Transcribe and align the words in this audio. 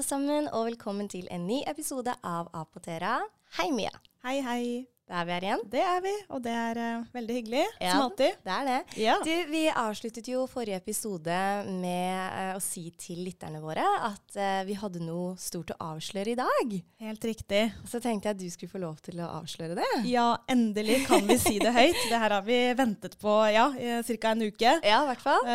alle 0.00 0.08
sammen, 0.08 0.46
og 0.56 0.64
velkommen 0.64 1.08
til 1.12 1.26
en 1.28 1.42
ny 1.44 1.58
episode 1.68 2.14
av 2.24 2.46
Apotera. 2.56 3.18
Hei, 3.58 3.68
Mia. 3.68 3.92
Hei, 4.24 4.38
hei. 4.40 4.64
Da 5.10 5.24
er 5.24 5.26
vi 5.26 5.32
her 5.34 5.42
igjen. 5.48 5.62
Det 5.66 5.80
er 5.82 6.02
vi, 6.04 6.10
og 6.30 6.42
det 6.44 6.52
er 6.54 6.78
uh, 6.78 7.06
veldig 7.16 7.34
hyggelig, 7.40 7.62
Ja. 7.82 7.94
som 7.96 8.02
alltid. 8.04 8.36
Det 8.46 8.52
er 8.54 8.68
det. 8.68 8.76
Ja. 9.02 9.16
Du, 9.26 9.32
vi 9.50 9.62
avsluttet 9.66 10.28
jo 10.30 10.44
forrige 10.46 10.78
episode 10.78 11.38
med 11.66 12.36
uh, 12.36 12.52
å 12.54 12.60
si 12.62 12.84
til 12.94 13.24
lytterne 13.26 13.58
våre 13.58 13.82
at 14.06 14.38
uh, 14.38 14.60
vi 14.68 14.78
hadde 14.78 15.02
noe 15.02 15.34
stort 15.42 15.74
å 15.74 15.78
avsløre 15.96 16.30
i 16.30 16.38
dag. 16.38 16.76
Helt 17.02 17.26
riktig. 17.26 17.64
Så 17.90 17.98
tenkte 17.98 18.30
jeg 18.30 18.38
at 18.38 18.42
du 18.44 18.46
skulle 18.54 18.70
få 18.70 18.84
lov 18.84 19.02
til 19.02 19.18
å 19.18 19.32
avsløre 19.40 19.80
det. 19.80 19.90
Ja, 20.06 20.28
endelig 20.46 21.02
kan 21.10 21.26
vi 21.26 21.40
si 21.42 21.58
det 21.58 21.74
høyt. 21.74 21.98
Det 22.06 22.22
her 22.22 22.38
har 22.38 22.46
vi 22.46 22.62
ventet 22.78 23.18
på 23.18 23.34
ja, 23.50 23.66
ca. 23.74 24.30
en 24.30 24.46
uke. 24.46 24.78
Ja, 24.86 25.02
i 25.02 25.10
hvert 25.10 25.26
fall. 25.26 25.50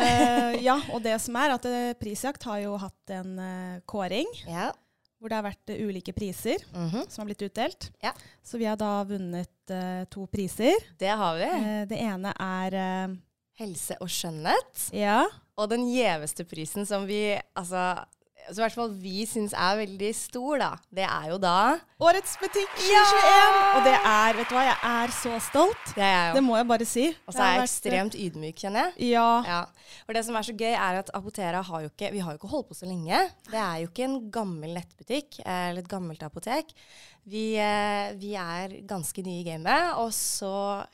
Ja, 0.66 0.76
og 0.92 1.00
det 1.04 1.16
som 1.24 1.36
er 1.40 1.56
at 1.56 1.64
Prisjakt 2.00 2.44
har 2.44 2.60
jo 2.60 2.76
hatt 2.80 3.16
en 3.16 3.38
kåring 3.88 4.28
Ja. 4.44 4.74
Hvor 5.18 5.28
det 5.32 5.36
har 5.38 5.46
vært 5.46 5.70
uh, 5.72 5.78
ulike 5.88 6.12
priser 6.12 6.56
Mhm. 6.74 7.06
som 7.08 7.22
har 7.22 7.26
blitt 7.34 7.42
utdelt. 7.48 7.90
Ja. 8.02 8.12
Så 8.44 8.58
vi 8.58 8.64
har 8.68 8.76
da 8.76 9.04
vunnet 9.04 9.48
uh, 9.70 10.04
to 10.12 10.26
priser. 10.26 10.74
Det 10.98 11.08
har 11.08 11.36
vi. 11.40 11.44
Uh, 11.48 11.84
det 11.88 11.98
ene 12.00 12.32
er 12.38 13.16
Helse 13.56 13.96
og 14.04 14.08
skjønnhet. 14.12 14.90
ja, 14.92 15.22
Og 15.56 15.70
den 15.70 15.86
gjeveste 15.88 16.44
prisen 16.44 16.84
som 16.84 17.06
vi, 17.08 17.38
altså, 17.56 18.04
som 18.50 18.60
i 18.60 18.64
hvert 18.64 18.76
fall 18.76 18.92
vi 19.00 19.24
syns 19.28 19.54
er 19.56 19.78
veldig 19.80 20.10
stor, 20.16 20.58
da, 20.62 20.68
det 20.94 21.04
er 21.06 21.28
jo 21.32 21.38
da 21.42 21.54
Årets 21.96 22.34
butikk 22.40 22.72
2021! 22.76 23.60
Og 23.78 23.86
det 23.86 23.94
er, 23.96 24.36
vet 24.36 24.50
du 24.50 24.54
hva, 24.56 24.64
jeg 24.66 24.76
er 24.90 25.12
så 25.16 25.38
stolt. 25.40 25.92
Det 25.96 26.04
er 26.04 26.10
jeg 26.28 26.34
Det 26.36 26.42
må 26.44 26.58
jeg 26.58 26.68
bare 26.68 26.86
si. 26.88 27.06
Og 27.24 27.32
så 27.32 27.40
er 27.40 27.54
jeg 27.54 27.64
ekstremt 27.70 28.18
ydmyk, 28.20 28.58
kjenner 28.60 28.90
jeg. 28.90 29.10
Ja, 29.14 29.28
Ja. 29.46 29.60
For 30.04 30.12
det 30.18 30.24
som 30.26 30.36
er 30.36 30.44
så 30.44 30.52
gøy, 30.52 30.74
er 30.74 31.00
at 31.00 31.10
Apotera 31.16 31.62
har 31.64 31.86
jo 31.86 31.88
ikke 31.88 32.10
Vi 32.12 32.20
har 32.20 32.34
jo 32.34 32.40
ikke 32.40 32.50
holdt 32.52 32.68
på 32.68 32.76
så 32.76 32.88
lenge. 32.90 33.22
Det 33.48 33.58
er 33.62 33.80
jo 33.80 33.88
ikke 33.88 34.04
en 34.10 34.18
gammel 34.34 34.76
nettbutikk 34.76 35.40
eller 35.40 35.80
et 35.80 35.88
gammelt 35.88 36.22
apotek. 36.26 36.74
Vi, 37.26 37.46
eh, 37.58 38.12
vi 38.20 38.34
er 38.38 38.76
ganske 38.86 39.24
nye 39.24 39.40
i 39.40 39.48
gamet, 39.48 39.96
og 39.96 40.12
så 40.14 40.84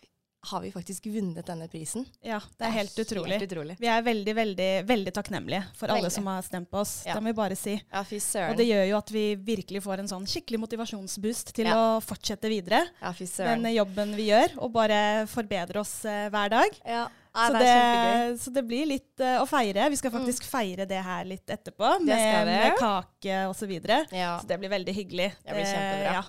har 0.50 0.60
vi 0.64 0.72
faktisk 0.74 1.06
vunnet 1.06 1.46
denne 1.46 1.68
prisen. 1.70 2.04
ja, 2.26 2.40
det 2.58 2.66
er 2.66 2.72
helt 2.74 2.96
utrolig. 2.98 3.36
Helt 3.36 3.46
utrolig. 3.52 3.76
Vi 3.78 3.86
er 3.86 4.02
veldig, 4.02 4.34
veldig, 4.34 4.70
veldig 4.88 5.12
takknemlige 5.14 5.62
for 5.78 5.92
alle 5.94 6.10
som 6.10 6.26
har 6.26 6.42
stemt 6.42 6.70
på 6.70 6.80
oss. 6.82 7.04
Ja. 7.06 7.14
Det 7.14 7.22
må 7.22 7.30
vi 7.30 7.38
bare 7.38 7.56
si. 7.58 7.76
Ja, 7.92 8.02
fy 8.04 8.18
søren. 8.18 8.50
Og 8.50 8.58
det 8.58 8.66
gjør 8.66 8.84
jo 8.90 8.96
at 8.98 9.12
vi 9.14 9.24
virkelig 9.38 9.82
får 9.84 10.02
en 10.02 10.10
sånn 10.10 10.26
skikkelig 10.26 10.58
motivasjonsboost 10.64 11.54
til 11.54 11.70
Ja. 11.70 11.76
å 11.78 12.00
fortsette 12.02 12.50
videre. 12.50 12.82
Ja, 13.00 13.12
fy 13.14 13.26
søren. 13.30 13.62
Den 13.62 13.76
jobben 13.76 14.16
vi 14.18 14.30
gjør, 14.32 14.58
og 14.58 14.72
bare 14.74 15.26
forbedre 15.30 15.80
oss 15.80 16.04
eh, 16.04 16.26
hver 16.34 16.50
dag. 16.50 16.80
Ja, 16.84 17.04
ja, 17.32 17.46
så, 17.46 17.52
det. 17.62 17.68
Mm. 17.72 18.38
så 18.42 18.50
det 18.52 18.62
blir 18.68 18.86
litt 18.90 19.22
uh, 19.24 19.38
å 19.40 19.46
feire. 19.48 19.86
Vi 19.88 19.96
skal 19.96 20.10
faktisk 20.12 20.44
feire 20.44 20.84
det 20.90 20.98
her 21.00 21.24
litt 21.24 21.48
etterpå, 21.48 21.94
med, 22.04 22.44
med 22.50 22.74
kake 22.82 23.38
og 23.48 23.54
så 23.56 23.70
videre. 23.70 24.02
Ja. 24.12 24.34
Så 24.42 24.50
det 24.50 24.58
blir 24.60 24.68
veldig 24.74 24.92
hyggelig. 24.98 25.30
Det 25.40 25.54
blir 25.54 25.64
Eh, 25.64 25.72
kjempebra. 25.72 26.12
ja. 26.18 26.24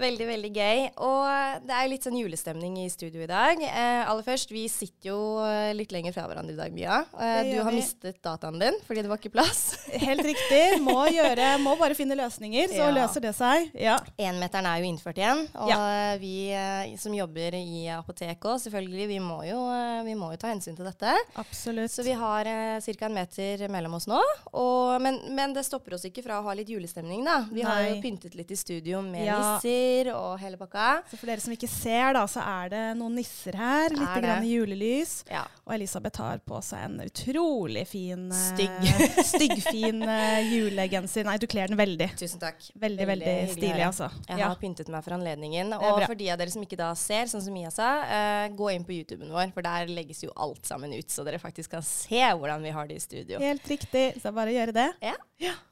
Veldig, 0.00 0.26
veldig 0.26 0.50
gøy. 0.56 0.78
Og 1.04 1.66
det 1.68 1.74
er 1.76 1.88
litt 1.90 2.06
sånn 2.06 2.16
julestemning 2.16 2.78
i 2.80 2.86
studio 2.92 3.22
i 3.24 3.28
dag. 3.28 3.60
Eh, 3.60 4.02
aller 4.08 4.24
først, 4.24 4.50
vi 4.54 4.64
sitter 4.72 5.10
jo 5.10 5.18
eh, 5.44 5.72
litt 5.76 5.92
lenger 5.92 6.14
fra 6.16 6.24
hverandre 6.30 6.54
i 6.54 6.58
dag, 6.58 6.72
Mia. 6.72 7.02
Eh, 7.12 7.42
du 7.52 7.58
har 7.60 7.70
vi. 7.70 7.80
mistet 7.82 8.20
dataen 8.24 8.56
din 8.62 8.78
fordi 8.86 9.02
det 9.04 9.10
var 9.12 9.20
ikke 9.20 9.32
plass. 9.34 9.62
Helt 10.06 10.24
riktig. 10.24 10.62
Må, 10.82 10.96
gjøre, 11.12 11.50
må 11.62 11.74
bare 11.80 11.96
finne 11.98 12.16
løsninger, 12.18 12.70
så 12.72 12.86
Ja. 12.88 12.90
løser 12.96 13.20
det 13.26 13.34
seg. 13.36 13.68
Ja. 13.78 13.98
Enmeteren 14.16 14.66
er 14.70 14.80
jo 14.82 14.88
innført 14.90 15.20
igjen, 15.20 15.44
og 15.54 15.68
Ja. 15.70 16.16
vi 16.20 16.34
eh, 16.56 16.96
som 17.00 17.12
jobber 17.16 17.54
i 17.58 17.84
apoteket 17.92 18.40
òg, 18.48 18.58
selvfølgelig, 18.64 19.06
vi 19.12 19.18
må, 19.22 19.42
jo, 19.46 19.60
eh, 19.76 20.02
vi 20.08 20.16
må 20.18 20.32
jo 20.32 20.40
ta 20.40 20.48
hensyn 20.54 20.76
til 20.78 20.88
dette. 20.88 21.12
Absolutt. 21.36 21.92
Så 21.92 22.04
vi 22.06 22.16
har 22.16 22.48
eh, 22.48 22.80
ca. 22.80 23.06
en 23.06 23.14
meter 23.20 23.66
mellom 23.68 23.94
oss 24.00 24.08
nå. 24.10 24.20
Og, 24.56 24.96
men, 25.04 25.20
men 25.36 25.52
det 25.52 25.66
stopper 25.68 25.94
oss 25.98 26.04
ikke 26.08 26.24
fra 26.24 26.40
å 26.40 26.46
ha 26.48 26.56
litt 26.56 26.72
julestemning, 26.72 27.24
da. 27.28 27.42
Vi 27.52 27.62
har 27.66 27.84
jo 27.90 28.00
pyntet 28.02 28.34
litt 28.38 28.50
i 28.50 28.56
studio 28.58 29.02
med 29.04 29.26
Ja. 29.28 29.38
Nisser 29.82 30.10
og 30.14 30.38
hele 30.40 30.58
pakka. 30.60 31.02
Så 31.10 31.18
for 31.18 31.30
dere 31.30 31.42
som 31.42 31.52
ikke 31.54 31.68
ser, 31.70 32.12
da, 32.16 32.24
så 32.30 32.42
er 32.42 32.70
det 32.72 32.82
noen 32.98 33.16
nisser 33.18 33.56
her. 33.58 33.94
Litt 33.94 34.14
grann 34.22 34.46
julelys. 34.46 35.22
Ja. 35.30 35.44
Og 35.66 35.74
Elisabeth 35.76 36.22
har 36.22 36.42
på 36.46 36.60
seg 36.64 36.86
en 36.86 36.98
utrolig 37.04 37.84
fin 37.90 38.28
eh, 38.32 38.42
Stygg. 38.42 38.88
Styggfin 39.32 40.02
uh, 40.04 40.40
julegenser. 40.42 41.26
Nei, 41.28 41.36
du 41.42 41.46
kler 41.50 41.70
den 41.72 41.78
veldig. 41.80 42.10
Tusen 42.18 42.42
takk. 42.42 42.60
Veldig, 42.74 43.06
veldig, 43.08 43.28
veldig 43.28 43.56
stilig, 43.56 43.84
altså. 43.86 44.10
Jeg 44.28 44.42
Ja. 44.42 44.50
har 44.50 44.60
pyntet 44.60 44.90
meg 44.92 45.04
for 45.04 45.16
anledningen. 45.16 45.72
Og 45.78 46.02
for 46.06 46.18
de 46.18 46.30
av 46.32 46.40
dere 46.40 46.52
som 46.54 46.64
ikke 46.64 46.78
da 46.80 46.92
ser, 46.98 47.28
sånn 47.30 47.44
som 47.44 47.54
Mia 47.54 47.70
sa, 47.74 47.90
uh, 48.02 48.46
gå 48.56 48.72
inn 48.74 48.86
på 48.86 48.96
YouTuben 48.96 49.30
vår, 49.32 49.52
for 49.54 49.64
der 49.66 49.90
legges 49.92 50.22
jo 50.24 50.32
alt 50.36 50.66
sammen 50.68 50.94
ut, 50.96 51.10
så 51.12 51.24
dere 51.26 51.40
faktisk 51.42 51.76
kan 51.76 51.84
se 51.86 52.22
hvordan 52.22 52.64
vi 52.64 52.74
har 52.74 52.88
det 52.90 52.98
i 52.98 53.04
studio. 53.04 53.40
Helt 53.42 53.66
riktig. 53.70 54.08
Så 54.22 54.32
bare 54.34 54.54
gjøre 54.54 54.74
det. 54.76 54.88
Ja. 55.02 55.16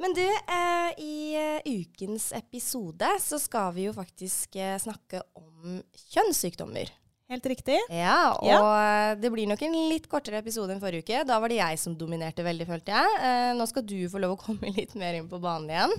Men 0.03 0.15
du, 0.17 0.25
uh, 0.27 0.91
i 0.99 1.37
uh, 1.39 1.61
ukens 1.71 2.31
episode 2.35 3.07
så 3.23 3.39
skal 3.39 3.71
vi 3.77 3.87
jo 3.87 3.95
faktisk 4.01 4.57
eh, 4.57 4.77
snakke 4.83 5.23
om 5.39 5.79
kjønnssykdommer. 6.11 6.91
Helt 7.31 7.45
riktig. 7.47 7.77
Ja, 7.95 8.33
og 8.35 8.49
Ja. 8.49 9.15
det 9.15 9.29
blir 9.31 9.47
nok 9.47 9.61
en 9.63 9.75
litt 9.89 10.09
kortere 10.11 10.41
episode 10.43 10.73
enn 10.75 10.81
forrige 10.83 11.05
uke. 11.07 11.21
Da 11.29 11.37
var 11.39 11.47
det 11.53 11.61
jeg 11.61 11.79
som 11.79 11.95
dominerte 11.95 12.43
veldig, 12.43 12.67
følte 12.67 12.91
jeg. 12.91 13.21
Eh, 13.23 13.53
nå 13.55 13.67
skal 13.71 13.85
du 13.87 13.95
få 14.11 14.19
lov 14.19 14.33
å 14.35 14.41
komme 14.41 14.73
litt 14.81 14.97
mer 14.99 15.15
inn 15.15 15.29
på 15.31 15.39
banen 15.39 15.71
igjen. 15.71 15.95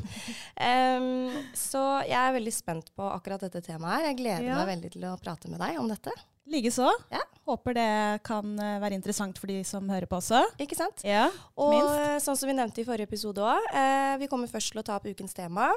um, 0.60 1.38
så 1.56 1.84
jeg 2.04 2.18
er 2.20 2.36
veldig 2.36 2.52
spent 2.54 2.92
på 2.98 3.08
akkurat 3.16 3.46
dette 3.48 3.62
temaet 3.64 4.02
her. 4.02 4.10
Jeg 4.10 4.18
gleder 4.20 4.50
Ja. 4.50 4.58
meg 4.60 4.74
veldig 4.76 4.92
til 4.98 5.08
å 5.08 5.14
prate 5.24 5.48
med 5.48 5.64
deg 5.64 5.80
om 5.80 5.88
dette. 5.88 6.12
Likeså. 6.52 6.90
Ja. 7.14 7.24
Håper 7.48 7.78
det 7.80 7.88
kan 8.28 8.52
eh, 8.60 8.80
være 8.84 8.98
interessant 9.00 9.40
for 9.40 9.48
de 9.48 9.62
som 9.64 9.88
hører 9.88 10.10
på 10.12 10.20
også. 10.20 10.42
Ikke 10.60 10.76
sant? 10.76 11.00
Ja, 11.08 11.30
Og 11.56 11.72
minst. 11.78 12.26
sånn 12.28 12.36
som 12.36 12.50
vi 12.52 12.58
nevnte 12.60 12.84
i 12.84 12.88
forrige 12.88 13.08
episode 13.08 13.40
òg, 13.40 13.72
eh, 13.72 14.18
vi 14.20 14.28
kommer 14.28 14.52
først 14.52 14.74
til 14.76 14.82
å 14.82 14.84
ta 14.84 14.98
opp 15.00 15.08
ukens 15.08 15.34
tema. 15.38 15.72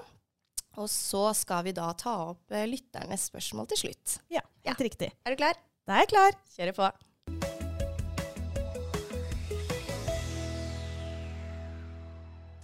Og 0.80 0.88
så 0.90 1.28
skal 1.38 1.62
vi 1.68 1.74
da 1.76 1.92
ta 1.98 2.14
opp 2.32 2.54
eh, 2.54 2.66
lytternes 2.66 3.28
spørsmål 3.30 3.68
til 3.70 3.84
slutt. 3.84 4.16
Ja, 4.32 4.42
helt 4.66 4.82
riktig. 4.82 5.12
Er 5.22 5.34
du 5.34 5.38
klar? 5.38 5.58
Da 5.86 5.98
er 5.98 6.04
jeg 6.04 6.10
klar. 6.14 6.38
Kjøre 6.56 6.74
på. 6.74 6.88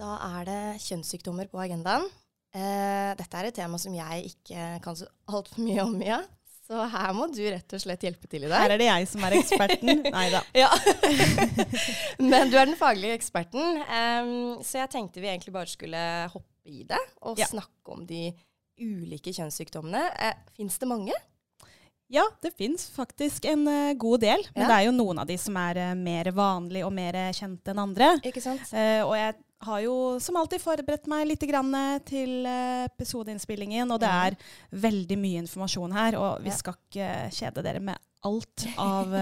Da 0.00 0.16
er 0.32 0.48
det 0.48 0.60
kjønnssykdommer 0.88 1.50
på 1.52 1.60
agendaen. 1.62 2.08
Eh, 2.50 3.12
dette 3.14 3.38
er 3.38 3.50
et 3.50 3.58
tema 3.60 3.78
som 3.78 3.94
jeg 3.94 4.32
ikke 4.32 4.68
kan 4.82 4.98
så 4.98 5.06
altfor 5.30 5.62
mye 5.62 5.84
om, 5.84 5.94
Mia. 6.00 6.22
Så 6.70 6.84
her 6.86 7.14
må 7.14 7.26
du 7.34 7.40
rett 7.50 7.74
og 7.74 7.82
slett 7.82 8.04
hjelpe 8.06 8.28
til 8.30 8.46
i 8.46 8.50
dag. 8.50 8.62
Her 8.62 8.74
er 8.76 8.78
det 8.78 8.86
jeg 8.86 9.06
som 9.10 9.24
er 9.26 9.34
eksperten. 9.38 10.02
Nei 10.16 10.26
da. 10.30 10.42
Ja. 10.54 10.68
Men 12.32 12.50
du 12.50 12.54
er 12.58 12.70
den 12.70 12.78
faglige 12.78 13.18
eksperten, 13.18 13.82
Um, 13.90 14.60
så 14.62 14.78
jeg 14.82 14.90
tenkte 14.92 15.22
vi 15.22 15.28
egentlig 15.30 15.52
bare 15.54 15.70
skulle 15.70 16.00
hoppe 16.30 16.59
i 16.70 16.84
det 16.88 17.00
og 17.22 17.38
Ja. 17.40 17.46
snakke 17.50 17.96
om 17.96 18.06
de 18.06 18.30
ulike 18.80 19.34
kjønnssykdommene. 19.36 20.06
Eh, 20.16 20.38
Fins 20.56 20.78
det 20.80 20.88
mange? 20.88 21.12
Ja, 22.10 22.24
det 22.42 22.50
fins 22.58 22.88
faktisk 22.90 23.44
en 23.46 23.68
uh, 23.70 23.92
god 23.94 24.20
del. 24.24 24.42
Men 24.56 24.64
Ja. 24.64 24.68
det 24.68 24.76
er 24.80 24.86
jo 24.88 24.94
noen 24.96 25.20
av 25.22 25.28
de 25.30 25.36
som 25.38 25.54
er 25.60 25.78
uh, 25.78 25.94
mer 25.94 26.32
vanlige 26.34 26.86
og 26.88 26.92
mer 26.96 27.14
eh, 27.14 27.30
kjente 27.36 27.70
enn 27.70 27.78
andre. 27.84 28.08
Ikke 28.26 28.42
sant? 28.42 28.64
Uh, 28.74 29.04
og 29.06 29.14
jeg 29.14 29.36
har 29.62 29.80
jo 29.84 29.94
som 30.18 30.38
alltid 30.40 30.58
forberedt 30.64 31.06
meg 31.06 31.28
litt 31.28 31.44
grann 31.46 31.70
til 32.08 32.46
episodeinnspillingen, 32.48 33.92
og 33.92 34.00
det 34.00 34.08
er 34.08 34.36
veldig 34.72 35.18
mye 35.20 35.42
informasjon 35.44 35.92
her. 35.94 36.16
Og 36.18 36.40
vi 36.42 36.50
skal 36.56 36.74
ikke 36.80 37.08
kjede 37.36 37.62
dere 37.66 37.82
med 37.84 38.00
alt 38.24 38.64
av 38.80 39.12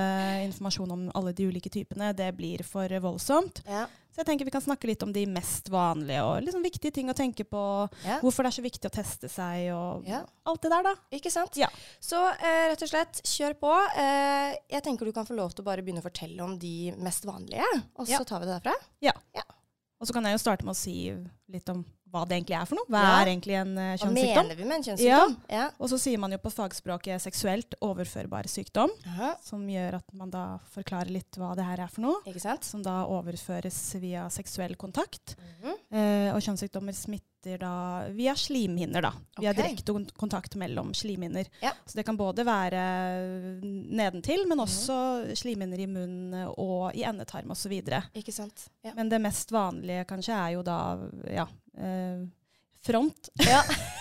informasjon 0.47 0.95
om 0.95 1.03
alle 1.19 1.33
de 1.35 1.49
ulike 1.51 1.71
typene. 1.75 2.13
Det 2.15 2.31
blir 2.39 2.63
for 2.67 2.89
voldsomt. 3.03 3.65
Ja. 3.69 3.89
Så 4.19 4.25
jeg 4.25 4.27
tenker 4.33 4.49
vi 4.49 4.51
kan 4.51 4.63
snakke 4.65 4.89
litt 4.91 5.03
om 5.07 5.13
de 5.15 5.23
mest 5.31 5.69
vanlige 5.71 6.25
og 6.27 6.41
liksom 6.43 6.65
viktige 6.65 6.91
ting 6.97 7.07
å 7.07 7.15
tenke 7.15 7.45
på. 7.47 7.61
ja. 8.03 8.17
Hvorfor 8.19 8.43
det 8.43 8.51
er 8.51 8.57
så 8.57 8.65
viktig 8.65 8.89
å 8.91 8.95
teste 8.97 9.29
seg 9.31 9.69
og 9.71 10.09
Ja. 10.11 10.25
alt 10.51 10.61
det 10.65 10.73
der, 10.73 10.83
da. 10.83 10.95
Ikke 11.15 11.31
sant? 11.31 11.55
Ja. 11.57 11.69
Så 12.03 12.19
eh, 12.35 12.65
rett 12.73 12.83
og 12.83 12.91
slett, 12.91 13.21
kjør 13.23 13.55
på. 13.63 13.71
Eh, 13.95 14.57
jeg 14.75 14.83
tenker 14.83 15.07
du 15.07 15.13
kan 15.15 15.25
få 15.29 15.37
lov 15.39 15.55
til 15.55 15.63
å 15.63 15.69
bare 15.71 15.85
begynne 15.87 16.03
å 16.03 16.09
fortelle 16.09 16.43
om 16.43 16.59
de 16.59 16.91
mest 16.99 17.23
vanlige, 17.31 17.63
og 17.95 18.09
så 18.11 18.25
tar 18.27 18.41
vi 18.43 18.47
det 18.51 18.59
derfra. 18.59 18.75
Ja. 19.07 19.15
Og 20.01 20.07
så 20.11 20.13
kan 20.15 20.27
jeg 20.27 20.35
jo 20.35 20.43
starte 20.43 20.67
med 20.67 20.75
å 20.75 20.79
si 20.83 21.15
litt 21.55 21.69
om 21.71 21.85
hva 22.13 22.25
det 22.29 22.39
egentlig 22.39 22.57
er 22.61 22.65
for 22.67 22.75
noe. 22.77 22.87
Hva 22.89 23.03
Ja. 23.03 23.21
er 23.23 23.27
egentlig 23.33 23.55
en 23.61 23.75
kjønnssykdom? 23.77 24.35
Hva 24.35 24.43
mener 24.43 24.57
vi 24.57 24.65
med 24.65 24.77
en 24.79 24.83
kjønnssykdom? 24.83 25.37
Ja. 25.51 25.71
Og 25.79 25.89
så 25.91 25.99
sier 25.99 26.19
man 26.19 26.33
jo 26.33 26.39
på 26.39 26.51
fagspråket 26.53 27.21
seksuelt 27.21 27.75
overførbar 27.83 28.49
sykdom, 28.49 28.91
Aha. 29.07 29.35
som 29.43 29.67
gjør 29.69 29.95
at 30.01 30.15
man 30.15 30.31
da 30.31 30.59
forklarer 30.75 31.11
litt 31.11 31.33
hva 31.37 31.55
det 31.57 31.65
her 31.65 31.81
er 31.81 31.89
for 31.89 32.01
noe. 32.03 32.61
Som 32.63 32.83
da 32.83 33.05
overføres 33.07 33.95
via 34.01 34.29
seksuell 34.31 34.75
kontakt. 34.77 35.37
Mm 35.39 35.71
-hmm. 35.71 36.31
uh, 36.31 36.35
og 36.35 36.41
kjønnssykdommer 36.43 36.93
smitter 36.95 37.59
da 37.59 38.09
via 38.11 38.35
slimhinner, 38.35 39.01
da. 39.03 39.13
Via 39.39 39.51
Ok. 39.51 39.57
direkte 39.57 39.93
kontakt 40.19 40.57
mellom 40.57 40.93
slimhinner. 40.95 41.47
Ja. 41.63 41.71
Så 41.87 41.95
det 41.97 42.05
kan 42.05 42.17
både 42.17 42.45
være 42.45 43.61
nedentil, 43.63 44.47
men 44.49 44.59
Mhm. 44.59 44.67
også 44.67 45.37
slimhinner 45.37 45.79
i 45.79 45.87
munn 45.87 46.35
og 46.59 46.95
i 46.95 47.05
endetarm 47.05 47.51
osv. 47.51 47.73
Ja. 47.89 48.03
Men 48.95 49.09
det 49.09 49.21
mest 49.21 49.51
vanlige 49.53 50.05
kanskje 50.07 50.35
er 50.35 50.53
jo 50.55 50.63
da 50.63 50.99
ja, 51.31 51.47
eh, 51.79 52.27
front. 52.81 53.31
Ja. 53.35 53.65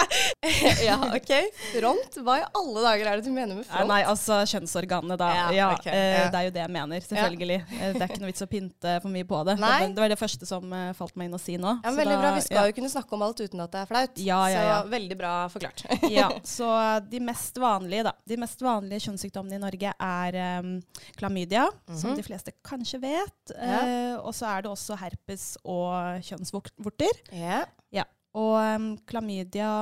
ja, 0.88 0.96
OK. 1.16 1.30
Front? 1.72 2.16
Hva 2.24 2.36
i 2.40 2.44
alle 2.58 2.82
dager 2.86 3.08
er 3.12 3.20
det 3.20 3.26
du 3.26 3.32
mener 3.34 3.56
med 3.58 3.66
front? 3.68 3.88
nei, 3.88 4.00
altså 4.08 4.40
kjønnsorganet, 4.48 5.18
da. 5.20 5.28
Ja, 5.36 5.46
Ja, 5.56 5.66
ok, 5.76 5.86
eh, 5.90 6.14
ja. 6.16 6.24
Det 6.32 6.40
er 6.40 6.46
jo 6.48 6.52
det 6.56 6.62
jeg 6.64 6.72
mener, 6.76 7.04
selvfølgelig. 7.06 7.58
Eh, 7.78 7.92
Det 7.92 8.02
er 8.02 8.08
ikke 8.10 8.22
noe 8.22 8.30
vits 8.32 8.44
å 8.44 8.48
pynte 8.50 8.94
for 9.04 9.12
mye 9.14 9.26
på 9.28 9.40
det. 9.48 9.56
Nei. 9.62 9.72
Det, 9.92 10.00
var- 10.02 10.12
det 10.12 10.18
første 10.20 10.48
som 10.48 10.72
eh, 10.76 10.92
falt 10.98 11.16
meg 11.20 11.28
inn 11.30 11.36
å 11.38 11.40
si 11.42 11.56
nå. 11.60 11.74
Ja, 11.82 11.90
men 11.90 12.00
veldig 12.02 12.16
da- 12.16 12.22
bra. 12.24 12.32
Vi 12.38 12.44
skal 12.46 12.70
jo 12.70 12.76
kunne 12.80 12.92
snakke 12.92 13.16
om 13.18 13.22
alt 13.28 13.42
uten 13.44 13.60
at 13.64 13.72
det 13.74 13.82
er 13.82 13.90
flaut. 13.92 14.22
Ja, 14.22 14.40
ja, 14.52 14.62
ja. 14.68 14.78
Så 14.82 14.92
veldig 14.96 15.18
bra 15.20 15.34
forklart. 15.52 15.84
ja, 16.18 16.28
så 16.56 16.70
de 17.10 17.20
mest 17.20 17.60
vanlige, 17.62 18.06
da. 18.08 18.14
De 18.28 18.36
mest 18.40 18.62
vanlige 18.64 19.06
kjønnssykdommene 19.08 19.58
i 19.60 19.62
Norge 19.62 19.92
er 19.98 20.40
um, 20.62 20.72
klamydia, 21.18 21.68
som 21.92 22.10
Mhm. 22.12 22.16
de 22.18 22.22
fleste 22.26 22.52
kanskje 22.66 22.98
vet. 23.02 23.54
Eh, 23.56 24.16
og 24.20 24.32
så 24.36 24.46
er 24.56 24.62
det 24.64 24.70
også 24.72 24.96
herpes 25.00 25.52
og 25.64 26.20
kjønnsvorter. 26.26 27.22
ja. 27.32 27.62
Og 28.38 28.54
um, 28.56 28.86
klamydia 29.08 29.72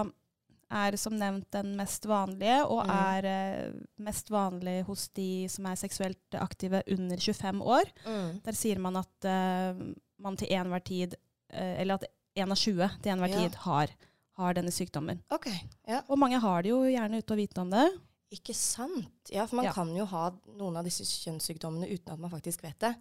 er 0.70 0.94
som 1.00 1.16
nevnt 1.18 1.48
den 1.54 1.72
mest 1.78 2.06
vanlige, 2.06 2.60
og 2.66 2.84
mm. 2.86 2.92
er 2.94 3.28
uh, 3.30 3.80
mest 4.06 4.30
vanlig 4.30 4.80
hos 4.86 5.08
de 5.18 5.48
som 5.50 5.66
er 5.70 5.78
seksuelt 5.80 6.38
aktive 6.38 6.82
under 6.94 7.18
25 7.18 7.64
år. 7.78 7.90
Mm. 8.06 8.28
Der 8.46 8.58
sier 8.58 8.82
man 8.82 9.00
at 9.00 9.26
uh, 9.26 9.82
man 10.22 10.38
til 10.38 10.52
enhver 10.54 10.84
tid, 10.86 11.18
uh, 11.54 11.74
eller 11.80 11.98
at 11.98 12.06
én 12.38 12.54
av 12.54 12.58
20 12.58 13.00
til 13.02 13.12
enhver 13.14 13.34
Ja. 13.34 13.42
tid 13.42 13.58
har, 13.66 13.94
har 14.38 14.54
denne 14.54 14.74
sykdommen. 14.74 15.22
Okay. 15.30 15.58
Ja. 15.88 16.04
Og 16.08 16.18
mange 16.18 16.38
har 16.38 16.62
det 16.62 16.70
jo 16.70 16.84
gjerne 16.86 17.18
uten 17.18 17.36
å 17.36 17.40
vite 17.40 17.66
om 17.66 17.74
det. 17.74 17.88
Ikke 18.30 18.54
sant? 18.54 19.30
Ja, 19.34 19.44
for 19.46 19.56
man 19.56 19.64
Ja. 19.64 19.72
kan 19.74 19.88
jo 19.96 20.04
ha 20.06 20.30
noen 20.56 20.76
av 20.78 20.84
disse 20.84 21.02
kjønnssykdommene 21.02 21.88
uten 21.90 22.12
at 22.14 22.18
man 22.22 22.30
faktisk 22.30 22.62
vet 22.62 22.78
det. 22.78 22.94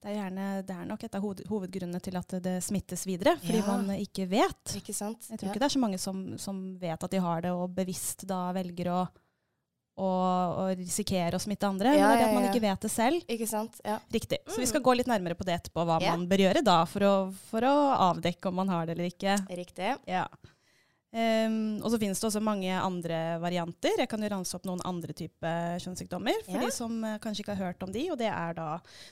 Det 0.00 0.08
er, 0.08 0.14
gjerne, 0.16 0.66
det 0.66 0.74
er 0.74 0.86
nok 0.88 1.04
et 1.04 1.14
av 1.14 1.20
hoved, 1.20 1.42
hovedgrunnene 1.50 2.00
til 2.00 2.16
at 2.16 2.28
det, 2.40 2.62
smittes 2.64 3.04
videre, 3.04 3.36
fordi 3.38 3.58
Ja. 3.60 3.66
man 3.76 3.90
ikke 3.98 4.26
vet. 4.26 4.64
Ikke 4.80 4.94
sant? 4.94 5.26
Jeg 5.28 5.38
tror 5.38 5.48
Ja. 5.48 5.52
ikke 5.52 5.60
det 5.60 5.68
er 5.68 5.76
så 5.78 5.82
mange 5.84 5.98
som, 6.00 6.38
som 6.38 6.78
vet 6.78 7.04
at 7.04 7.10
de 7.10 7.20
har 7.20 7.42
det, 7.42 7.50
og 7.52 7.74
bevisst 7.74 8.26
da 8.26 8.52
velger 8.54 8.86
å, 8.88 9.08
å, 9.98 10.08
å 10.64 10.76
risikere 10.78 11.36
å 11.36 11.40
smitte 11.44 11.68
andre. 11.68 11.92
Ja, 11.98 12.12
er 12.16 12.24
at 12.28 12.32
man 12.34 12.44
ikke 12.48 12.62
vet 12.62 12.80
det 12.80 12.90
selv. 12.90 13.20
Ikke 13.28 13.46
sant? 13.46 13.78
Ja. 13.84 13.98
Riktig. 14.10 14.38
Så 14.48 14.56
vi 14.56 14.62
Mm. 14.64 14.68
skal 14.68 14.80
gå 14.80 14.96
litt 14.96 15.06
nærmere 15.08 15.36
på 15.36 15.44
det 15.44 15.60
etterpå, 15.60 15.84
hva 15.84 16.00
man 16.00 16.26
bør 16.26 16.38
gjøre 16.38 16.64
da 16.64 16.84
for 16.86 17.00
å, 17.00 17.34
for 17.50 17.60
å 17.60 18.14
avdekke 18.16 18.46
om 18.48 18.54
man 18.54 18.68
har 18.68 18.86
det 18.86 18.96
eller 18.96 19.10
ikke. 19.10 19.36
Riktig. 19.50 19.98
Ja. 20.08 20.26
Ehm, 21.12 21.80
og 21.82 21.90
så 21.90 21.98
finnes 21.98 22.20
det 22.22 22.28
også 22.28 22.42
mange 22.44 22.70
andre 22.70 23.38
varianter. 23.42 23.96
Jeg 23.98 24.08
kan 24.12 24.22
jo 24.22 24.28
ranse 24.30 24.54
opp 24.54 24.66
noen 24.68 24.82
andre 24.86 25.12
typer 25.16 25.80
kjønnssykdommer 25.82 26.44
for 26.46 26.54
Ja. 26.54 26.60
de 26.66 26.70
som 26.74 27.00
uh, 27.02 27.16
kanskje 27.18 27.42
ikke 27.44 27.56
har 27.56 27.66
hørt 27.72 27.82
om 27.82 27.90
de. 27.92 28.04
Og 28.12 28.18
det 28.20 28.28
er 28.30 28.54
da 28.54 28.68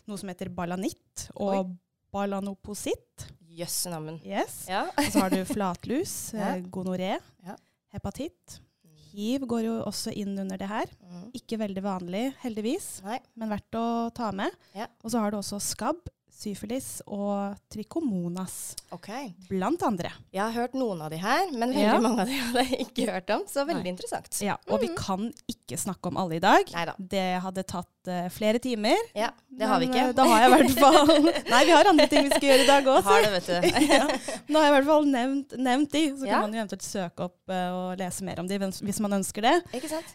noe 0.06 0.18
som 0.20 0.28
heter 0.30 0.48
balanitt 0.54 1.26
og 1.34 1.72
balanopositt. 2.14 3.26
Jøsse 3.58 3.90
navn. 3.90 4.20
Yes. 4.22 4.66
Ja. 4.70 4.84
Og 4.94 5.10
så 5.10 5.24
har 5.24 5.30
du 5.34 5.42
flatlus, 5.48 6.14
Ja. 6.38 6.54
eh, 6.54 6.62
gonoré, 6.70 7.16
Ja. 7.44 7.56
hepatitt. 7.92 8.60
Hiv 9.08 9.46
går 9.48 9.62
jo 9.64 9.74
også 9.88 10.12
inn 10.14 10.36
under 10.38 10.56
det 10.60 10.68
her. 10.68 10.86
Mm. 11.02 11.30
Ikke 11.34 11.58
veldig 11.58 11.82
vanlig, 11.82 12.34
heldigvis, 12.44 13.02
Nei. 13.02 13.18
men 13.34 13.48
verdt 13.50 13.74
å 13.74 14.12
ta 14.14 14.30
med. 14.30 14.52
Ja. 14.76 14.86
Og 15.02 15.10
så 15.10 15.18
har 15.18 15.32
du 15.32 15.38
også 15.40 15.58
skabb, 15.58 16.06
syfilis 16.38 17.00
og 17.10 17.56
trikomonas, 17.74 18.76
okay. 18.94 19.32
blant 19.50 19.82
andre. 19.82 20.12
Jeg 20.32 20.42
har 20.44 20.54
hørt 20.54 20.76
noen 20.78 21.00
av 21.02 21.10
de 21.10 21.18
her, 21.18 21.48
men 21.50 21.72
veldig 21.74 21.82
Ja. 21.82 21.98
mange 22.00 22.22
av 22.22 22.28
de 22.30 22.36
hadde 22.38 22.62
jeg 22.68 22.86
ikke 22.86 23.06
hørt 23.10 23.30
om. 23.34 23.42
Så 23.50 23.64
veldig 23.66 23.82
Nei. 23.84 23.94
interessant. 23.96 24.38
Ja, 24.44 24.54
og 24.70 24.80
vi 24.84 24.88
kan 24.94 25.32
ikke 25.50 25.78
snakke 25.80 26.12
om 26.12 26.16
alle 26.22 26.36
i 26.38 26.42
dag. 26.44 26.70
Neida. 26.72 26.94
Det 26.98 27.24
hadde 27.42 27.64
tatt 27.66 28.08
uh, 28.08 28.28
flere 28.30 28.58
timer. 28.62 28.96
Ja, 29.18 29.32
det 29.50 29.66
har 29.66 29.82
vi 29.82 29.88
ikke. 29.90 30.06
eh, 30.08 30.12
Da 30.14 30.24
har 30.30 30.44
jeg 30.44 30.48
i 30.48 30.54
hvert 30.54 30.78
fall 30.78 31.24
Nei, 31.52 31.62
vi 31.66 31.74
har 31.74 31.90
andre 31.90 32.06
ting 32.06 32.28
vi 32.28 32.30
skal 32.36 32.48
gjøre 32.52 32.62
i 32.64 32.70
dag 32.70 32.90
òg. 32.94 33.02
Har 33.08 33.22
det, 33.26 33.32
vet 33.34 33.46
du. 33.50 33.68
ja. 33.98 34.06
Nå 34.48 34.58
har 34.62 34.68
jeg 34.68 34.72
i 34.72 34.76
hvert 34.78 34.90
fall 34.92 35.08
nevnt, 35.10 35.56
nevnt 35.58 35.92
de, 35.92 36.04
så 36.22 36.26
Ja. 36.28 36.38
kan 36.38 36.46
man 36.46 36.54
jo 36.54 36.62
eventuelt 36.62 36.86
søke 36.86 37.28
opp 37.28 37.38
uh, 37.50 37.68
og 37.82 37.98
lese 37.98 38.24
mer 38.24 38.38
om 38.40 38.46
de 38.48 38.58
hvis 38.62 39.00
man 39.02 39.18
ønsker 39.18 39.42
det. 39.42 39.56
Ikke 39.74 39.90
sant? 39.90 40.14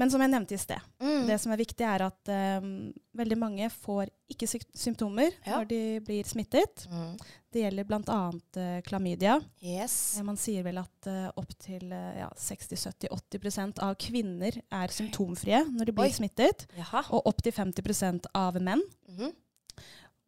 Men 0.00 0.08
som 0.08 0.22
jeg 0.24 0.30
nevnte 0.32 0.54
i 0.56 0.58
sted, 0.60 0.80
Mm. 1.02 1.26
det 1.28 1.36
som 1.42 1.52
er 1.52 1.58
viktig 1.60 1.84
er 1.84 2.00
at 2.06 2.30
um, 2.62 2.92
veldig 3.18 3.36
mange 3.36 3.66
får 3.70 4.08
ikke 4.32 4.46
symptomer 4.72 5.30
Ja. 5.44 5.58
når 5.58 5.66
de 5.68 5.80
blir 6.00 6.24
smittet. 6.24 6.86
Mm. 6.88 7.18
Det 7.52 7.60
gjelder 7.66 7.84
bl.a. 7.84 8.20
Uh, 8.56 8.80
klamydia. 8.86 9.34
Yes. 9.60 10.16
Eh, 10.16 10.22
Man 10.24 10.38
sier 10.40 10.64
vel 10.64 10.78
at 10.80 11.08
uh, 11.12 11.28
opptil 11.36 11.92
uh, 11.92 12.14
ja, 12.22 12.30
60-70-80% 12.40 13.82
av 13.84 13.94
kvinner 14.00 14.56
er 14.72 14.88
symptomfrie 14.94 15.60
når 15.70 15.90
de 15.90 15.94
blir 15.96 16.08
Oi. 16.10 16.16
smittet, 16.16 16.66
Jaha. 16.78 17.04
og 17.12 17.26
opptil 17.28 17.52
50% 17.52 18.30
av 18.34 18.56
menn. 18.62 18.82
Mm. 19.12 19.32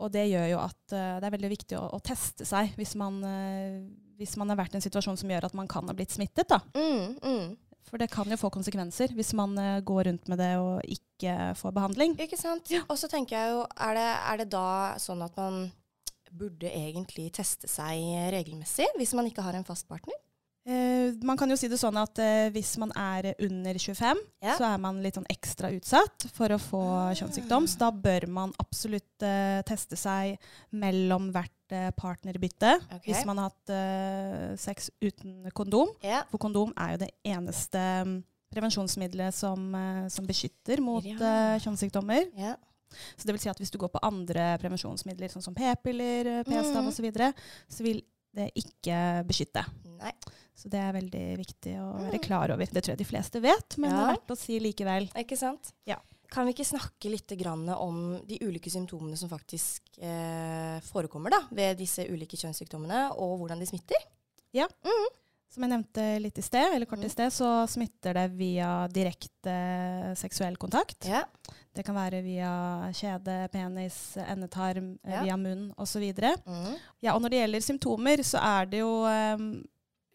Og 0.05 0.11
det 0.13 0.27
gjør 0.29 0.49
jo 0.51 0.59
at 0.61 0.93
uh, 0.93 1.19
det 1.23 1.29
er 1.29 1.37
veldig 1.39 1.53
viktig 1.55 1.79
å, 1.79 1.87
å 1.97 2.01
teste 2.05 2.45
seg 2.49 2.75
hvis 2.77 2.97
man, 3.01 3.21
uh, 3.25 3.81
hvis 4.19 4.37
man 4.41 4.51
har 4.53 4.59
vært 4.61 4.75
i 4.75 4.81
en 4.81 4.85
situasjon 4.85 5.17
som 5.21 5.31
gjør 5.31 5.49
at 5.49 5.55
man 5.57 5.69
kan 5.71 5.87
ha 5.89 5.95
blitt 5.97 6.13
smittet. 6.13 6.51
Mm, 6.77 7.17
mm. 7.23 7.57
For 7.85 8.01
det 8.01 8.11
kan 8.13 8.31
jo 8.31 8.39
få 8.41 8.51
konsekvenser 8.55 9.13
hvis 9.15 9.35
man 9.37 9.55
uh, 9.61 9.79
går 9.85 10.09
rundt 10.09 10.29
med 10.33 10.41
det 10.41 10.53
og 10.59 10.83
ikke 10.89 11.53
får 11.61 11.75
behandling. 11.77 12.17
Ikke 12.21 12.41
sant? 12.41 12.73
Og 12.89 12.97
så 12.99 13.11
tenker 13.13 13.37
jeg 13.37 13.55
jo, 13.55 13.65
er 13.87 13.99
det, 13.99 14.11
er 14.33 14.43
det 14.43 14.51
da 14.55 14.69
sånn 15.03 15.23
at 15.25 15.37
man 15.41 15.67
burde 16.35 16.67
egentlig 16.67 17.29
teste 17.37 17.71
seg 17.71 18.01
regelmessig 18.35 18.89
hvis 18.99 19.15
man 19.15 19.29
ikke 19.31 19.45
har 19.47 19.55
en 19.55 19.67
fast 19.67 19.87
partner? 19.91 20.17
Eh, 20.65 21.13
man 21.23 21.37
kan 21.37 21.51
jo 21.53 21.57
si 21.61 21.69
det 21.69 21.77
sånn 21.77 21.97
at 22.01 22.17
uh, 22.25 22.47
hvis 22.55 22.71
man 22.81 22.93
er 22.97 23.35
under 23.45 23.77
25, 23.77 24.21
Ja. 24.41 24.55
så 24.57 24.65
er 24.71 24.79
man 24.81 25.03
litt 25.05 25.19
sånn 25.19 25.29
ekstra 25.29 25.69
utsatt 25.77 26.25
for 26.33 26.55
å 26.55 26.59
få 26.61 26.83
kjønnssykdom. 27.21 27.67
Så 27.69 27.83
da 27.83 27.91
bør 27.93 28.25
man 28.33 28.55
absolutt 28.63 29.27
uh, 29.27 29.61
teste 29.69 29.99
seg 30.01 30.39
mellom 30.73 31.31
hvert 31.35 31.53
partnerbytte 31.97 32.75
okay. 32.93 33.01
hvis 33.09 33.23
man 33.27 33.41
har 33.41 33.49
hatt 33.49 34.59
sex 34.61 34.91
uten 35.03 35.49
kondom. 35.57 35.89
Ja. 36.05 36.21
For 36.31 36.39
kondom 36.39 36.71
er 36.79 36.93
jo 36.93 36.99
det 37.01 37.09
eneste 37.27 37.81
mm, 38.05 38.13
prevensjonsmiddelet 38.53 39.35
som, 39.35 39.73
som 40.13 40.29
beskytter 40.29 40.83
mot 40.85 41.03
kjønnssykdommer. 41.09 42.29
ja. 42.39 42.53
Så 43.17 43.27
det 43.27 43.35
vil 43.35 43.43
si 43.43 43.51
at 43.51 43.59
hvis 43.59 43.73
du 43.75 43.79
går 43.81 43.91
på 43.91 44.03
andre 44.07 44.53
prevensjonsmidler, 44.63 45.33
sånn 45.33 45.43
som 45.43 45.57
p-piller, 45.57 46.45
p-stav 46.47 46.85
Mm. 46.85 46.93
osv., 46.93 47.01
så, 47.01 47.03
videre, 47.03 47.33
så 47.67 47.83
vil 47.83 48.05
det 48.35 48.51
ikke 48.59 48.99
beskytte. 49.29 49.65
Nei. 49.99 50.13
Så 50.55 50.69
det 50.71 50.79
er 50.81 50.93
veldig 50.95 51.23
viktig 51.39 51.73
å 51.83 51.87
være 51.99 52.19
Mm. 52.19 52.23
klar 52.23 52.51
over. 52.55 52.67
Det 52.67 52.83
tror 52.85 52.93
jeg 52.95 52.99
de 52.99 53.05
fleste 53.05 53.41
vet, 53.43 53.77
men 53.79 53.91
det 53.91 53.97
Ja. 53.99 54.05
er 54.11 54.17
verdt 54.17 54.31
å 54.31 54.37
si 54.39 54.59
likevel. 54.61 55.09
Ikke 55.15 55.37
sant? 55.39 55.73
Ja. 55.87 55.97
Kan 56.31 56.47
vi 56.47 56.53
ikke 56.55 56.67
snakke 56.67 57.11
litt 57.11 57.29
grann 57.39 57.69
om 57.69 58.21
de 58.27 58.39
ulike 58.41 58.71
symptomene 58.71 59.17
som 59.17 59.29
faktisk 59.29 59.81
eh, 60.03 60.81
forekommer 60.81 61.31
da, 61.31 61.41
ved 61.53 61.79
disse 61.79 62.07
ulike 62.09 62.37
kjønnssykdommene, 62.37 63.13
og 63.19 63.39
hvordan 63.41 63.59
de 63.61 63.67
smitter? 63.67 63.97
Som 65.55 65.63
jeg 65.63 65.71
nevnte 65.71 66.05
litt 66.19 66.39
i 66.41 66.43
sted, 66.43 66.73
eller 66.75 66.87
kort 66.91 66.99
Mm. 66.99 67.07
i 67.07 67.13
sted, 67.13 67.31
så 67.31 67.49
smitter 67.71 68.17
det 68.17 68.25
via 68.35 68.89
direkte 68.91 69.53
seksuell 70.19 70.57
kontakt. 70.59 71.07
Ja. 71.07 71.21
Det 71.75 71.85
kan 71.87 71.95
være 71.95 72.23
via 72.25 72.51
kjede, 72.95 73.37
penis, 73.53 74.17
endetarm, 74.19 74.99
eh, 75.05 75.13
Ja. 75.15 75.23
via 75.23 75.37
munn 75.37 75.73
osv. 75.79 76.03
Mm. 76.47 76.75
Ja, 77.03 77.15
og 77.15 77.23
når 77.23 77.31
det 77.31 77.39
gjelder 77.43 77.63
symptomer, 77.63 78.17
så 78.27 78.39
er 78.43 78.67
det 78.67 78.81
jo 78.81 79.05
um, 79.07 79.65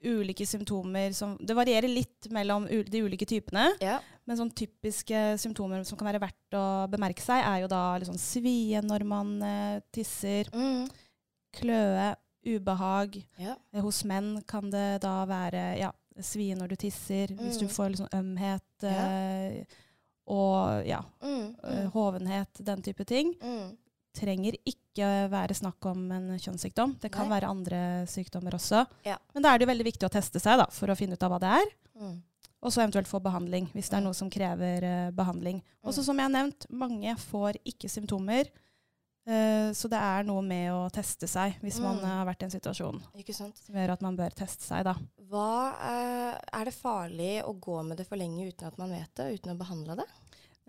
ulike 0.04 0.46
symptomer 0.48 1.14
som 1.14 1.38
Det 1.38 1.56
varierer 1.56 1.88
litt 1.94 2.30
mellom 2.32 2.68
de 2.68 3.02
ulike 3.02 3.26
typene. 3.28 3.74
ja. 3.82 4.00
Men 4.28 4.38
sånn 4.38 4.52
typiske 4.54 5.40
symptomer 5.40 5.84
som 5.86 5.98
kan 5.98 6.08
være 6.08 6.20
verdt 6.22 6.54
å 6.54 6.88
bemerke 6.90 7.20
seg, 7.24 7.44
er 7.44 7.62
jo 7.62 7.68
da 7.68 7.98
sånn 8.00 8.20
svie 8.20 8.80
når 8.84 9.04
man 9.06 9.42
uh, 9.42 9.80
tisser, 9.92 10.46
Mm. 10.52 10.90
kløe, 11.56 12.16
ubehag. 12.58 13.24
ja. 13.38 13.56
Eh, 13.74 13.82
Hos 13.82 14.04
menn 14.04 14.42
kan 14.48 14.70
det 14.70 15.02
da 15.02 15.26
være 15.26 15.78
ja, 15.80 15.92
svie 16.20 16.56
når 16.56 16.70
du 16.70 16.76
tisser, 16.76 17.28
hvis 17.36 17.60
du 17.60 17.66
Mm. 17.66 17.72
får 17.76 17.96
sånn 18.00 18.10
ømhet 18.14 18.62
Ja. 18.82 18.90
eh, 18.90 19.64
og 20.28 20.86
ja, 20.86 21.02
Mm. 21.22 21.56
eh, 21.64 21.86
Mm. 21.86 21.92
hovenhet, 21.92 22.64
den 22.64 22.82
type 22.82 23.06
ting. 23.06 23.34
Mm. 23.42 23.78
Trenger 24.14 24.54
ikke 24.66 25.30
være 25.30 25.54
snakk 25.56 25.86
om 25.86 26.12
en 26.12 26.38
kjønnssykdom. 26.38 27.00
Det 27.00 27.12
kan 27.12 27.30
Nei. 27.30 27.40
være 27.40 27.50
andre 27.50 28.06
sykdommer 28.08 28.52
også. 28.54 28.86
Ja. 29.06 29.18
Men 29.34 29.44
da 29.44 29.54
er 29.54 29.60
det 29.60 29.68
veldig 29.68 29.86
viktig 29.86 30.08
å 30.10 30.12
teste 30.12 30.40
seg 30.42 30.58
da, 30.58 30.66
for 30.66 30.88
å 30.88 30.98
finne 30.98 31.14
ut 31.14 31.24
av 31.24 31.32
hva 31.32 31.40
det 31.40 31.50
er. 31.50 31.66
Mm. 32.02 32.22
Og 32.62 32.72
så 32.72 32.82
eventuelt 32.84 33.08
få 33.08 33.22
behandling, 33.22 33.68
hvis 33.74 33.90
det 33.90 33.94
er 33.94 34.02
Mm. 34.02 34.04
noe 34.04 34.14
som 34.14 34.30
krever 34.30 34.84
uh, 34.84 35.12
behandling. 35.12 35.62
Og 35.84 35.94
så 35.94 36.00
Mm. 36.00 36.04
som 36.06 36.18
jeg 36.18 36.24
har 36.32 36.44
nevnt, 36.44 36.66
mange 36.70 37.16
får 37.18 37.54
ikke 37.66 37.88
symptomer. 37.90 38.50
Eh, 39.30 39.70
så 39.78 39.90
det 39.92 40.00
er 40.02 40.24
noe 40.28 40.42
med 40.42 40.72
å 40.74 40.90
teste 40.92 41.28
seg 41.30 41.60
hvis 41.62 41.80
man 41.84 41.98
Mm. 41.98 42.02
man 42.02 42.18
har 42.18 42.26
vært 42.34 42.42
i 42.42 42.46
en 42.50 42.52
situasjon 42.56 43.02
Ikke 43.22 43.34
sant? 43.36 43.58
som 43.66 43.76
gjør 43.76 43.94
at 43.94 44.02
man 44.02 44.18
bør 44.18 44.34
teste 44.36 44.64
seg. 44.66 44.84
da. 44.84 44.96
Hva 45.30 45.74
eh, 45.80 46.40
Er 46.60 46.66
det 46.66 46.74
farlig 46.74 47.44
å 47.46 47.54
gå 47.60 47.84
med 47.86 47.98
det 47.98 48.08
for 48.08 48.18
lenge 48.18 48.48
uten 48.50 48.68
at 48.68 48.78
man 48.78 48.90
vet 48.90 49.14
det, 49.16 49.40
uten 49.40 49.54
å 49.56 49.58
behandle 49.60 49.96
det? 50.02 50.06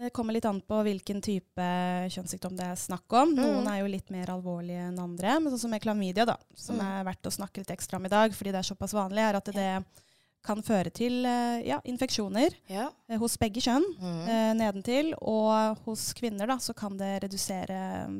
Det 0.01 0.13
kommer 0.17 0.33
litt 0.33 0.47
an 0.49 0.63
på 0.65 0.79
hvilken 0.83 1.21
type 1.21 1.61
kjønnssykdom 2.09 2.57
det 2.57 2.65
er 2.65 2.77
snakk 2.81 3.13
om. 3.13 3.35
Noen 3.37 3.65
Mm. 3.65 3.69
er 3.69 3.81
jo 3.81 3.87
litt 3.93 4.11
mer 4.11 4.27
alvorlige 4.33 4.89
enn 4.89 4.99
andre. 4.99 5.39
Men 5.41 5.53
sånn 5.53 5.59
som 5.61 5.71
med 5.71 5.83
klamydia, 5.83 6.25
da, 6.25 6.37
som 6.55 6.77
Mm. 6.79 6.87
er 7.01 7.05
verdt 7.05 7.23
å 7.29 7.31
snakke 7.37 7.59
litt 7.59 7.69
ekstra 7.77 7.97
om 7.97 8.07
i 8.07 8.09
dag, 8.09 8.31
fordi 8.33 8.51
det 8.53 8.61
er 8.65 8.75
såpass 8.75 8.95
vanlig, 8.95 9.19
er 9.29 9.37
at 9.37 9.45
det 9.45 9.85
kan 10.43 10.63
føre 10.65 10.89
til 10.91 11.25
eh, 11.29 11.61
ja, 11.69 11.77
infeksjoner 11.85 12.55
Ja. 12.71 12.87
eh, 13.09 13.19
hos 13.21 13.37
begge 13.37 13.61
kjønn 13.61 13.85
Mm. 14.01 14.29
eh, 14.29 14.53
nedentil. 14.57 15.11
Og 15.21 15.77
hos 15.85 16.13
kvinner 16.17 16.47
da, 16.49 16.57
så 16.57 16.75
kan 16.75 16.97
det 16.97 17.23
redusere, 17.25 17.79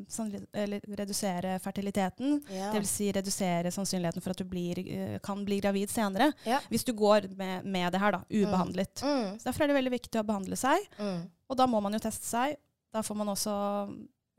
sånn, 0.09 0.47
eller 0.53 0.81
redusere 0.87 1.59
fertiliteten. 1.65 2.43
Ja. 2.51 2.71
Det 2.73 2.81
vil 2.83 2.87
si 2.91 3.11
redusere 3.13 3.73
sannsynligheten 3.73 4.21
for 4.23 4.31
at 4.31 4.37
du 4.37 4.45
blir, 4.45 4.79
eh, 4.79 5.19
kan 5.25 5.45
bli 5.45 5.61
gravid 5.61 5.89
senere. 5.89 6.33
Ja. 6.45 6.61
Hvis 6.71 6.85
du 6.85 6.93
går 6.93 7.29
med, 7.37 7.65
med 7.65 7.93
det 7.93 8.01
her, 8.01 8.13
da, 8.13 8.23
ubehandlet. 8.31 8.95
Mm. 9.03 9.39
Så 9.39 9.45
Derfor 9.45 9.65
er 9.65 9.67
det 9.69 9.77
veldig 9.83 9.93
viktig 10.01 10.21
å 10.21 10.27
behandle 10.27 10.57
seg. 10.57 10.79
Mm. 10.99 11.23
Og 11.51 11.57
da 11.57 11.67
må 11.67 11.81
man 11.83 11.93
jo 11.93 11.99
teste 11.99 12.25
seg. 12.25 12.57
Da 12.93 13.01
får 13.03 13.17
man 13.17 13.29
også 13.29 13.53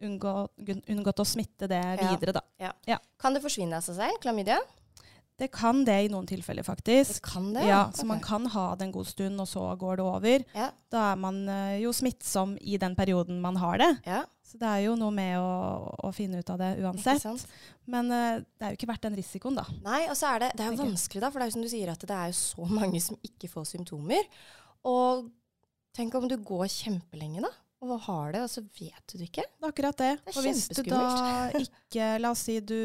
unngå, 0.02 0.48
unngått 0.90 1.20
å 1.22 1.26
smitte 1.26 1.68
det 1.70 1.82
Ja. 1.82 2.16
videre, 2.16 2.34
da. 2.34 2.42
Kan 3.20 3.34
det 3.34 3.42
forsvinne 3.44 3.74
av 3.78 3.84
seg 3.84 3.96
selv, 3.96 4.20
klamydia? 4.22 4.58
Det 5.42 5.48
kan 5.50 5.80
det 5.88 5.96
i 6.06 6.10
noen 6.14 6.28
tilfeller, 6.30 6.66
faktisk. 6.66 7.16
Det 7.18 7.24
kan 7.26 7.48
det? 7.56 7.64
Ja, 7.66 7.88
så 7.98 8.06
man 8.06 8.20
kan 8.22 8.46
ha 8.54 8.68
det 8.78 8.86
en 8.86 8.94
god 8.94 9.08
stund, 9.10 9.42
og 9.42 9.48
så 9.50 9.64
går 9.80 9.98
det 9.98 10.06
over. 10.06 10.44
Ja. 10.54 10.68
Da 10.94 11.06
er 11.12 11.18
man 11.18 11.40
eh, 11.50 11.80
jo 11.82 11.94
smittsom 11.96 12.54
i 12.62 12.78
den 12.82 12.94
perioden 12.98 13.40
man 13.42 13.58
har 13.58 13.82
det. 13.82 13.90
Ja, 14.06 14.22
Så 14.46 14.60
det 14.62 14.70
er 14.70 14.84
jo 14.84 14.94
noe 15.00 15.10
med 15.16 15.40
å, 15.40 15.50
å 16.06 16.12
finne 16.14 16.44
ut 16.44 16.54
av 16.54 16.60
det 16.62 16.76
uansett. 16.84 17.48
Men 17.90 18.12
uh, 18.14 18.38
det 18.38 18.68
er 18.68 18.74
jo 18.74 18.78
ikke 18.78 18.90
verdt 18.92 19.08
den 19.08 19.18
risikoen, 19.18 19.58
da. 19.58 19.64
Nei, 19.82 20.04
og 20.12 20.18
så 20.20 20.36
er 20.36 20.44
det, 20.44 20.50
det 20.60 20.66
er 20.66 20.76
jo 20.76 20.82
vanskelig, 20.84 21.22
da, 21.24 21.32
for 21.32 21.42
det 21.42 21.48
er 21.48 21.50
jo 21.50 21.56
som 21.56 21.66
du 21.66 21.72
sier 21.72 21.94
at 21.94 22.06
det 22.12 22.18
er 22.18 22.34
jo 22.34 22.38
så 22.38 22.68
mange 22.70 23.02
som 23.02 23.18
ikke 23.26 23.50
får 23.50 23.66
symptomer. 23.72 24.28
Og 24.92 25.26
tenk 25.98 26.20
om 26.20 26.28
du 26.30 26.36
går 26.38 26.68
kjempelenge, 26.70 27.42
da, 27.48 27.54
og 27.82 27.96
har 28.06 28.36
det, 28.36 28.44
og 28.46 28.52
så 28.52 28.62
vet 28.62 29.02
du 29.10 29.18
det 29.18 29.32
ikke. 29.32 29.48
Det 29.48 29.66
er 29.66 29.74
akkurat 29.74 30.04
det. 30.04 30.12
Det 30.22 30.36
er 30.36 30.38
og 30.38 30.46
hvis 30.46 30.68
du 30.70 30.84
da 30.86 31.02
ikke 31.64 32.12
La 32.22 32.36
oss 32.36 32.46
si 32.46 32.60
du 32.62 32.78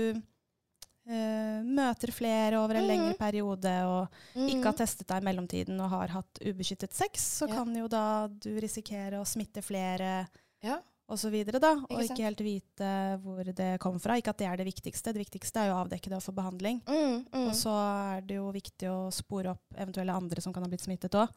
eh, 1.08 1.62
møter 1.62 2.12
flere 2.12 2.58
over 2.58 2.74
en 2.76 2.82
Mhm. 2.84 2.88
lengre 2.90 3.14
periode 3.18 3.74
og 3.86 4.08
ikke 4.34 4.64
har 4.64 4.72
Mm. 4.72 4.78
testet 4.78 5.06
deg 5.06 5.22
i 5.22 5.26
mellomtiden 5.26 5.80
og 5.80 5.90
har 5.90 6.08
hatt 6.08 6.38
ubeskyttet 6.42 6.92
sex, 6.92 7.40
så 7.40 7.48
Ja. 7.48 7.54
kan 7.56 7.74
jo 7.74 7.88
da 7.88 8.26
du 8.28 8.60
risikere 8.60 9.20
å 9.20 9.24
smitte 9.26 9.62
flere 9.62 10.28
Ja. 10.62 10.78
og 11.08 11.16
så 11.18 11.30
videre, 11.30 11.60
da. 11.60 11.72
Og 11.88 12.00
Ikke 12.02 12.14
ikke 12.16 12.24
helt 12.24 12.38
vite 12.40 13.20
hvor 13.22 13.44
det 13.54 13.78
kom 13.80 13.98
fra. 14.00 14.14
Ikke 14.16 14.30
at 14.30 14.38
det 14.38 14.46
er 14.48 14.56
det 14.56 14.66
viktigste. 14.66 15.12
Det 15.14 15.24
viktigste 15.30 15.56
er 15.60 15.68
jo 15.68 15.74
å 15.74 15.84
avdekke 15.86 16.08
det 16.08 16.12
og 16.16 16.22
få 16.22 16.34
behandling. 16.34 16.82
Mm, 16.86 17.26
mm. 17.32 17.46
Og 17.48 17.52
så 17.54 17.70
er 18.16 18.20
det 18.22 18.34
jo 18.36 18.50
viktig 18.52 18.88
å 18.88 19.12
spore 19.12 19.50
opp 19.50 19.62
eventuelle 19.76 20.12
andre 20.12 20.40
som 20.42 20.52
kan 20.52 20.62
ha 20.64 20.68
blitt 20.68 20.82
smittet 20.82 21.10
òg. 21.14 21.28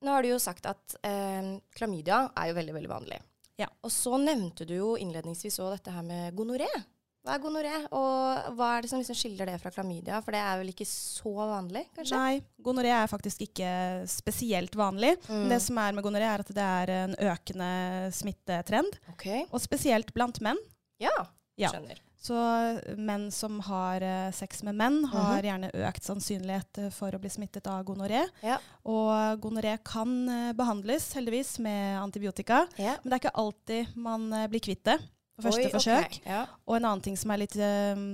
Nå 0.00 0.06
har 0.10 0.22
du 0.22 0.28
jo 0.28 0.36
sagt 0.38 0.64
at 0.64 0.94
eh, 1.02 1.58
klamydia 1.74 2.30
er 2.36 2.48
jo 2.48 2.54
veldig, 2.54 2.72
veldig 2.72 2.88
vanlig. 2.88 3.18
Ja. 3.58 3.66
Og 3.82 3.90
så 3.90 4.12
nevnte 4.16 4.64
du 4.64 4.74
jo 4.76 4.94
innledningsvis 4.96 5.58
òg 5.58 5.72
dette 5.76 5.90
her 5.90 6.02
med 6.04 6.36
gonoré. 6.36 6.68
Hva 7.28 7.34
er 7.36 7.42
gonoré, 7.44 7.74
og 7.92 8.54
hva 8.56 8.68
er 8.78 8.82
det 8.86 8.88
som 8.88 9.02
liksom 9.02 9.16
skiller 9.18 9.50
det 9.50 9.58
fra 9.60 9.68
klamydia? 9.74 10.22
For 10.24 10.32
det 10.32 10.40
er 10.40 10.62
vel 10.62 10.70
ikke 10.72 10.86
så 10.88 11.28
vanlig, 11.36 11.82
kanskje? 11.98 12.16
Nei, 12.16 12.38
gonoré 12.64 12.88
er 12.96 13.10
faktisk 13.10 13.42
ikke 13.44 13.68
spesielt 14.08 14.72
vanlig. 14.80 15.10
Mm. 15.28 15.44
Det 15.52 15.60
som 15.60 15.76
er 15.84 15.92
med 15.92 16.06
gonoré, 16.06 16.24
er 16.24 16.40
at 16.40 16.52
det 16.56 16.64
er 16.64 16.92
en 17.02 17.16
økende 17.28 17.68
smittetrend. 18.16 18.96
Okay. 19.12 19.44
Og 19.52 19.60
spesielt 19.60 20.14
blant 20.16 20.40
menn. 20.40 20.60
Ja, 21.04 21.12
Ja. 21.58 21.68
skjønner. 21.74 21.98
Så 22.18 22.34
menn 22.98 23.28
som 23.30 23.60
har 23.68 24.02
eh, 24.02 24.30
sex 24.34 24.62
med 24.66 24.74
menn, 24.74 25.04
har 25.12 25.36
Mhm. 25.38 25.44
gjerne 25.44 25.70
økt 25.86 26.02
sannsynlighet 26.02 26.78
eh, 26.86 26.90
for 26.90 27.10
å 27.12 27.20
bli 27.20 27.28
smittet 27.30 27.66
av 27.66 27.84
gonoré. 27.84 28.24
Ja. 28.42 28.56
Og 28.86 29.38
gonoré 29.40 29.76
kan 29.84 30.28
eh, 30.28 30.52
behandles, 30.52 31.12
heldigvis, 31.14 31.58
med 31.60 31.98
antibiotika. 32.00 32.66
Ja. 32.78 32.96
Men 33.04 33.10
det 33.10 33.12
er 33.20 33.22
ikke 33.28 33.36
alltid 33.44 33.96
man 33.96 34.32
eh, 34.32 34.48
blir 34.48 34.60
kvitt 34.64 34.82
det 34.84 34.98
på 35.38 35.46
første 35.46 35.68
Oi, 35.68 35.72
forsøk. 35.72 36.04
forsøk. 36.10 36.20
Ja. 36.26 36.44
Og 36.66 36.76
en 36.76 36.88
annen 36.90 37.04
ting 37.04 37.18
som 37.18 37.30
er 37.30 37.42
litt 37.44 37.54
eh, 37.62 38.04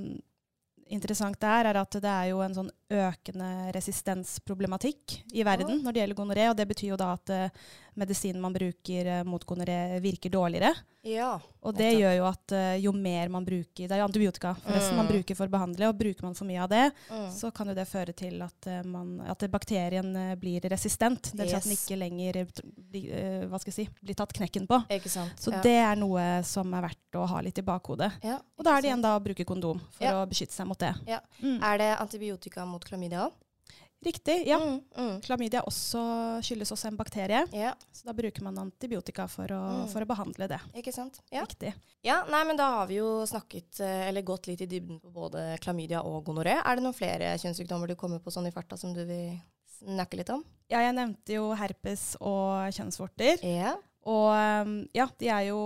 interessant 0.93 1.40
der, 1.40 1.71
er 1.71 1.81
at 1.81 1.97
det 1.97 2.11
er 2.11 2.31
jo 2.35 2.43
en 2.45 2.57
sånn 2.59 2.71
økende 2.96 3.72
resistensproblematikk 3.76 5.18
i 5.34 5.44
verden 5.46 5.82
når 5.84 5.92
det 5.96 6.02
gjelder 6.04 6.18
gonoré. 6.22 6.48
Og 6.50 6.56
det 6.58 6.68
betyr 6.70 6.92
jo 6.94 7.00
da 7.00 7.12
at 7.16 7.30
uh, 7.34 7.62
medisinen 8.00 8.42
man 8.42 8.54
bruker 8.54 9.12
uh, 9.20 9.24
mot 9.28 9.44
gonoré, 9.46 10.00
virker 10.04 10.30
dårligere. 10.34 10.74
ja. 11.04 11.38
Og 11.64 11.72
det 11.72 11.94
gjør 11.96 12.12
jo 12.18 12.24
at 12.28 12.52
uh, 12.52 12.74
jo 12.76 12.90
mer 12.92 13.30
man 13.32 13.44
bruker 13.46 13.86
Det 13.88 13.94
er 13.96 14.02
jo 14.02 14.04
antibiotika 14.04 14.50
forresten 14.66 14.96
man 14.98 15.06
Mm. 15.06 15.12
bruker 15.14 15.34
for 15.38 15.48
å 15.48 15.52
behandle, 15.54 15.88
og 15.88 15.96
bruker 15.96 16.22
man 16.26 16.34
for 16.36 16.44
mye 16.44 16.60
av 16.62 16.68
det, 16.68 16.92
Mm. 17.10 17.30
så 17.32 17.50
kan 17.54 17.68
jo 17.68 17.74
det 17.74 17.86
føre 17.88 18.12
til 18.14 18.42
at, 18.42 18.68
man, 18.84 19.20
at 19.26 19.38
bakterien 19.50 20.36
blir 20.40 20.60
resistent. 20.68 21.30
Det 21.34 21.46
Yes. 21.48 21.54
at 21.54 21.62
den 21.64 21.72
ikke 21.72 21.96
lenger 21.98 22.46
bli, 22.90 23.70
si, 23.72 23.88
blir 24.02 24.14
tatt 24.14 24.32
knekken 24.32 24.66
på. 24.68 24.82
Så 25.40 25.52
ja. 25.52 25.60
det 25.62 25.72
er 25.72 25.96
noe 25.96 26.42
som 26.44 26.72
er 26.74 26.82
verdt 26.82 27.16
å 27.16 27.26
ha 27.26 27.40
litt 27.40 27.58
i 27.58 27.62
bakhodet. 27.62 28.12
ja, 28.22 28.38
Og 28.58 28.64
da 28.64 28.76
er 28.76 28.82
det 28.82 28.90
igjen 28.90 29.02
da 29.02 29.16
å 29.18 29.22
bruke 29.24 29.44
kondom 29.44 29.80
for 29.90 30.04
å 30.04 30.26
beskytte 30.28 30.52
seg 30.52 30.66
mot 30.66 30.78
det. 30.78 30.94
Ja. 31.06 31.20
Mm. 31.42 31.62
Er 31.62 31.78
det 31.78 31.90
antibiotika 31.98 32.66
mot 32.66 32.83
klamydia 32.84 33.26
òg? 33.28 33.32
Riktig. 34.04 34.42
Ja. 34.46 34.58
Mm, 34.60 34.80
mm. 34.98 35.12
Klamydia 35.24 35.62
også, 35.64 36.00
skyldes 36.44 36.68
også 36.74 36.90
en 36.90 36.96
bakterie, 36.98 37.38
Ja, 37.56 37.70
så 37.90 38.04
da 38.04 38.12
bruker 38.12 38.42
man 38.44 38.58
antibiotika 38.60 39.24
for 39.32 39.46
å, 39.48 39.60
Mm. 39.86 39.88
for 39.88 40.04
å 40.04 40.06
behandle 40.10 40.46
det. 40.48 40.58
ikke 40.76 40.92
sant. 40.92 41.20
Ja. 41.32 41.40
Riktig. 41.46 41.72
ja, 42.04 42.18
nei, 42.28 42.42
men 42.44 42.56
da 42.56 42.66
har 42.80 42.86
vi 42.86 42.96
jo 42.96 43.24
snakket, 43.24 43.80
eh, 43.80 44.08
eller 44.08 44.20
gått 44.22 44.46
litt 44.46 44.60
i 44.60 44.66
dybden 44.66 45.00
på 45.00 45.10
både 45.10 45.58
klamydia 45.60 46.02
og 46.04 46.22
gonoré. 46.26 46.60
Er 46.62 46.76
det 46.76 46.82
noen 46.84 46.92
flere 46.94 47.32
kjønnssykdommer 47.38 47.88
du 47.88 47.94
kommer 47.96 48.18
på 48.20 48.30
sånn 48.30 48.46
i 48.46 48.50
farta 48.52 48.76
som 48.76 48.92
du 48.92 49.06
vil 49.06 49.40
snakke 49.80 50.18
litt 50.18 50.28
om? 50.30 50.44
Ja, 50.68 50.80
jeg 50.80 50.94
nevnte 50.94 51.32
jo 51.32 51.54
herpes 51.54 52.16
og 52.20 52.68
kjønnsvorter. 52.76 53.40
Ja. 53.42 53.76
Og 54.06 54.66
um, 54.66 54.73
ja, 54.92 55.06
de 55.18 55.28
er 55.32 55.46
jo 55.49 55.58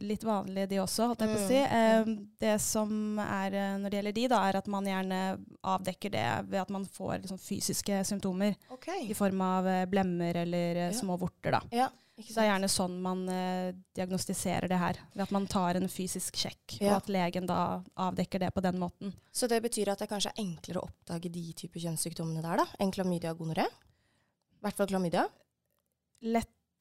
litt 0.00 0.22
vanlige 0.24 0.68
de 0.70 0.78
også, 0.80 1.10
holdt 1.10 1.24
jeg 1.26 1.32
på 1.34 1.40
å 1.42 1.48
si. 1.48 1.58
Mm, 1.60 1.82
Um, 2.04 2.14
det 2.40 2.54
som 2.64 3.18
er 3.20 3.52
eh, 3.58 3.74
når 3.82 3.90
det 3.92 3.98
gjelder 3.98 4.14
de, 4.16 4.22
da, 4.32 4.38
er 4.48 4.56
at 4.60 4.68
man 4.72 4.86
gjerne 4.88 5.18
avdekker 5.62 6.10
det 6.14 6.24
ved 6.48 6.60
at 6.62 6.70
man 6.72 6.86
får 6.88 7.18
liksom, 7.24 7.38
fysiske 7.40 7.98
symptomer 8.08 8.56
Okay. 8.72 9.04
i 9.10 9.14
form 9.18 9.42
av 9.44 9.68
eh, 9.68 9.84
blemmer 9.90 10.36
eller 10.44 10.80
eh, 10.86 10.88
Ja. 10.88 10.96
små 10.96 11.18
vorter. 11.20 11.52
da. 11.58 11.60
Ja, 11.70 11.90
Så 12.16 12.34
det 12.38 12.44
er 12.44 12.48
gjerne 12.52 12.70
sånn 12.72 12.96
man 13.02 13.28
eh, 13.28 13.74
diagnostiserer 13.98 14.68
det 14.70 14.78
her, 14.80 14.98
ved 15.14 15.22
at 15.26 15.30
man 15.34 15.46
tar 15.50 15.76
en 15.76 15.88
fysisk 15.88 16.36
sjekk, 16.40 16.78
Ja. 16.80 16.94
og 16.94 17.02
at 17.02 17.08
legen 17.12 17.46
da 17.50 17.82
avdekker 17.96 18.40
det 18.40 18.52
på 18.54 18.62
den 18.64 18.78
måten. 18.80 19.12
Så 19.32 19.48
det 19.50 19.60
betyr 19.62 19.92
at 19.92 19.98
det 20.00 20.08
kanskje 20.08 20.32
er 20.32 20.40
enklere 20.44 20.80
å 20.80 20.88
oppdage 20.88 21.28
de 21.32 21.44
typer 21.52 21.80
kjønnssykdommene 21.84 22.40
der, 22.42 22.56
da, 22.64 22.66
enn 22.80 22.90
klamydia 22.94 23.32
og 23.36 23.38
gonoré? 23.44 23.66
I 23.68 24.62
hvert 24.64 24.76
fall 24.80 24.86
klamydia. 24.88 25.26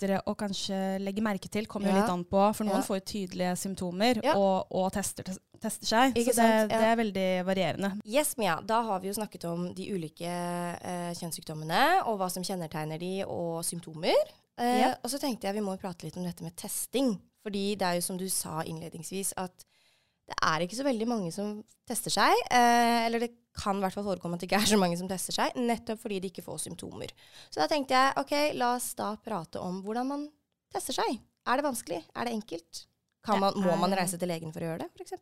Lettere 0.03 0.19
å 0.27 0.33
kanskje 0.35 0.77
legge 0.99 1.21
merke 1.23 1.49
til, 1.49 1.65
kommer 1.65 1.87
jo 1.89 1.95
Ja. 1.95 2.01
litt 2.01 2.11
an 2.11 2.23
på, 2.25 2.41
for 2.55 2.65
noen 2.65 2.75
Ja. 2.75 2.81
får 2.81 2.99
jo 2.99 3.05
tydelige 3.05 3.55
symptomer 3.57 4.19
Ja. 4.23 4.35
og, 4.35 4.67
og 4.71 4.91
tester, 4.91 5.23
tester 5.59 5.85
seg. 5.85 6.13
Ikke 6.15 6.33
så 6.35 6.43
det. 6.43 6.69
Det 6.69 6.81
er 6.83 6.95
veldig 6.95 7.45
varierende. 7.45 8.01
Yes, 8.05 8.35
Mia. 8.37 8.59
Da 8.61 8.81
har 8.83 8.99
vi 8.99 9.07
jo 9.07 9.13
snakket 9.13 9.45
om 9.45 9.73
de 9.73 9.87
ulike 9.93 10.27
eh, 10.27 11.13
kjønnssykdommene, 11.15 12.05
og 12.05 12.17
hva 12.19 12.29
som 12.29 12.43
kjennetegner 12.43 12.99
de, 12.99 13.23
og 13.25 13.63
symptomer. 13.63 14.13
Eh. 14.57 14.93
Og 15.03 15.09
så 15.09 15.19
tenkte 15.19 15.47
jeg 15.47 15.55
vi 15.55 15.61
må 15.61 15.77
prate 15.79 16.03
litt 16.03 16.17
om 16.17 16.23
dette 16.23 16.43
med 16.43 16.55
testing. 16.55 17.17
Fordi 17.43 17.75
det 17.75 17.81
er 17.87 17.95
jo 17.95 18.01
som 18.01 18.17
du 18.17 18.27
sa 18.29 18.61
innledningsvis, 18.63 19.33
at 19.37 19.65
det 20.27 20.35
er 20.41 20.59
ikke 20.61 20.75
så 20.77 20.83
veldig 20.83 21.07
mange 21.07 21.31
som 21.33 21.63
tester 21.87 22.11
seg. 22.11 22.33
Eh, 22.51 23.05
eller 23.07 23.19
det 23.19 23.31
kan 23.57 23.77
i 23.77 23.83
hvert 23.85 23.95
fall 23.95 24.07
forekomme 24.07 24.37
at 24.37 24.43
det 24.43 24.49
ikke 24.49 24.61
er 24.63 24.71
så 24.73 24.79
mange 24.81 24.97
som 24.99 25.09
tester 25.09 25.35
seg, 25.35 25.57
nettopp 25.59 26.01
fordi 26.01 26.21
de 26.23 26.31
ikke 26.31 26.45
får 26.45 26.63
symptomer. 26.65 27.13
Så 27.49 27.61
da 27.61 27.67
tenkte 27.71 27.97
jeg 27.97 28.15
ok, 28.21 28.33
la 28.57 28.73
oss 28.77 28.93
da 28.99 29.13
prate 29.21 29.61
om 29.61 29.81
hvordan 29.85 30.09
man 30.09 30.25
tester 30.73 30.97
seg. 30.97 31.19
Er 31.47 31.59
det 31.59 31.67
vanskelig? 31.67 32.01
Er 32.15 32.27
det 32.27 32.33
enkelt? 32.39 32.85
Kan 33.23 33.39
man, 33.39 33.55
må 33.59 33.75
man 33.79 33.93
reise 33.95 34.17
til 34.19 34.27
legen 34.31 34.51
for 34.51 34.63
å 34.63 34.71
gjøre 34.71 34.85
det, 34.85 34.89
f.eks.? 34.97 35.21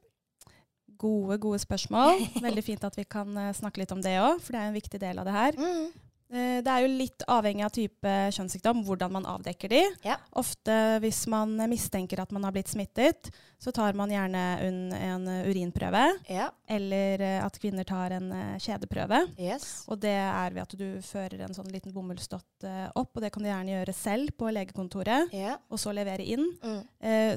Gode, 1.02 1.38
gode 1.42 1.60
spørsmål. 1.62 2.24
Veldig 2.46 2.64
fint 2.66 2.84
at 2.86 2.98
vi 2.98 3.06
kan 3.10 3.30
eh, 3.38 3.54
snakke 3.58 3.82
litt 3.82 3.94
om 3.94 4.02
det 4.04 4.16
òg, 4.22 4.42
for 4.42 4.54
det 4.54 4.62
er 4.62 4.72
en 4.72 4.78
viktig 4.78 5.02
del 5.02 5.22
av 5.22 5.28
det 5.28 5.36
her. 5.36 5.58
Mm. 5.58 6.11
Eh, 6.32 6.62
Det 6.64 6.68
er 6.72 6.82
jo 6.86 6.92
litt 6.98 7.24
avhengig 7.28 7.64
av 7.66 7.72
type 7.76 8.12
kjønnssykdom, 8.32 8.84
hvordan 8.88 9.12
man 9.12 9.26
avdekker 9.28 9.70
de. 9.70 9.82
Ja. 10.06 10.16
Ofte 10.40 11.00
hvis 11.04 11.26
man 11.28 11.58
mistenker 11.70 12.22
at 12.24 12.32
man 12.32 12.44
har 12.48 12.52
blitt 12.56 12.70
smittet, 12.72 13.30
så 13.62 13.72
tar 13.76 13.94
man 13.94 14.10
gjerne 14.10 14.44
en, 14.66 14.78
en 14.94 15.26
urinprøve, 15.50 16.06
Ja. 16.30 16.50
eller 16.68 17.22
eh, 17.22 17.44
at 17.46 17.60
kvinner 17.60 17.84
tar 17.86 18.12
en 18.16 18.32
eh, 18.32 18.56
kjedeprøve. 18.64 19.20
Yes. 19.38 19.84
Og 19.92 20.00
det 20.00 20.16
er 20.16 20.56
ved 20.56 20.62
at 20.64 20.78
du 20.80 20.88
fører 21.04 21.44
en 21.46 21.54
sånn 21.54 21.70
liten 21.72 21.92
bomullsdott 21.94 22.64
opp, 22.96 23.12
og 23.16 23.22
det 23.22 23.32
kan 23.34 23.44
du 23.44 23.50
gjerne 23.50 23.76
gjøre 23.76 23.94
selv 23.94 24.32
på 24.38 24.50
legekontoret, 24.54 25.34
Ja. 25.36 25.58
og 25.70 25.78
så 25.82 25.92
levere 25.94 26.24
inn. 26.24 26.48
Mm. 26.64 26.82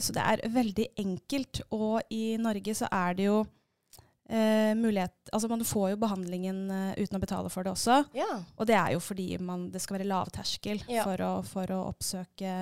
Så 0.00 0.12
det 0.14 0.22
er 0.22 0.42
veldig 0.48 0.86
enkelt, 1.00 1.60
og 1.72 2.02
i 2.12 2.36
Norge 2.40 2.74
så 2.76 2.86
er 2.92 3.14
det 3.18 3.24
jo 3.26 3.44
eh, 4.28 4.74
mulighet 4.74 5.12
Altså 5.34 5.48
man 5.50 5.64
får 5.66 5.90
jo 5.90 5.96
behandlingen 5.98 6.58
uh, 6.70 6.92
uten 7.00 7.16
å 7.16 7.20
betale 7.20 7.48
for 7.50 7.64
det 7.66 7.72
også. 7.72 7.96
Ja. 8.14 8.36
Og 8.60 8.66
det 8.68 8.76
er 8.76 8.92
jo 8.92 9.00
fordi 9.02 9.38
man, 9.42 9.64
det 9.72 9.80
skal 9.82 9.96
være 9.98 10.06
lavterskel 10.06 10.82
Ja. 10.86 11.02
for, 11.02 11.18
å, 11.24 11.30
for 11.48 11.66
å 11.74 11.78
oppsøke 11.90 12.52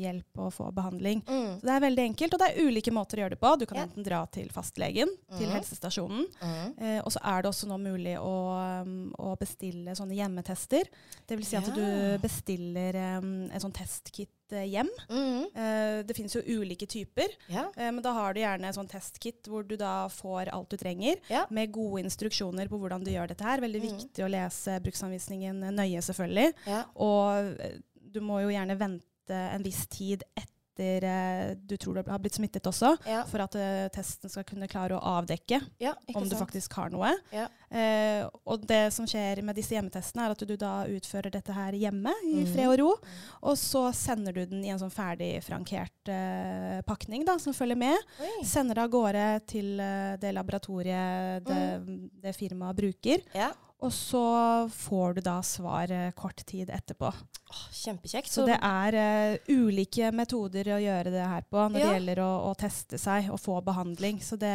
hjelp 0.00 0.38
og 0.40 0.52
få 0.54 0.70
behandling. 0.72 1.20
Mm. 1.26 1.58
Så 1.60 1.66
det 1.68 1.74
er 1.74 1.84
veldig 1.84 2.04
enkelt, 2.06 2.32
og 2.34 2.40
det 2.40 2.48
er 2.48 2.62
ulike 2.70 2.94
måter 2.94 3.18
å 3.20 3.24
gjøre 3.24 3.34
det 3.36 3.40
på. 3.42 3.52
Du 3.60 3.66
kan 3.66 3.76
Ja. 3.82 3.84
enten 3.84 4.06
dra 4.06 4.22
til 4.32 4.48
fastlegen, 4.54 5.08
til 5.36 5.48
Mhm. 5.50 5.54
helsestasjonen, 5.58 6.24
Mm. 6.40 6.74
eh, 6.80 7.00
og 7.04 7.12
så 7.12 7.20
er 7.22 7.42
det 7.42 7.50
også 7.50 7.66
nå 7.68 7.76
mulig 7.82 8.16
å, 8.16 8.82
um, 8.82 9.12
å 9.18 9.36
bestille 9.36 9.92
sånne 9.98 10.16
hjemmetester. 10.16 10.84
Det 11.26 11.36
vil 11.36 11.44
si 11.44 11.56
at 11.56 11.68
du 11.74 12.18
bestiller 12.22 13.18
um, 13.18 13.50
en 13.50 13.60
sånn 13.60 13.72
testkit 13.74 14.30
eh, 14.52 14.66
hjem. 14.70 14.90
Mm. 15.08 15.44
Eh, 15.54 16.02
det 16.06 16.16
finnes 16.16 16.34
jo 16.36 16.42
ulike 16.46 16.86
typer, 16.86 17.34
Ja. 17.48 17.66
eh, 17.76 17.90
men 17.90 18.02
da 18.02 18.12
har 18.12 18.34
du 18.34 18.40
gjerne 18.40 18.72
sånn 18.74 18.90
testkit 18.90 19.48
hvor 19.48 19.66
du 19.66 19.76
da 19.76 20.08
får 20.08 20.52
alt 20.52 20.70
du 20.70 20.76
trenger, 20.76 21.16
Ja. 21.28 21.46
med 21.50 21.72
gode 21.72 22.04
instruksjoner 22.04 22.68
på 22.68 22.78
hvordan 22.78 23.04
du 23.04 23.10
gjør 23.10 23.28
dette 23.28 23.44
her. 23.44 23.60
Veldig 23.60 23.82
mm. 23.82 23.88
viktig 23.90 24.24
å 24.24 24.30
lese 24.30 24.80
bruksanvisningen 24.84 25.60
nøye, 25.74 26.02
selvfølgelig. 26.02 26.52
Ja. 26.66 26.84
Og 26.96 27.56
du 28.12 28.20
må 28.20 28.42
jo 28.42 28.52
gjerne 28.52 28.78
vente 28.78 29.32
en 29.32 29.62
viss 29.62 29.86
tid 29.86 30.22
etter 30.36 30.50
eh, 30.80 31.54
du 31.56 31.76
tror 31.76 31.94
du 32.02 32.10
har 32.10 32.18
blitt 32.18 32.34
smittet 32.34 32.62
også, 32.64 32.96
Ja. 33.06 33.24
for 33.24 33.40
at 33.40 33.54
eh, 33.54 33.88
testen 33.92 34.30
skal 34.30 34.44
kunne 34.44 34.68
klare 34.68 34.96
å 34.96 35.02
avdekke 35.20 35.60
ja, 35.80 35.92
om 36.14 36.22
du 36.24 36.30
sant? 36.30 36.40
faktisk 36.48 36.72
har 36.72 36.88
noe. 36.90 37.12
Ja. 37.32 37.48
Eh, 37.70 38.26
og 38.46 38.64
det 38.66 38.92
som 38.92 39.04
skjer 39.06 39.42
med 39.42 39.54
disse 39.56 39.74
hjemmetestene, 39.74 40.24
er 40.26 40.30
at 40.30 40.38
du 40.46 40.56
da 40.56 40.84
utfører 40.86 41.30
dette 41.30 41.52
her 41.52 41.72
hjemme 41.72 42.12
i 42.24 42.44
Mhm. 42.44 42.52
fred 42.54 42.68
og 42.68 42.78
ro. 42.78 42.94
Og 43.42 43.56
så 43.56 43.92
sender 43.94 44.32
du 44.32 44.46
den 44.46 44.64
i 44.64 44.68
en 44.70 44.78
sånn 44.78 44.90
ferdig 44.92 45.42
frankert 45.44 45.90
pakning 46.86 47.24
da, 47.24 47.36
som 47.38 47.52
følger 47.52 47.76
med. 47.76 47.98
Oi. 48.20 48.44
Sender 48.44 48.74
det 48.74 48.82
av 48.84 48.90
gårde 48.90 49.46
til 49.46 49.76
det 50.20 50.32
laboratoriet 50.34 51.44
det, 51.44 51.62
det 52.22 52.34
firmaet 52.36 52.76
bruker. 52.76 53.22
Og 53.82 53.90
så 53.90 54.22
får 54.70 55.16
du 55.16 55.20
da 55.26 55.40
svar 55.42 55.90
eh, 55.90 56.12
kort 56.14 56.44
tid 56.46 56.70
etterpå. 56.70 57.08
Åh, 57.10 57.64
kjempekjekt. 57.74 58.30
Så 58.30 58.46
det 58.46 58.56
er 58.62 58.96
uh, 58.96 59.50
ulike 59.50 60.12
metoder 60.14 60.70
å 60.76 60.80
gjøre 60.80 61.10
det 61.10 61.24
her 61.26 61.42
på 61.50 61.64
når 61.66 61.82
Ja. 61.82 61.88
det 61.90 61.98
gjelder 61.98 62.22
å, 62.22 62.30
å 62.50 62.54
teste 62.58 63.00
seg 63.02 63.28
og 63.34 63.40
få 63.42 63.58
behandling. 63.66 64.22
Så 64.22 64.38
det, 64.40 64.54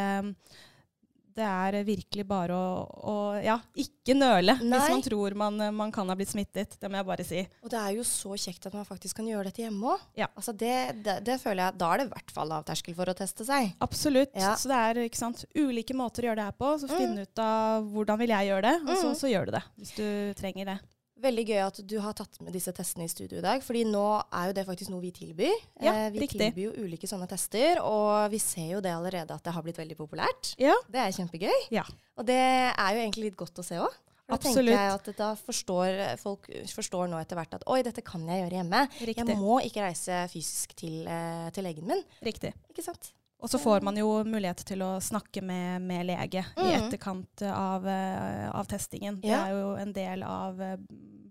det 1.37 1.45
er 1.45 1.77
virkelig 1.85 2.25
bare 2.27 2.55
å, 2.57 2.83
å 3.07 3.15
ja, 3.43 3.59
ikke 3.77 4.15
nøle 4.17 4.55
Nei. 4.63 4.79
hvis 4.79 4.89
man 4.95 5.03
tror 5.05 5.35
man, 5.37 5.61
man 5.77 5.91
kan 5.93 6.09
ha 6.09 6.15
blitt 6.17 6.31
smittet. 6.33 6.75
Det 6.81 6.89
må 6.89 6.97
jeg 6.99 7.07
bare 7.11 7.25
si. 7.27 7.43
Og 7.63 7.69
det 7.73 7.79
er 7.79 7.95
jo 7.99 8.05
så 8.07 8.33
kjekt 8.41 8.65
at 8.69 8.73
man 8.77 8.87
faktisk 8.89 9.19
kan 9.21 9.27
gjøre 9.29 9.49
dette 9.51 9.61
hjemme 9.63 9.93
òg. 9.93 10.05
Ja. 10.17 10.27
Altså 10.35 10.55
det, 10.57 10.73
det, 11.05 11.19
det 11.27 11.37
føler 11.43 11.67
jeg 11.67 11.77
Da 11.77 11.91
er 11.93 12.01
det 12.01 12.07
i 12.09 12.13
hvert 12.15 12.33
fall 12.33 12.49
lavterskel 12.51 12.97
for 12.97 13.13
å 13.13 13.15
teste 13.17 13.45
seg. 13.47 13.71
Absolutt. 13.85 14.33
Ja. 14.35 14.55
Så 14.57 14.71
det 14.71 14.81
er 14.81 15.01
sant, 15.17 15.45
ulike 15.55 15.93
måter 15.97 16.25
å 16.25 16.31
gjøre 16.31 16.41
det 16.41 16.49
her 16.49 16.57
på. 16.57 16.73
Så 16.81 16.87
Mm. 16.97 17.19
ut 17.21 17.39
av 17.39 17.83
hvordan 17.93 18.17
vil 18.19 18.31
jeg 18.33 18.47
gjøre 18.49 18.61
det, 18.65 18.75
og 18.89 18.95
så, 18.97 19.07
Mm. 19.11 19.17
så 19.21 19.29
gjør 19.29 19.45
du 19.45 19.51
det. 19.51 19.63
Hvis 19.77 19.91
du 19.95 20.33
trenger 20.41 20.65
det. 20.65 20.79
Veldig 21.21 21.43
gøy 21.49 21.59
at 21.65 21.79
du 21.89 21.95
har 22.03 22.13
tatt 22.13 22.35
med 22.45 22.53
disse 22.53 22.69
testene 22.77 23.07
i 23.07 23.09
studio 23.09 23.39
i 23.39 23.41
dag, 23.41 23.63
fordi 23.65 23.83
nå 23.89 24.03
er 24.37 24.51
jo 24.51 24.53
det 24.53 24.65
faktisk 24.67 24.91
noe 24.93 25.01
vi 25.01 25.09
tilbyr. 25.15 25.53
Ja, 25.81 25.93
Eh, 25.93 26.09
vi 26.13 26.19
riktig. 26.21 26.39
tilbyr 26.53 26.67
jo 26.67 26.85
ulike 26.85 27.07
sånne 27.09 27.27
tester, 27.27 27.81
og 27.81 28.29
vi 28.29 28.37
ser 28.39 28.75
jo 28.75 28.81
det 28.85 28.91
allerede 28.93 29.33
at 29.33 29.43
det 29.43 29.53
har 29.53 29.63
blitt 29.65 29.77
veldig 29.81 29.97
populært. 29.97 30.51
Ja. 30.61 30.75
Det 30.89 30.99
er 31.01 31.15
kjempegøy. 31.17 31.55
Ja. 31.73 31.83
Og 32.17 32.25
det 32.29 32.37
er 32.37 32.89
jo 32.93 33.01
egentlig 33.01 33.31
litt 33.31 33.37
godt 33.37 33.57
å 33.57 33.65
se 33.65 33.75
òg. 33.81 33.95
Da 34.27 34.35
tenker 34.43 34.61
jeg 34.67 34.91
at 34.91 35.05
da 35.15 35.35
forstår 35.39 36.17
folk 36.19 36.49
forstår 36.67 37.07
nå 37.07 37.15
etter 37.21 37.37
hvert 37.39 37.53
at 37.55 37.63
oi, 37.65 37.81
dette 37.81 38.03
kan 38.03 38.25
jeg 38.27 38.43
gjøre 38.43 38.57
hjemme. 38.59 38.81
Riktig. 38.99 39.23
Jeg 39.25 39.37
må 39.39 39.61
ikke 39.63 39.85
reise 39.87 40.27
fysisk 40.29 40.75
til, 40.75 41.07
eh, 41.07 41.49
til 41.55 41.63
legen 41.63 41.87
min. 41.87 42.03
Riktig. 42.21 42.51
Ikke 42.69 42.83
sant? 42.83 43.13
Og 43.39 43.49
så 43.49 43.59
får 43.61 43.83
man 43.85 43.95
jo 43.95 44.23
mulighet 44.25 44.63
til 44.65 44.81
å 44.81 44.95
snakke 44.99 45.43
med, 45.45 45.81
med 45.81 46.05
lege 46.09 46.41
i 46.57 46.63
Mhm. 46.63 46.87
etterkant 46.87 47.41
av, 47.53 47.85
eh, 47.87 48.49
av 48.49 48.65
testingen. 48.65 49.21
Det 49.21 49.29
er 49.29 49.51
jo 49.51 49.75
en 49.75 49.93
del 49.93 50.23
av 50.23 50.59
eh, 50.61 50.77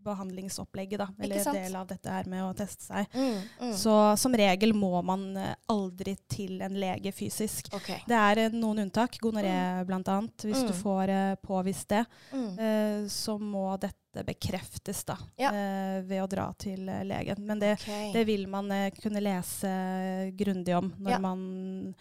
behandlingsopplegget, 0.07 0.99
da. 0.99 1.09
Eller 1.19 1.37
en 1.49 1.55
del 1.57 1.75
av 1.77 1.87
dette 1.91 2.09
her 2.13 2.25
med 2.31 2.45
å 2.45 2.53
teste 2.57 2.87
seg. 2.87 3.09
Mm, 3.13 3.41
mm. 3.61 3.73
Så 3.75 3.95
som 4.19 4.33
regel 4.39 4.73
må 4.73 5.03
man 5.05 5.37
eh, 5.37 5.55
aldri 5.69 6.17
til 6.31 6.63
en 6.63 6.75
lege 6.79 7.11
fysisk. 7.13 7.73
Okay. 7.75 7.99
Det 8.07 8.15
er 8.17 8.51
noen 8.55 8.85
unntak, 8.87 9.19
gonoré 9.23 9.85
blant 9.89 10.07
annet. 10.09 10.37
Hvis 10.47 10.63
du 10.63 10.73
Mm. 10.73 10.83
får 10.83 11.37
påvist 11.43 11.89
det, 11.89 12.07
Mm. 12.33 13.09
så 13.11 13.39
må 13.41 13.79
dette 13.81 13.97
bekreftes 14.25 15.05
da, 15.05 15.19
Ja. 15.37 15.51
eh, 15.53 16.03
ved 16.03 16.23
å 16.23 16.27
dra 16.29 16.53
til 16.59 16.89
eh, 16.89 17.05
legen. 17.05 17.45
Men 17.47 17.59
det, 17.59 17.73
okay. 17.81 18.13
det 18.13 18.25
vil 18.27 18.47
man 18.49 18.71
eh, 18.73 18.91
kunne 19.03 19.21
lese 19.21 20.33
grundig 20.33 20.77
om 20.77 20.93
når 20.99 21.11
Ja. 21.11 21.19
man 21.19 21.95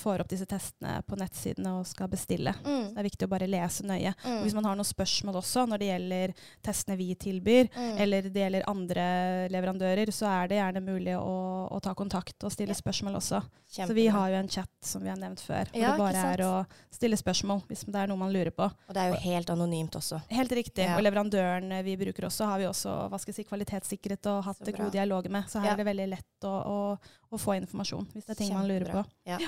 får 0.00 0.20
opp 0.24 0.28
disse 0.32 0.46
testene 0.48 1.02
på 1.06 1.16
nettsidene 1.20 1.74
og 1.78 1.86
skal 1.86 2.08
bestille. 2.08 2.54
Mm, 2.64 2.94
Det 2.94 2.98
er 3.02 3.08
viktig 3.08 3.26
å 3.26 3.30
bare 3.34 3.46
lese 3.50 3.84
nøye. 3.84 4.14
mm, 4.24 4.38
Og 4.38 4.44
hvis 4.46 4.54
man 4.56 4.64
har 4.64 4.76
noen 4.78 4.88
spørsmål 4.88 5.36
også 5.42 5.66
når 5.68 5.78
det 5.82 5.88
gjelder 5.90 6.34
testene 6.64 6.96
vi 6.96 7.14
tilbyr, 7.14 7.68
mm. 7.74 7.98
eller 8.00 8.22
det 8.30 8.40
gjelder 8.44 8.68
andre 8.70 9.04
leverandører, 9.52 10.12
så 10.14 10.26
er 10.30 10.48
det 10.48 10.56
gjerne 10.60 10.82
mulig 10.84 11.16
å, 11.18 11.68
å 11.70 11.80
ta 11.84 11.94
kontakt 11.94 12.44
og 12.44 12.52
stille 12.52 12.72
Ja. 12.74 12.80
spørsmål 12.80 13.16
også. 13.20 13.42
Så 13.74 13.92
vi 13.94 14.06
har 14.08 14.30
jo 14.30 14.36
en 14.36 14.48
chat 14.48 14.70
som 14.80 15.02
vi 15.02 15.08
har 15.10 15.18
nevnt 15.18 15.40
før, 15.42 15.68
hvor 15.70 15.80
Ja, 15.80 15.92
det 15.92 15.98
bare 15.98 16.24
er 16.32 16.42
å 16.46 16.66
stille 16.94 17.16
spørsmål 17.18 17.62
hvis 17.68 17.84
det 17.84 17.94
er 17.96 18.06
noe 18.08 18.16
man 18.20 18.32
lurer 18.32 18.50
på. 18.54 18.64
Og 18.88 18.94
det 18.94 19.02
er 19.02 19.12
jo 19.12 19.20
helt 19.20 19.50
anonymt 19.50 19.96
også. 19.98 20.22
Helt 20.30 20.52
riktig. 20.52 20.84
Ja. 20.86 20.96
Og 20.96 21.02
leverandøren 21.04 21.72
vi 21.84 21.96
bruker 21.96 22.26
også, 22.30 22.46
har 22.46 22.58
vi 22.58 22.64
også 22.70 23.08
hva 23.10 23.18
skal 23.20 23.32
jeg 23.34 23.44
si, 23.44 23.48
kvalitetssikret 23.50 24.26
og 24.30 24.44
hatt 24.44 24.64
god 24.76 24.92
dialog 24.92 25.28
med. 25.30 25.44
Så 25.50 25.60
her 25.60 25.72
er 25.74 25.76
det 25.82 25.86
veldig 25.86 26.08
lett 26.08 26.46
å, 26.48 26.54
å, 26.54 26.98
å 27.36 27.42
få 27.42 27.56
informasjon 27.58 28.06
hvis 28.14 28.26
det 28.26 28.34
er 28.34 28.38
ting 28.40 28.54
man 28.54 28.68
lurer 28.68 28.90
på. 28.90 29.04
Ja, 29.28 29.40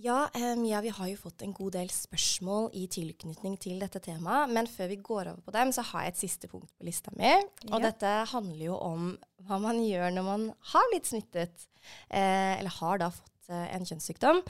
ja 0.00 0.18
Um, 0.32 0.62
Mia, 0.62 0.80
vi 0.80 0.92
har 0.94 1.08
jo 1.10 1.18
fått 1.20 1.42
en 1.44 1.52
god 1.56 1.74
del 1.76 1.90
spørsmål 1.92 2.70
i 2.78 2.86
tilknytning 2.90 3.58
til 3.60 3.82
dette 3.82 4.00
temaet. 4.02 4.52
Men 4.52 4.68
før 4.70 4.88
vi 4.92 5.00
går 5.04 5.32
over 5.32 5.42
på 5.44 5.54
dem, 5.54 5.72
så 5.74 5.84
har 5.90 6.06
jeg 6.06 6.14
et 6.14 6.22
siste 6.22 6.48
punkt 6.50 6.70
på 6.78 6.86
lista 6.88 7.12
mi. 7.16 7.32
Og 7.70 7.76
Ja. 7.80 7.90
dette 7.90 8.12
handler 8.32 8.64
jo 8.64 8.78
om 8.78 9.18
hva 9.46 9.58
man 9.60 9.82
gjør 9.82 10.14
når 10.14 10.24
man 10.24 10.54
har 10.72 10.88
blitt 10.92 11.10
smittet, 11.10 11.66
eh, 12.10 12.58
eller 12.58 12.70
har 12.70 12.98
da 12.98 13.10
fått 13.10 13.50
eh, 13.50 13.74
en 13.74 13.84
kjønnssykdom. 13.84 14.42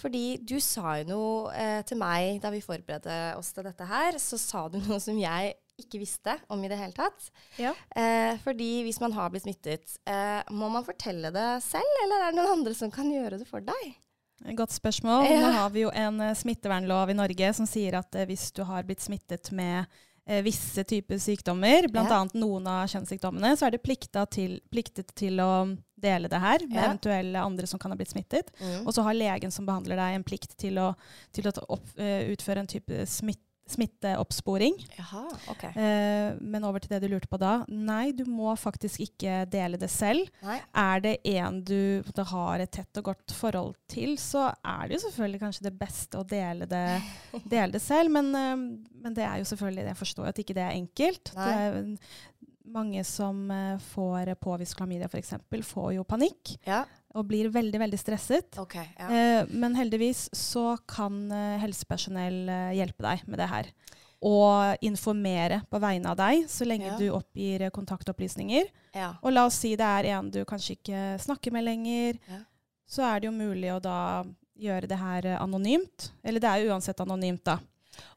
Fordi 0.00 0.38
du 0.44 0.58
sa 0.60 0.98
jo 0.98 1.08
noe 1.12 1.54
eh, 1.54 1.82
til 1.82 1.98
meg 2.00 2.40
da 2.42 2.50
vi 2.50 2.64
forberedte 2.64 3.36
oss 3.36 3.52
til 3.52 3.64
dette 3.64 3.84
her, 3.84 4.18
så 4.18 4.38
sa 4.38 4.68
du 4.68 4.78
noe 4.88 5.00
som 5.00 5.18
jeg 5.18 5.54
ikke 5.78 6.00
visste 6.02 6.34
om 6.52 6.62
i 6.64 6.68
det 6.70 6.78
hele 6.80 6.92
tatt. 6.96 7.30
Ja. 7.60 7.72
Eh, 7.94 8.34
fordi 8.44 8.82
hvis 8.86 9.00
man 9.00 9.14
har 9.16 9.30
blitt 9.30 9.46
smittet, 9.46 9.96
eh, 10.08 10.42
må 10.50 10.68
man 10.72 10.84
fortelle 10.86 11.30
det 11.34 11.46
selv, 11.64 12.02
eller 12.04 12.26
er 12.26 12.32
det 12.34 12.40
noen 12.40 12.58
andre 12.58 12.74
som 12.74 12.90
kan 12.94 13.10
gjøre 13.10 13.38
det 13.38 13.48
for 13.48 13.64
deg? 13.64 13.94
Godt 14.58 14.70
spørsmål. 14.76 15.24
Ja. 15.26 15.40
Nå 15.42 15.54
har 15.56 15.70
vi 15.74 15.86
jo 15.86 15.90
en 15.94 16.20
eh, 16.22 16.34
smittevernlov 16.38 17.10
i 17.10 17.16
Norge 17.18 17.54
som 17.58 17.66
sier 17.66 17.98
at 17.98 18.14
eh, 18.14 18.26
hvis 18.28 18.50
du 18.54 18.62
har 18.68 18.84
blitt 18.86 19.02
smittet 19.02 19.50
med 19.50 19.86
eh, 20.28 20.42
visse 20.46 20.84
typer 20.86 21.18
sykdommer, 21.18 21.88
bl.a. 21.90 22.04
Ja. 22.06 22.20
noen 22.38 22.68
av 22.70 22.86
kjønnssykdommene, 22.92 23.56
så 23.58 23.66
er 23.66 23.74
det 23.74 23.82
til, 24.30 24.60
pliktet 24.70 25.10
til 25.18 25.40
å 25.42 25.50
dele 25.98 26.28
det 26.30 26.38
her 26.38 26.62
med 26.68 26.76
Ja. 26.78 26.86
eventuelle 26.86 27.42
andre 27.42 27.66
som 27.66 27.80
kan 27.82 27.90
ha 27.90 27.96
blitt 27.98 28.12
smittet. 28.14 28.52
Og 28.86 28.92
så 28.94 29.02
har 29.02 29.14
legen 29.18 29.50
som 29.50 29.66
behandler 29.66 29.96
deg, 29.98 30.14
en 30.14 30.24
plikt 30.24 30.54
til 30.56 30.78
å, 30.78 30.92
til 31.34 31.48
å 31.50 31.52
opp, 31.68 31.88
eh, 31.98 32.30
utføre 32.30 32.62
en 32.62 32.70
type 32.70 33.06
smitt, 33.10 33.42
smitteoppsporing. 33.72 34.76
Jaha, 34.96 35.24
ok. 35.52 35.64
Eh, 35.70 36.38
men 36.40 36.66
over 36.66 36.82
til 36.82 36.94
det 36.94 37.02
du 37.04 37.08
lurte 37.12 37.30
på 37.30 37.40
da. 37.40 37.52
Nei, 37.68 38.10
du 38.16 38.24
må 38.28 38.54
faktisk 38.58 39.02
ikke 39.04 39.42
dele 39.50 39.80
det 39.80 39.90
selv. 39.92 40.28
Nei. 40.44 40.58
Er 40.78 41.04
det 41.04 41.14
en 41.34 41.62
du 41.66 42.02
har 42.32 42.64
et 42.64 42.72
tett 42.74 43.00
og 43.00 43.10
godt 43.10 43.34
forhold 43.36 43.74
til, 43.90 44.16
så 44.20 44.48
er 44.62 44.88
det 44.88 44.98
jo 44.98 45.04
selvfølgelig 45.06 45.42
kanskje 45.44 45.68
det 45.68 45.74
beste 45.80 46.20
å 46.20 46.26
dele 46.28 46.68
det, 46.70 46.86
dele 47.54 47.72
det 47.76 47.82
selv. 47.84 48.12
Men, 48.14 48.32
eh, 48.34 48.56
men 49.04 49.16
det 49.16 49.26
er 49.26 49.40
jo 49.42 49.50
selvfølgelig 49.52 49.88
Jeg 49.88 50.00
forstår 50.02 50.30
at 50.30 50.40
ikke 50.42 50.56
det 50.56 50.64
er 50.64 50.78
enkelt. 50.78 51.34
Det 51.34 51.52
er 51.52 51.68
jo 51.68 51.98
mange 52.72 53.04
som 53.04 53.50
eh, 53.50 53.78
får 53.92 54.34
påvist 54.40 54.76
klamydia 54.78 55.08
f.eks., 55.08 55.34
får 55.66 55.94
jo 55.96 56.04
panikk 56.04 56.56
Ja, 56.66 56.84
og 57.14 57.26
blir 57.28 57.48
veldig, 57.50 57.78
veldig 57.80 57.98
stresset. 57.98 58.58
ok. 58.58 58.74
Ja. 58.98 59.08
Eh, 59.08 59.46
men 59.50 59.74
heldigvis 59.74 60.28
så 60.36 60.76
kan 60.86 61.30
eh, 61.32 61.58
helsepersonell 61.62 62.46
hjelpe 62.76 63.02
deg 63.06 63.26
med 63.28 63.38
det 63.38 63.48
her. 63.48 63.70
Og 64.20 64.76
informere 64.82 65.60
på 65.70 65.78
vegne 65.78 66.10
av 66.10 66.16
deg, 66.18 66.48
så 66.50 66.66
lenge 66.66 66.86
Ja. 66.90 66.96
du 66.98 67.08
oppgir 67.14 67.70
kontaktopplysninger. 67.70 68.66
ja. 68.94 69.12
Og 69.22 69.32
la 69.32 69.44
oss 69.46 69.54
si 69.62 69.76
det 69.76 69.86
er 69.86 70.08
en 70.18 70.30
du 70.30 70.44
kanskje 70.44 70.74
ikke 70.76 71.02
snakker 71.22 71.52
med 71.52 71.64
lenger. 71.64 72.18
Ja. 72.28 72.40
Så 72.88 73.02
er 73.04 73.20
det 73.20 73.26
jo 73.28 73.32
mulig 73.36 73.70
å 73.70 73.80
da 73.80 74.24
gjøre 74.58 74.88
det 74.88 74.98
her 74.98 75.22
anonymt. 75.38 76.10
Eller 76.24 76.40
det 76.40 76.48
er 76.50 76.64
jo 76.64 76.72
uansett 76.72 76.98
anonymt, 77.00 77.44
da. 77.44 77.58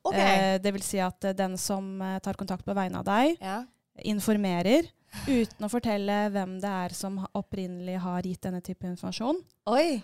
Ok. 0.03 0.15
Eh, 0.17 0.57
det 0.57 0.71
vil 0.73 0.81
si 0.81 0.97
at 0.99 1.19
den 1.37 1.55
som 1.57 1.99
tar 2.21 2.33
kontakt 2.33 2.65
på 2.65 2.73
vegne 2.73 2.97
av 2.97 3.05
deg, 3.05 3.37
ja. 3.41 3.63
Informerer 4.09 4.87
uten 5.27 5.65
å 5.67 5.69
fortelle 5.71 6.29
hvem 6.31 6.57
det 6.63 6.69
er 6.71 6.93
som 6.95 7.19
opprinnelig 7.37 7.97
har 8.03 8.23
gitt 8.23 8.41
denne 8.47 8.61
type 8.63 8.87
informasjon. 8.87 9.41
Oi. 9.71 10.01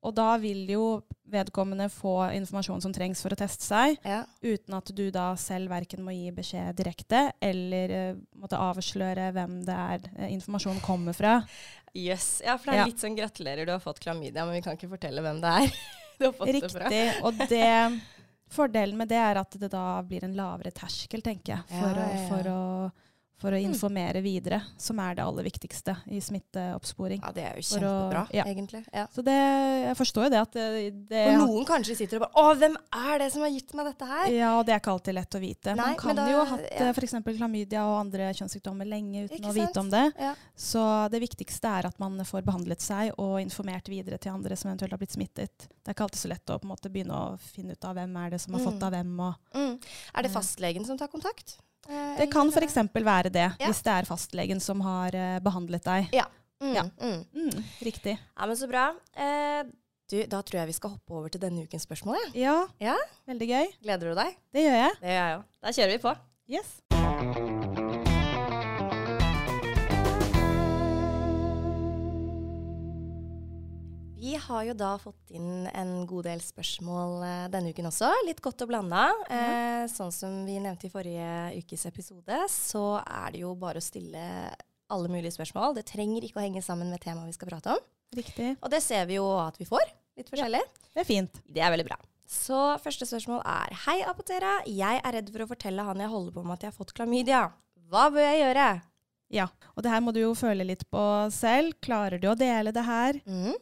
Og 0.00 0.14
da 0.16 0.30
vil 0.40 0.62
jo 0.72 0.84
vedkommende 1.28 1.90
få 1.92 2.30
informasjon 2.32 2.80
som 2.80 2.92
trengs 2.92 3.20
for 3.20 3.34
å 3.34 3.36
teste 3.36 3.66
seg, 3.66 3.98
Ja. 4.04 4.22
uten 4.42 4.74
at 4.78 4.88
du 4.96 5.10
da 5.12 5.34
selv 5.36 5.68
verken 5.68 6.00
må 6.02 6.14
gi 6.16 6.30
beskjed 6.32 6.74
direkte 6.78 7.32
eller 7.40 7.92
uh, 8.14 8.20
måtte 8.40 8.56
avsløre 8.56 9.26
hvem 9.36 9.58
det 9.66 9.76
er 9.76 10.06
eh, 10.16 10.32
informasjonen 10.32 10.80
kommer 10.80 11.12
fra. 11.12 11.34
Yes. 11.92 12.40
Ja, 12.44 12.56
for 12.56 12.70
det 12.70 12.78
er 12.78 12.80
Ja. 12.80 12.86
litt 12.88 13.02
sånn 13.02 13.16
gratulerer, 13.18 13.66
du 13.66 13.72
har 13.72 13.82
fått 13.84 14.00
klamydia, 14.00 14.46
men 14.46 14.54
vi 14.56 14.62
kan 14.64 14.76
ikke 14.78 14.88
fortelle 14.88 15.20
hvem 15.20 15.40
det 15.44 15.52
er. 15.66 15.76
du 16.18 16.24
har 16.30 16.32
fått 16.32 16.52
det 16.56 16.72
fra. 16.72 16.88
Riktig. 16.88 17.22
Og 17.22 17.44
det, 17.52 18.00
fordelen 18.50 18.96
med 18.96 19.08
det 19.12 19.20
er 19.20 19.36
at 19.44 19.60
det 19.60 19.70
da 19.70 19.84
blir 20.02 20.24
en 20.24 20.34
lavere 20.38 20.72
terskel, 20.72 21.20
tenker 21.20 21.58
jeg, 21.58 21.68
for, 21.76 21.92
Ja, 21.92 22.08
ja, 22.08 22.10
ja. 22.16 22.24
Å, 22.24 22.28
for, 22.32 22.50
å, 22.56 23.09
for 23.40 23.56
å 23.56 23.58
informere 23.60 24.20
videre, 24.22 24.58
som 24.76 24.98
er 25.00 25.14
det 25.16 25.24
aller 25.24 25.46
viktigste 25.46 25.94
i 26.12 26.20
smitteoppsporing. 26.20 27.22
Ja, 27.24 27.30
det 27.32 27.44
er 27.48 27.54
jo 27.56 27.62
kjempebra, 27.70 28.24
å- 28.28 28.34
ja. 28.36 28.44
egentlig. 28.44 28.82
Ja. 28.92 29.06
Så 29.14 29.22
det, 29.24 29.36
jeg 29.86 29.96
forstår 29.96 30.26
jo 30.26 30.30
det 30.34 30.40
at 30.42 30.52
det, 30.52 31.08
det 31.08 31.22
For 31.30 31.46
noen 31.46 31.64
kanskje 31.68 31.96
sitter 31.96 32.20
og 32.20 32.26
bare 32.26 32.44
Å, 32.44 32.54
hvem 32.60 32.76
er 32.92 33.18
det 33.22 33.30
som 33.32 33.42
har 33.46 33.50
gitt 33.54 33.72
meg 33.74 33.86
dette 33.90 34.04
her? 34.10 34.26
Ja, 34.34 34.52
det 34.62 34.74
er 34.74 34.80
ikke 34.82 34.92
alltid 34.92 35.14
lett 35.16 35.38
å 35.38 35.40
vite. 35.40 35.74
Nei, 35.74 35.86
Man 35.86 35.96
kan 35.96 36.16
da- 36.20 36.28
jo 36.30 36.36
ha 36.38 36.44
hatt 36.52 36.66
ja. 36.68 36.84
ja. 36.84 36.92
f.eks. 36.92 37.14
klamydia 37.38 37.84
og 37.88 37.96
andre 38.04 38.28
kjønnssykdommer 38.36 38.86
lenge 38.86 39.24
uten 39.24 39.38
Ikke 39.38 39.48
å 39.48 39.54
sant? 39.54 39.68
vite 39.68 39.80
om 39.80 39.90
det. 39.90 40.04
Ja. 40.20 40.34
Så 40.54 40.84
det 41.10 41.20
viktigste 41.24 41.72
er 41.80 41.86
at 41.86 41.98
man 41.98 42.18
får 42.28 42.44
behandlet 42.44 42.80
seg 42.84 43.14
og 43.18 43.40
informert 43.40 43.88
videre 43.88 44.18
til 44.20 44.32
andre 44.32 44.56
som 44.56 44.70
eventuelt 44.70 44.92
har 44.92 44.98
blitt 45.00 45.16
smittet. 45.16 45.68
Det 45.70 45.88
er 45.88 45.94
ikke 45.96 46.04
alltid 46.10 46.20
så 46.20 46.28
lett 46.28 46.44
å 46.52 46.58
på 46.60 46.68
en 46.68 46.74
måte 46.76 46.92
begynne 46.92 47.16
å 47.16 47.38
finne 47.40 47.72
ut 47.72 47.84
av 47.88 47.96
hvem 47.96 48.16
er 48.26 48.30
det 48.36 48.40
som 48.40 48.52
har 48.54 48.60
Mm. 48.60 48.68
fått 48.68 48.82
av 48.82 48.92
hvem. 48.92 49.20
Og 49.20 49.34
Mm. 49.54 49.80
Er 50.14 50.22
det 50.22 50.30
fastlegen 50.30 50.84
som 50.86 50.98
tar 50.98 51.08
kontakt? 51.08 51.56
Eh, 51.88 52.16
det 52.18 52.30
kan 52.32 52.48
f.eks. 52.52 52.74
være 52.92 53.30
det, 53.32 53.46
Ja. 53.60 53.66
hvis 53.66 53.82
det 53.82 53.92
er 53.92 54.04
fastlegen 54.08 54.60
som 54.60 54.80
har 54.80 55.14
eh, 55.14 55.38
behandlet 55.40 55.82
deg. 55.84 56.10
Mm, 56.60 56.74
Ja. 56.74 56.82
Mm. 57.00 57.24
Mm, 57.34 57.64
riktig. 57.80 58.18
Ja, 58.36 58.46
men 58.46 58.56
så 58.56 58.68
bra. 58.68 58.90
Eh, 59.16 59.62
du, 60.10 60.18
da 60.26 60.42
tror 60.42 60.60
jeg 60.60 60.66
vi 60.66 60.72
skal 60.76 60.90
hoppe 60.90 61.10
over 61.14 61.28
til 61.30 61.40
denne 61.40 61.62
ukens 61.64 61.86
spørsmål. 61.88 62.16
Ja. 62.34 62.66
Ja, 62.80 62.92
Ja. 62.92 62.96
veldig 63.26 63.48
gøy. 63.48 63.66
Gleder 63.82 64.10
du 64.10 64.14
deg? 64.14 64.36
Det 64.52 64.62
gjør 64.66 64.76
jeg. 64.84 64.92
Det 65.00 65.08
gjør 65.08 65.28
jeg 65.28 65.38
òg. 65.38 65.44
Da 65.62 65.68
kjører 65.72 65.90
vi 65.96 65.98
på. 65.98 66.16
Yes. 66.50 67.49
Vi 74.20 74.34
har 74.36 74.64
jo 74.68 74.74
da 74.76 74.90
fått 75.00 75.30
inn 75.32 75.64
en 75.72 75.92
god 76.08 76.26
del 76.28 76.42
spørsmål 76.44 77.22
eh, 77.24 77.44
denne 77.52 77.70
uken 77.72 77.88
også. 77.88 78.10
Litt 78.26 78.42
godt 78.44 78.66
og 78.66 78.68
blanda. 78.68 79.06
Eh, 79.32 79.86
sånn 79.88 80.12
som 80.12 80.34
vi 80.44 80.58
nevnte 80.60 80.90
i 80.90 80.92
forrige 80.92 81.30
ukes 81.56 81.86
episode, 81.88 82.40
så 82.52 82.82
er 83.00 83.32
det 83.32 83.40
jo 83.46 83.54
bare 83.56 83.80
å 83.80 83.84
stille 83.84 84.24
alle 84.92 85.08
mulige 85.08 85.32
spørsmål. 85.38 85.78
Det 85.78 85.86
trenger 85.88 86.26
ikke 86.26 86.36
å 86.36 86.44
henge 86.44 86.60
sammen 86.64 86.92
med 86.92 87.00
temaet 87.00 87.30
vi 87.30 87.38
skal 87.38 87.48
prate 87.48 87.72
om. 87.72 87.80
Riktig. 88.18 88.50
Og 88.60 88.68
det 88.74 88.82
ser 88.84 89.08
vi 89.08 89.16
jo 89.16 89.24
at 89.40 89.56
vi 89.56 89.68
får. 89.70 89.88
Litt 90.20 90.28
forskjellig. 90.28 90.60
Det 90.90 91.00
er 91.00 91.08
fint. 91.08 91.40
Det 91.48 91.64
er 91.64 91.72
veldig 91.72 91.88
bra. 91.88 91.96
Så 92.28 92.60
første 92.84 93.08
spørsmål 93.08 93.40
er 93.48 93.72
Hei, 93.86 93.96
Apotera. 94.04 94.58
Jeg 94.68 95.00
er 95.00 95.16
redd 95.16 95.32
for 95.32 95.46
å 95.46 95.48
fortelle 95.54 95.88
han 95.88 96.04
jeg 96.04 96.12
holder 96.12 96.36
på 96.36 96.44
med 96.44 96.58
at 96.58 96.68
jeg 96.68 96.74
har 96.74 96.76
fått 96.76 96.92
klamydia. 96.98 97.46
Hva 97.88 98.10
bør 98.12 98.26
jeg 98.26 98.44
gjøre? 98.44 98.68
Ja. 99.32 99.48
Og 99.78 99.86
det 99.86 99.94
her 99.94 100.04
må 100.04 100.12
du 100.12 100.20
jo 100.20 100.36
føle 100.36 100.66
litt 100.68 100.84
på 100.92 101.08
selv. 101.32 101.78
Klarer 101.80 102.20
du 102.20 102.28
å 102.28 102.36
dele 102.38 102.74
det 102.76 102.84
her? 102.84 103.24
Mm. 103.24 103.56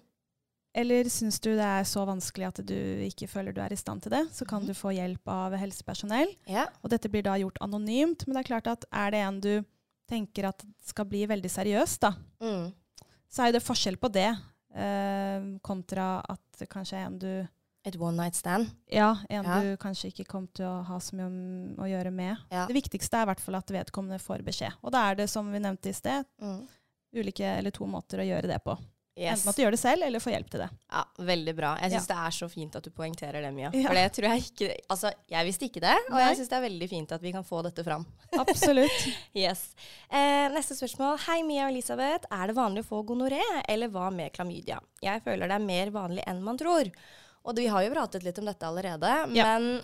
Eller 0.78 1.08
syns 1.10 1.40
du 1.42 1.50
det 1.58 1.64
er 1.66 1.86
så 1.88 2.04
vanskelig 2.06 2.46
at 2.52 2.60
du 2.68 2.76
ikke 3.08 3.26
føler 3.30 3.54
du 3.56 3.60
er 3.64 3.72
i 3.74 3.78
stand 3.80 4.04
til 4.04 4.12
det, 4.14 4.20
så 4.34 4.46
kan 4.46 4.62
mm. 4.62 4.68
du 4.70 4.74
få 4.78 4.92
hjelp 4.94 5.32
av 5.34 5.56
helsepersonell. 5.58 6.30
Ja. 6.46 6.68
Og 6.84 6.92
dette 6.92 7.10
blir 7.10 7.24
da 7.26 7.34
gjort 7.40 7.58
anonymt, 7.64 8.26
men 8.26 8.36
det 8.38 8.44
er 8.44 8.50
klart 8.52 8.70
at 8.70 8.86
er 8.94 9.10
det 9.14 9.22
en 9.26 9.40
du 9.42 9.52
tenker 10.08 10.46
at 10.52 10.62
skal 10.88 11.08
bli 11.10 11.24
veldig 11.28 11.50
seriøs, 11.52 11.98
da, 12.00 12.14
Mm. 12.40 12.70
så 13.28 13.42
er 13.42 13.50
jo 13.50 13.58
det 13.58 13.64
forskjell 13.66 13.98
på 14.00 14.08
det 14.14 14.30
eh, 14.74 15.46
kontra 15.66 16.20
at 16.28 16.68
kanskje 16.70 17.00
en 17.04 17.18
du 17.18 17.30
Et 17.88 17.96
one 17.96 18.16
night 18.18 18.34
stand. 18.36 18.68
Ja, 18.90 19.16
en 19.30 19.44
Ja. 19.46 19.60
du 19.62 19.76
kanskje 19.80 20.10
ikke 20.12 20.26
kom 20.28 20.46
til 20.52 20.66
å 20.66 20.82
ha 20.84 20.98
så 21.00 21.14
mye 21.16 21.76
å 21.78 21.86
gjøre 21.88 22.10
med. 22.12 22.36
Ja. 22.50 22.66
Det 22.66 22.74
viktigste 22.74 23.16
er 23.16 23.22
i 23.22 23.28
hvert 23.30 23.40
fall 23.40 23.54
at 23.56 23.70
vedkommende 23.70 24.18
får 24.20 24.42
beskjed. 24.44 24.74
Og 24.82 24.92
da 24.92 25.10
er 25.10 25.14
det, 25.14 25.28
som 25.30 25.50
vi 25.50 25.58
nevnte 25.58 25.88
i 25.88 25.92
sted, 25.96 26.26
Mm. 26.42 26.66
ulike 27.14 27.46
eller 27.58 27.70
to 27.70 27.86
måter 27.86 28.18
å 28.20 28.26
gjøre 28.28 28.46
det 28.50 28.62
på. 28.64 28.76
Yes. 29.18 29.40
Enten 29.40 29.50
at 29.50 29.56
du 29.58 29.62
gjør 29.64 29.74
det 29.74 29.80
selv, 29.82 30.04
eller 30.06 30.22
får 30.22 30.32
hjelp 30.36 30.50
til 30.52 30.60
det. 30.62 30.68
Ja, 30.94 31.00
Veldig 31.18 31.54
bra. 31.58 31.72
Jeg 31.82 31.90
syns 31.90 32.06
Ja. 32.08 32.14
det 32.14 32.18
er 32.28 32.34
så 32.38 32.48
fint 32.52 32.76
at 32.78 32.84
du 32.86 32.90
poengterer 32.94 33.42
det, 33.42 33.50
Mia. 33.56 33.70
Ja. 33.74 33.88
For 33.88 33.94
det 33.98 34.04
tror 34.14 34.28
jeg 34.30 34.44
ikke 34.46 34.68
Altså, 34.94 35.10
jeg 35.34 35.46
visste 35.48 35.64
ikke 35.66 35.80
det, 35.82 35.96
og 36.06 36.14
Nei. 36.14 36.22
jeg 36.28 36.36
syns 36.38 36.48
det 36.52 36.56
er 36.60 36.64
veldig 36.68 36.88
fint 36.88 37.12
at 37.18 37.20
vi 37.26 37.32
kan 37.34 37.42
få 37.44 37.62
dette 37.66 37.82
fram. 37.84 38.06
Absolutt. 38.44 39.08
Yes. 39.34 39.74
Eh, 40.10 40.46
neste 40.54 40.78
spørsmål. 40.78 41.18
Hei, 41.26 41.42
Mia 41.42 41.66
og 41.66 41.72
Elisabeth. 41.74 42.30
Er 42.30 42.46
det 42.46 42.56
vanlig 42.56 42.84
å 42.86 42.90
få 42.94 43.02
gonoré, 43.04 43.42
eller 43.68 43.88
hva 43.90 44.08
med 44.14 44.32
klamydia? 44.32 44.78
Jeg 45.02 45.22
føler 45.26 45.48
det 45.50 45.58
er 45.58 45.66
mer 45.66 45.90
vanlig 45.90 46.22
enn 46.30 46.40
man 46.46 46.56
tror. 46.60 46.86
Og 47.44 47.54
det, 47.56 47.64
vi 47.66 47.70
har 47.74 47.82
jo 47.86 47.94
pratet 47.94 48.22
litt 48.22 48.38
om 48.38 48.44
dette 48.46 48.66
allerede, 48.66 49.34
Ja. 49.34 49.44
men 49.58 49.82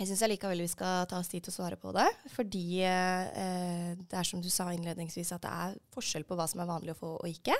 jeg 0.00 0.08
syns 0.08 0.22
allikevel 0.26 0.62
vi 0.64 0.68
skal 0.72 1.06
ta 1.10 1.18
oss 1.20 1.28
tid 1.30 1.44
til 1.44 1.52
å 1.52 1.56
svare 1.56 1.76
på 1.78 1.92
det. 1.94 2.06
Fordi 2.34 2.82
eh, 2.82 3.92
det 4.00 4.18
er 4.18 4.26
som 4.26 4.40
du 4.42 4.48
sa 4.50 4.70
innledningsvis, 4.72 5.32
at 5.36 5.42
det 5.44 5.50
er 5.52 5.74
forskjell 5.94 6.24
på 6.26 6.38
hva 6.38 6.46
som 6.50 6.62
er 6.64 6.70
vanlig 6.70 6.94
å 6.94 7.00
få 7.02 7.10
og 7.20 7.28
ikke. 7.28 7.54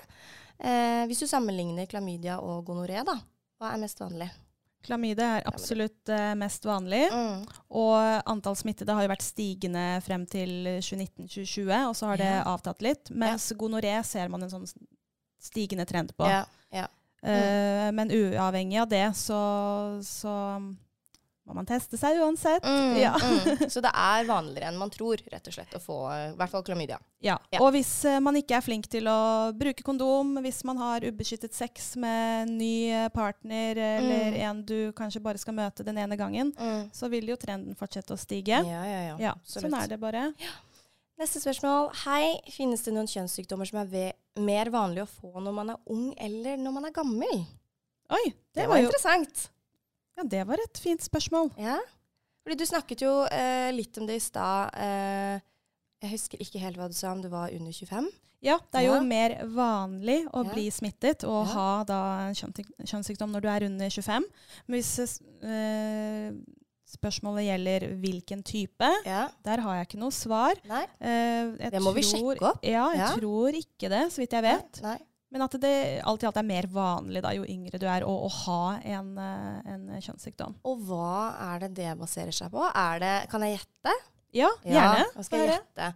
Eh, 0.58 1.04
hvis 1.10 1.22
du 1.22 1.28
sammenligner 1.30 1.86
klamydia 1.90 2.38
og 2.42 2.64
gonoré, 2.66 3.02
da, 3.06 3.18
hva 3.60 3.74
er 3.74 3.82
mest 3.84 4.00
vanlig? 4.02 4.30
Klamydia 4.82 5.28
er 5.38 5.44
absolutt 5.46 6.10
eh, 6.10 6.32
mest 6.34 6.64
vanlig. 6.66 7.04
Mm. 7.14 7.44
Og 7.78 8.30
antall 8.32 8.56
smittede 8.58 8.96
har 8.96 9.04
jo 9.06 9.12
vært 9.12 9.22
stigende 9.22 9.84
frem 10.02 10.24
til 10.26 10.56
2019-2020, 10.82 11.76
og 11.86 11.94
så 11.94 12.08
har 12.10 12.18
det 12.18 12.30
Ja. 12.32 12.40
avtatt 12.50 12.82
litt. 12.82 13.12
Mens 13.14 13.52
gonoré 13.54 13.94
ser 14.08 14.32
man 14.32 14.42
en 14.42 14.50
sånn 14.50 14.66
stigende 15.42 15.86
trend 15.86 16.10
på. 16.18 16.26
Ja, 16.26 16.42
ja. 16.74 16.88
Eh, 17.22 17.92
men 17.94 18.10
uavhengig 18.10 18.80
av 18.82 18.88
det, 18.90 19.04
så, 19.14 19.38
så 20.02 20.34
må 21.48 21.56
man 21.58 21.66
teste 21.66 21.98
seg 21.98 22.20
uansett. 22.22 22.62
Mm, 22.62 22.96
Ja. 23.00 23.12
mm. 23.18 23.64
Så 23.72 23.80
det 23.82 23.90
er 23.90 24.24
vanligere 24.28 24.68
enn 24.70 24.78
man 24.78 24.90
tror, 24.94 25.18
rett 25.32 25.48
og 25.50 25.54
slett, 25.56 25.72
å 25.74 25.80
få 25.82 25.96
eh, 26.12 26.28
i 26.30 26.36
hvert 26.38 26.52
fall 26.52 26.62
klamydia. 26.66 27.00
Ja. 27.24 27.34
Ja. 27.50 27.58
Og 27.64 27.72
hvis 27.74 27.90
eh, 28.06 28.20
man 28.22 28.38
ikke 28.38 28.56
er 28.60 28.64
flink 28.66 28.86
til 28.92 29.08
å 29.10 29.50
bruke 29.58 29.82
kondom, 29.86 30.36
hvis 30.44 30.60
man 30.68 30.78
har 30.78 31.02
ubeskyttet 31.08 31.54
sex 31.58 31.96
med 32.02 32.44
en 32.44 32.52
ny 32.58 32.74
eh, 32.94 33.08
partner, 33.14 33.80
eller 33.82 34.22
Mm. 34.32 34.36
en 34.48 34.60
du 34.66 34.76
kanskje 34.94 35.22
bare 35.22 35.38
skal 35.42 35.54
møte 35.56 35.84
den 35.86 35.98
ene 35.98 36.16
gangen, 36.16 36.52
så 36.94 37.08
vil 37.10 37.26
jo 37.32 37.36
trenden 37.36 37.74
fortsette 37.78 38.14
å 38.14 38.18
stige. 38.20 38.60
Ja, 38.62 38.82
ja, 38.86 39.00
ja. 39.10 39.16
Ja, 39.18 39.32
sånn 39.46 39.74
er 39.74 39.88
det 39.90 39.98
bare. 40.02 40.28
Neste 41.20 41.42
spørsmål. 41.42 41.90
Hei, 42.04 42.38
finnes 42.50 42.82
det 42.86 42.94
noen 42.94 43.06
kjønnssykdommer 43.10 43.68
som 43.68 43.82
er 43.82 43.90
ve 43.90 44.04
mer 44.42 44.70
vanlig 44.72 45.02
å 45.04 45.10
få 45.10 45.42
når 45.44 45.54
man 45.58 45.70
er 45.74 45.80
ung 45.92 46.06
eller 46.18 46.56
når 46.58 46.72
man 46.78 46.86
er 46.88 46.94
gammel? 46.96 47.42
Oi, 48.12 48.24
det, 48.30 48.62
Det 48.62 48.64
var 48.66 48.72
var 48.74 48.80
jo 48.82 48.88
interessant. 48.88 49.44
Ja, 50.18 50.24
det 50.28 50.42
var 50.46 50.60
et 50.62 50.78
fint 50.82 51.02
spørsmål. 51.02 51.50
Ja. 51.58 51.78
Fordi 52.42 52.58
du 52.58 52.66
snakket 52.66 53.02
jo 53.04 53.12
eh, 53.30 53.70
litt 53.72 53.96
om 53.98 54.06
det 54.06 54.16
i 54.18 54.24
stad. 54.24 54.74
Eh, 54.74 55.40
jeg 56.02 56.10
husker 56.16 56.38
ikke 56.42 56.58
helt 56.58 56.76
hva 56.80 56.88
du 56.90 56.94
sa, 56.98 57.12
om 57.14 57.22
du 57.22 57.28
var 57.32 57.52
under 57.54 57.72
25? 57.72 58.08
Ja, 58.42 58.56
det 58.58 58.80
er 58.80 58.86
jo 58.88 58.94
Ja. 58.96 59.02
mer 59.06 59.36
vanlig 59.46 60.24
å 60.34 60.44
Ja. 60.44 60.52
bli 60.52 60.64
smittet 60.74 61.22
og 61.24 61.46
Ja. 61.46 61.52
ha 61.54 61.84
da 61.84 62.00
en 62.28 62.34
kjønnssykdom 62.34 63.30
når 63.30 63.40
du 63.40 63.48
er 63.48 63.64
under 63.68 63.88
25. 63.88 64.24
Men 64.66 64.80
hvis 64.80 65.20
eh, 65.42 66.32
spørsmålet 66.92 67.46
gjelder 67.46 67.86
hvilken 68.02 68.42
type, 68.42 68.90
Ja. 69.06 69.28
der 69.44 69.60
har 69.60 69.76
jeg 69.76 69.86
ikke 69.88 70.00
noe 70.00 70.10
svar. 70.10 70.54
Nei? 70.66 70.82
Eh, 71.00 71.70
Det 71.70 71.80
må 71.80 71.94
vi 71.94 72.02
sjekke 72.02 72.42
opp. 72.42 72.58
Ja, 72.64 72.90
jeg 72.92 73.20
tror 73.20 73.54
ikke 73.54 73.88
det, 73.88 74.02
så 74.12 74.18
vidt 74.18 74.30
jeg 74.32 74.42
vet. 74.42 74.82
Nei. 74.82 74.98
Men 75.32 75.46
at 75.46 75.54
det 75.62 75.74
alt 76.04 76.22
i 76.24 76.28
alt 76.28 76.38
er 76.42 76.44
mer 76.44 76.66
vanlig 76.68 77.22
da, 77.24 77.30
jo 77.32 77.46
yngre 77.48 77.78
du 77.80 77.86
er, 77.88 78.04
å, 78.04 78.12
å 78.26 78.30
ha 78.42 78.62
en, 78.84 79.14
eh, 79.16 79.70
en 79.72 79.86
kjønnssykdom. 79.96 80.58
Og 80.68 80.82
hva 80.90 81.14
er 81.52 81.62
det 81.64 81.70
det 81.78 81.94
baserer 82.00 82.34
seg 82.36 82.52
på? 82.52 82.66
Det, 83.00 83.14
kan 83.32 83.46
jeg 83.46 83.56
gjette? 83.56 83.94
Ja, 84.32 84.48
Ja, 84.64 84.72
gjerne. 84.76 85.08
hva 85.16 85.24
skal 85.24 85.42
jeg 85.42 85.50
gjette? 85.54 85.88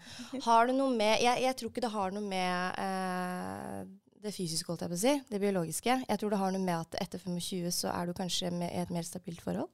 Har 0.45 0.67
det 0.69 0.75
noe 0.77 0.93
med 0.93 1.23
jeg, 1.25 1.41
jeg 1.47 1.57
tror 1.57 1.71
ikke 1.73 1.85
det 1.85 1.93
har 1.95 2.17
noe 2.17 2.25
med 2.25 2.81
eh, 2.83 3.79
det 4.27 4.33
fysiske, 4.35 4.69
holdt 4.73 4.85
jeg 4.85 4.93
på 4.93 4.97
å 4.99 5.03
si. 5.05 5.15
Det 5.31 5.41
biologiske. 5.41 5.99
Jeg 6.09 6.21
tror 6.21 6.33
det 6.33 6.41
har 6.41 6.53
noe 6.57 6.65
med 6.65 6.81
at 6.81 6.97
etter 7.05 7.21
25 7.23 7.69
så 7.77 7.93
er 7.93 8.09
du 8.09 8.17
kanskje 8.17 8.51
med, 8.53 8.73
i 8.73 8.81
et 8.83 8.93
mer 8.93 9.07
stabilt 9.07 9.45
forhold. 9.45 9.69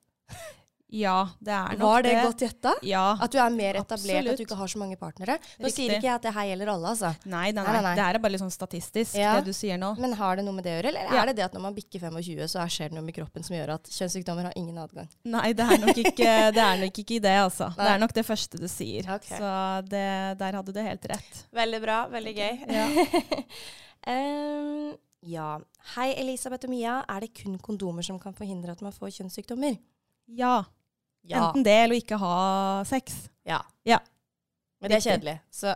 Ja, 0.92 1.22
det 1.40 1.48
er 1.57 1.78
nok 1.78 1.81
Var 1.88 2.02
det, 2.05 2.11
det. 2.12 2.22
godt 2.26 2.42
gjetta? 2.44 2.72
Ja. 2.85 3.02
At 3.24 3.33
du 3.33 3.38
er 3.40 3.48
mer 3.55 3.78
etablert, 3.81 4.18
Absolutt. 4.18 4.33
at 4.35 4.37
du 4.37 4.44
ikke 4.44 4.57
har 4.61 4.68
så 4.68 4.81
mange 4.83 4.96
partnere? 5.00 5.38
Nå 5.57 5.64
Riktig. 5.64 5.72
sier 5.78 5.94
ikke 5.96 6.05
jeg 6.05 6.14
at 6.18 6.26
det 6.26 6.33
her 6.37 6.48
gjelder 6.50 6.70
alle, 6.74 6.90
altså. 6.92 7.12
Nei, 7.24 7.46
nei, 7.50 7.62
Nei, 7.64 7.72
nei, 7.72 7.81
nei. 7.87 7.92
Det 7.96 8.05
her 8.05 8.18
er 8.18 8.22
bare 8.26 8.35
litt 8.35 8.42
sånn 8.42 8.52
statistisk, 8.52 9.14
Ja. 9.16 9.31
det 9.40 9.46
du 9.48 9.55
sier 9.57 9.78
nå. 9.81 9.94
Men 9.98 10.12
har 10.20 10.37
det 10.37 10.44
noe 10.44 10.52
med 10.59 10.64
det 10.68 10.74
å 10.74 10.76
gjøre, 10.83 10.88
eller 10.92 11.00
Ja. 11.09 11.22
er 11.22 11.26
det 11.33 11.37
det 11.37 11.44
at 11.46 11.55
når 11.57 11.64
man 11.64 11.74
bikker 11.74 11.98
25, 12.05 12.44
så 12.52 12.66
skjer 12.68 12.90
det 12.92 12.98
noe 12.98 13.07
med 13.09 13.14
kroppen 13.16 13.42
som 13.42 13.57
gjør 13.57 13.72
at 13.78 13.85
kjønnssykdommer 13.88 14.42
har 14.50 14.52
ingen 14.61 14.76
adgang? 14.76 15.09
Nei, 15.24 15.52
det 15.55 15.64
er 15.64 15.78
nok 15.81 15.96
ikke 15.96 16.28
det, 16.59 16.61
er 16.66 16.76
nok 16.85 17.00
ikke 17.05 17.20
det 17.24 17.37
altså. 17.40 17.70
Det 17.74 17.88
er 17.88 17.98
nok 18.05 18.12
det 18.12 18.26
første 18.28 18.61
du 18.61 18.68
sier. 18.68 19.09
Okay. 19.16 19.38
Så 19.40 19.88
det, 19.88 20.38
der 20.44 20.52
hadde 20.61 20.72
du 20.76 20.81
helt 20.83 21.09
rett. 21.09 21.46
Veldig 21.57 21.81
bra, 21.81 22.07
veldig 22.12 22.35
gøy. 22.37 22.55
Ja. 22.68 22.87
um, 24.12 24.92
ja. 25.24 25.48
Hei, 25.96 26.12
Elisabeth 26.20 26.66
og 26.66 26.70
Mia. 26.74 27.00
Er 27.09 27.20
det 27.24 27.33
kun 27.38 27.57
kondomer 27.59 28.05
som 28.05 28.18
kan 28.22 28.35
forhindre 28.37 28.72
at 28.76 28.83
man 28.85 28.92
får 28.92 29.14
kjønnssykdommer? 29.20 29.78
Ja. 30.28 30.64
Enten 31.30 31.62
det 31.66 31.76
eller 31.85 32.00
ikke 32.00 32.18
ha 32.18 32.35
sex. 32.88 33.28
Ja. 33.46 33.61
Ja. 33.87 34.00
Men 34.82 34.90
det 34.90 34.96
er 34.98 35.04
kjedelig, 35.04 35.37
så 35.54 35.70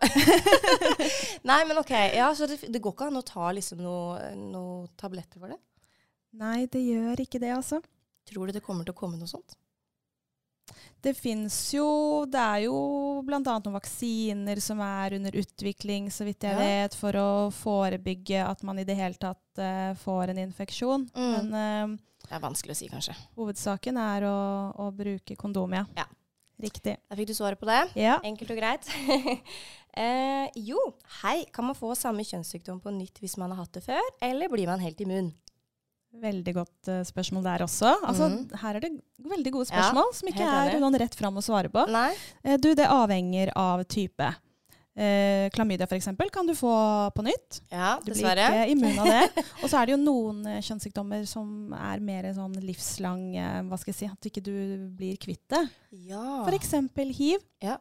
Nei, 1.47 1.61
men 1.69 1.79
OK. 1.79 1.93
Ja, 1.95 2.33
så 2.35 2.49
det, 2.51 2.59
det 2.67 2.81
går 2.83 2.97
ikke 2.97 3.07
an 3.07 3.21
å 3.21 3.23
ta 3.27 3.53
liksom 3.55 3.79
noen 3.85 4.49
noe 4.51 4.89
tabletter 4.99 5.39
for 5.39 5.55
det? 5.55 5.61
Nei, 6.37 6.65
det 6.67 6.83
gjør 6.83 7.23
ikke 7.23 7.39
det, 7.39 7.53
altså. 7.55 7.79
Tror 8.27 8.51
du 8.51 8.57
det 8.57 8.65
kommer 8.67 8.83
til 8.83 8.97
å 8.97 8.99
komme 8.99 9.21
noe 9.21 9.31
sånt? 9.31 9.55
Det 11.07 11.13
fins 11.15 11.55
jo 11.77 11.87
Det 12.27 12.41
er 12.43 12.65
jo 12.67 12.77
bl.a. 13.27 13.39
noen 13.45 13.77
vaksiner 13.77 14.59
som 14.65 14.81
er 14.83 15.15
under 15.21 15.37
utvikling, 15.39 16.09
så 16.11 16.27
vidt 16.27 16.43
jeg 16.49 16.57
Ja. 16.57 16.59
vet, 16.83 16.97
for 16.99 17.15
å 17.21 17.29
forebygge 17.55 18.43
at 18.43 18.65
man 18.67 18.81
i 18.83 18.85
det 18.89 18.97
hele 18.99 19.15
tatt 19.23 19.63
uh, 19.63 19.95
får 20.03 20.35
en 20.35 20.43
infeksjon. 20.49 21.07
Mm. 21.15 21.33
Men 21.37 21.55
uh, 21.95 21.97
Det 22.27 22.35
er 22.35 22.43
vanskelig 22.43 22.75
å 22.75 22.81
si, 22.83 22.89
kanskje. 22.91 23.15
hovedsaken 23.39 23.97
er 24.03 24.27
å, 24.27 24.37
å 24.83 24.91
bruke 24.95 25.39
kondom, 25.39 25.79
ja. 25.79 26.07
Riktig. 26.57 26.95
Da 27.07 27.17
fikk 27.19 27.29
du 27.29 27.35
svaret 27.37 27.61
på 27.61 27.67
det. 27.69 27.83
Ja. 28.01 28.15
Enkelt 28.25 28.51
og 28.55 28.59
greit. 28.63 28.87
Eh, 29.97 30.51
jo, 30.61 30.77
hei. 31.23 31.47
Kan 31.57 31.65
man 31.71 31.75
få 31.79 31.95
samme 31.97 32.21
kjønnssykdom 32.21 32.83
på 32.85 32.91
nytt 32.93 33.17
hvis 33.23 33.39
man 33.41 33.55
har 33.55 33.63
hatt 33.63 33.79
det 33.79 33.81
før, 33.87 34.03
eller 34.21 34.51
blir 34.53 34.69
man 34.69 34.83
helt 34.85 35.01
immun? 35.01 35.31
Veldig 36.23 36.55
godt 36.57 36.89
uh, 36.89 37.03
spørsmål 37.05 37.45
der 37.45 37.65
også. 37.67 37.93
Altså, 38.07 38.29
Mhm. 38.33 38.57
Her 38.63 38.75
er 38.77 38.81
det 38.87 38.91
veldig 39.27 39.53
gode 39.53 39.67
spørsmål 39.69 40.11
som 40.15 40.29
ikke 40.31 40.47
er 40.47 40.79
noen 40.81 40.99
rett 41.03 41.15
fram 41.19 41.37
å 41.37 41.43
svare 41.45 41.69
på. 41.73 41.85
Eh, 42.45 42.57
du, 42.57 42.75
det 42.75 42.87
avhenger 42.89 43.53
av 43.57 43.85
type. 43.85 44.35
Uh, 44.97 45.51
klamydia 45.53 45.85
f.eks. 45.85 46.07
kan 46.33 46.47
du 46.49 46.55
få 46.57 46.71
på 47.13 47.23
nytt. 47.27 47.59
Ja, 47.71 47.99
Du 48.01 48.13
dessverre. 48.15 48.47
blir 48.49 48.63
ikke 48.65 48.71
immun 48.73 48.99
av 49.03 49.11
det. 49.13 49.45
Og 49.63 49.69
så 49.69 49.77
er 49.83 49.87
det 49.91 49.93
jo 49.93 49.99
noen 50.01 50.39
kjønnssykdommer 50.65 51.27
som 51.29 51.75
er 51.77 52.01
mer 52.01 52.31
sånn 52.33 52.55
livslang 52.65 53.27
Hva 53.69 53.77
skal 53.77 53.93
jeg 53.93 53.99
si, 53.99 54.09
at 54.09 54.31
ikke 54.31 54.41
du 54.47 54.89
blir 54.97 55.19
kvitt 55.21 55.45
det. 55.53 55.67
Ja. 56.09 56.47
F.eks. 56.49 56.73
hiv. 57.13 57.45
Ja. 57.61 57.77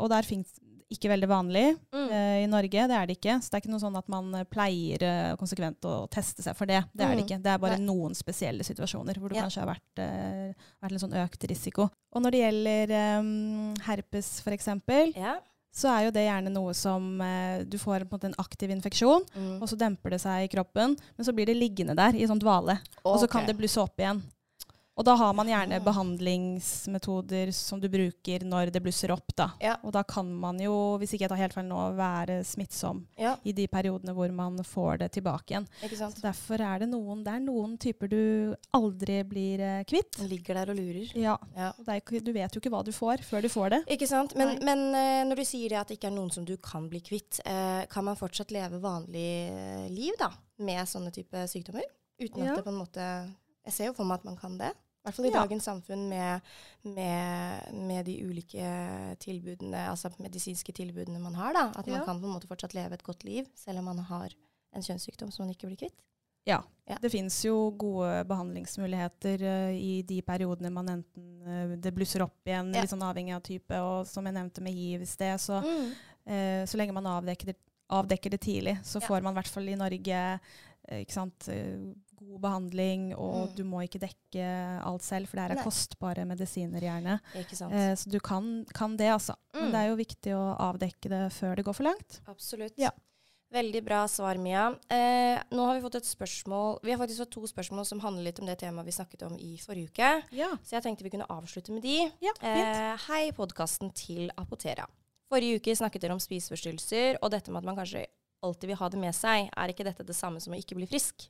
Og 0.00 0.08
der 0.10 0.26
fins 0.26 0.58
ikke 0.94 1.10
veldig 1.12 1.28
vanlig 1.28 1.64
Mm. 1.92 2.08
uh, 2.10 2.38
i 2.42 2.46
Norge. 2.46 2.86
Det 2.88 2.96
er 2.98 3.06
det 3.06 3.16
ikke. 3.18 3.36
Så 3.42 3.50
det 3.50 3.54
er 3.58 3.62
ikke 3.64 3.72
noe 3.74 3.82
sånn 3.82 3.96
at 3.98 4.08
man 4.08 4.34
eh, 4.34 4.44
pleier 4.44 5.02
uh, 5.02 5.36
konsekvent 5.36 5.80
å 5.88 6.08
teste 6.10 6.42
seg 6.42 6.56
for 6.56 6.66
det. 6.66 6.82
Det 6.94 7.04
er 7.04 7.14
det 7.14 7.18
Mm. 7.18 7.26
ikke. 7.26 7.42
Det 7.42 7.52
er 7.52 7.58
bare 7.58 7.78
Nei. 7.78 7.86
noen 7.86 8.14
spesielle 8.14 8.62
situasjoner 8.64 9.18
hvor 9.18 9.28
det 9.30 9.36
Ja. 9.38 9.42
kanskje 9.46 9.60
har 9.64 9.74
vært, 9.74 9.98
uh, 9.98 10.52
vært 10.82 10.90
litt 10.92 11.00
sånn 11.00 11.18
økt 11.24 11.48
risiko. 11.48 11.90
Og 12.14 12.22
når 12.22 12.30
det 12.30 12.40
gjelder 12.44 13.18
um, 13.20 13.74
herpes 13.86 14.40
f.eks., 14.44 14.68
Ja. 15.16 15.38
så 15.74 15.88
er 15.88 16.04
jo 16.04 16.10
det 16.12 16.26
gjerne 16.28 16.50
noe 16.52 16.74
som 16.74 17.20
eh, 17.22 17.62
du 17.64 17.78
får 17.78 18.04
på 18.04 18.18
en, 18.20 18.28
en 18.32 18.34
aktiv 18.38 18.68
infeksjon, 18.70 19.24
Mm. 19.34 19.62
og 19.62 19.68
så 19.68 19.76
demper 19.78 20.10
det 20.10 20.20
seg 20.20 20.44
i 20.44 20.48
kroppen, 20.54 20.96
men 21.16 21.24
så 21.24 21.32
blir 21.32 21.46
det 21.46 21.56
liggende 21.56 21.96
der 21.96 22.12
i 22.14 22.26
sånn 22.28 22.38
dvale. 22.38 22.78
Og 23.04 23.18
så 23.20 23.26
kan 23.30 23.46
det 23.46 23.56
blusse 23.56 23.80
opp 23.80 23.96
igjen. 23.96 24.20
Og 24.92 25.06
da 25.08 25.14
har 25.16 25.32
man 25.32 25.48
gjerne 25.48 25.78
behandlingsmetoder 25.80 27.52
som 27.56 27.80
du 27.80 27.88
bruker 27.88 28.44
når 28.44 28.72
det 28.74 28.82
blusser 28.84 29.12
opp. 29.14 29.32
da. 29.36 29.46
Ja. 29.62 29.76
Og 29.82 29.92
da 29.94 30.02
kan 30.04 30.28
man 30.28 30.58
jo, 30.60 30.98
hvis 31.00 31.14
ikke 31.14 31.24
jeg 31.24 31.32
tar 31.32 31.40
helt 31.40 31.56
feil 31.56 31.66
nå, 31.68 31.80
være 31.96 32.42
smittsom 32.44 33.00
Ja, 33.20 33.34
i 33.48 33.54
de 33.56 33.64
periodene 33.72 34.12
hvor 34.16 34.32
man 34.36 34.60
får 34.66 35.00
det 35.02 35.12
tilbake 35.16 35.54
igjen. 35.54 35.68
ikke 35.82 35.96
sant. 35.96 36.18
Så 36.18 36.26
Derfor 36.26 36.60
er 36.60 36.82
det 36.84 36.90
noen, 36.92 37.22
det 37.24 37.32
er 37.32 37.40
noen 37.44 37.78
typer 37.80 38.12
du 38.12 38.20
aldri 38.76 39.22
blir 39.28 39.64
eh, 39.64 39.84
kvitt. 39.88 40.18
Den 40.20 40.28
ligger 40.32 40.60
der 40.60 40.74
og 40.74 40.80
lurer. 40.80 41.16
Ja, 41.16 41.38
er, 41.56 41.72
Du 42.22 42.32
vet 42.32 42.52
jo 42.54 42.60
ikke 42.60 42.72
hva 42.72 42.84
du 42.84 42.92
får 42.92 43.24
før 43.24 43.42
du 43.42 43.48
får 43.52 43.70
det. 43.76 43.82
Ikke 43.96 44.10
sant? 44.10 44.36
Men, 44.36 44.58
men 44.60 44.84
eh, 44.92 45.22
når 45.28 45.40
du 45.40 45.44
sier 45.48 45.72
det 45.72 45.80
at 45.80 45.88
det 45.88 45.96
ikke 45.98 46.12
er 46.12 46.18
noen 46.18 46.32
som 46.34 46.44
du 46.44 46.58
kan 46.60 46.88
bli 46.92 47.00
kvitt, 47.00 47.40
eh, 47.48 47.84
kan 47.88 48.04
man 48.04 48.18
fortsatt 48.20 48.52
leve 48.52 48.82
vanlig 48.82 49.28
eh, 49.48 49.88
liv 49.88 50.20
da, 50.20 50.28
med 50.60 50.84
sånne 50.88 51.12
type 51.14 51.48
sykdommer? 51.48 51.88
Uten 52.20 52.44
at 52.44 52.60
det 52.60 52.66
på 52.66 52.70
en 52.70 52.78
måte 52.78 53.06
Jeg 53.64 53.72
ser 53.72 53.86
jo 53.86 53.92
for 53.94 54.04
meg 54.08 54.18
at 54.20 54.24
man 54.24 54.36
kan 54.36 54.56
det. 54.58 54.72
I 54.72 55.04
hvert 55.08 55.14
fall 55.16 55.26
i 55.26 55.30
Ja. 55.32 55.40
dagens 55.42 55.64
samfunn 55.66 56.08
med, 56.08 56.40
med, 56.84 57.72
med 57.74 58.04
de 58.06 58.14
ulike 58.22 59.16
tilbudene, 59.22 59.88
altså 59.90 60.10
medisinske 60.22 60.72
tilbudene 60.72 61.18
man 61.22 61.34
har. 61.34 61.52
da, 61.52 61.64
At 61.74 61.86
man 61.86 62.00
Ja. 62.00 62.04
kan 62.04 62.20
på 62.20 62.26
en 62.26 62.34
måte 62.36 62.46
fortsatt 62.46 62.74
leve 62.74 62.94
et 62.94 63.02
godt 63.02 63.24
liv, 63.24 63.46
selv 63.54 63.78
om 63.78 63.84
man 63.84 63.98
har 63.98 64.30
en 64.74 64.82
kjønnssykdom 64.82 65.32
som 65.32 65.44
man 65.46 65.54
ikke 65.54 65.66
blir 65.66 65.76
kvitt. 65.76 65.98
Ja. 66.46 66.60
Ja. 66.88 66.96
Det 67.00 67.10
fins 67.12 67.44
jo 67.44 67.70
gode 67.78 68.24
behandlingsmuligheter 68.26 69.42
uh, 69.42 69.72
i 69.74 70.02
de 70.02 70.20
periodene 70.22 70.70
man 70.72 70.88
enten 70.88 71.42
uh, 71.46 71.76
det 71.76 71.92
blusser 71.94 72.22
opp 72.24 72.34
igjen, 72.46 72.72
litt 72.74 72.90
sånn 72.90 73.02
avhengig 73.06 73.34
av 73.36 73.42
type, 73.46 73.70
og 73.78 74.06
som 74.06 74.24
jeg 74.26 74.34
nevnte 74.34 74.60
med 74.64 74.74
hiv 74.74 75.02
i 75.02 75.06
sted, 75.06 75.38
så, 75.38 75.60
Mm. 75.62 75.92
uh, 76.26 76.62
så 76.66 76.76
lenge 76.78 76.92
man 76.94 77.04
avdekker 77.06 77.46
det, 77.52 77.56
avdekker 77.90 78.30
det 78.30 78.40
tidlig, 78.40 78.78
så 78.84 79.00
får 79.00 79.22
man 79.22 79.34
i 79.34 79.38
hvert 79.40 79.52
fall 79.52 79.68
i 79.68 79.74
Norge 79.76 80.40
ikke 80.90 81.12
sant, 81.14 81.46
god 82.26 82.40
behandling, 82.40 83.14
og 83.16 83.48
Mm. 83.50 83.54
du 83.56 83.62
må 83.64 83.82
ikke 83.86 84.00
dekke 84.00 84.46
alt 84.84 85.02
selv, 85.02 85.26
for 85.28 85.36
det 85.36 85.42
her 85.42 85.50
er 85.50 85.54
Nei. 85.60 85.64
kostbare 85.64 86.24
medisiner 86.26 86.80
gjerne. 86.80 87.20
Eh, 87.34 87.94
så 87.94 88.08
du 88.10 88.18
kan, 88.20 88.64
kan 88.74 88.96
det, 88.96 89.10
altså. 89.10 89.34
Men 89.54 89.64
Mm. 89.68 89.72
det 89.72 89.78
er 89.80 89.88
jo 89.88 89.96
viktig 89.96 90.32
å 90.34 90.56
avdekke 90.58 91.08
det 91.08 91.32
før 91.32 91.56
det 91.56 91.64
går 91.64 91.74
for 91.74 91.84
langt. 91.84 92.20
Absolutt. 92.28 92.74
Ja. 92.78 92.90
Veldig 93.52 93.84
bra 93.84 94.06
svar, 94.08 94.38
Mia. 94.38 94.70
Eh, 94.88 95.42
nå 95.52 95.66
har 95.66 95.74
vi 95.78 95.82
fått 95.86 95.96
et 95.96 96.04
spørsmål 96.04 96.78
Vi 96.82 96.90
har 96.90 96.98
faktisk 96.98 97.18
fått 97.18 97.30
to 97.32 97.40
spørsmål 97.42 97.84
som 97.84 98.00
handler 98.00 98.24
litt 98.24 98.40
om 98.40 98.46
det 98.46 98.58
temaet 98.60 98.86
vi 98.86 98.92
snakket 98.92 99.22
om 99.26 99.34
i 99.36 99.58
forrige 99.58 99.90
uke. 99.92 100.22
Ja, 100.32 100.56
Så 100.64 100.70
jeg 100.80 100.82
tenkte 100.84 101.02
vi 101.02 101.10
kunne 101.10 101.26
avslutte 101.28 101.70
med 101.70 101.82
de. 101.82 102.10
ja. 102.22 102.32
Eh, 102.40 102.96
hei, 103.08 103.30
podkasten 103.32 103.92
til 103.92 104.30
Apotera. 104.38 104.86
Forrige 105.30 105.56
uke 105.60 105.76
snakket 105.76 106.00
dere 106.00 106.12
om 106.12 106.18
spiseforstyrrelser, 106.18 107.18
og 107.22 107.30
dette 107.30 107.48
med 107.50 107.58
at 107.58 107.64
man 107.64 107.76
kanskje 107.76 108.06
alltid 108.42 108.68
vil 108.68 108.76
ha 108.76 108.88
det 108.88 108.98
med 108.98 109.14
seg. 109.14 109.50
Er 109.56 109.68
ikke 109.68 109.84
dette 109.84 110.04
det 110.04 110.16
samme 110.16 110.40
som 110.40 110.52
å 110.54 110.56
ikke 110.58 110.74
bli 110.74 110.86
frisk? 110.86 111.28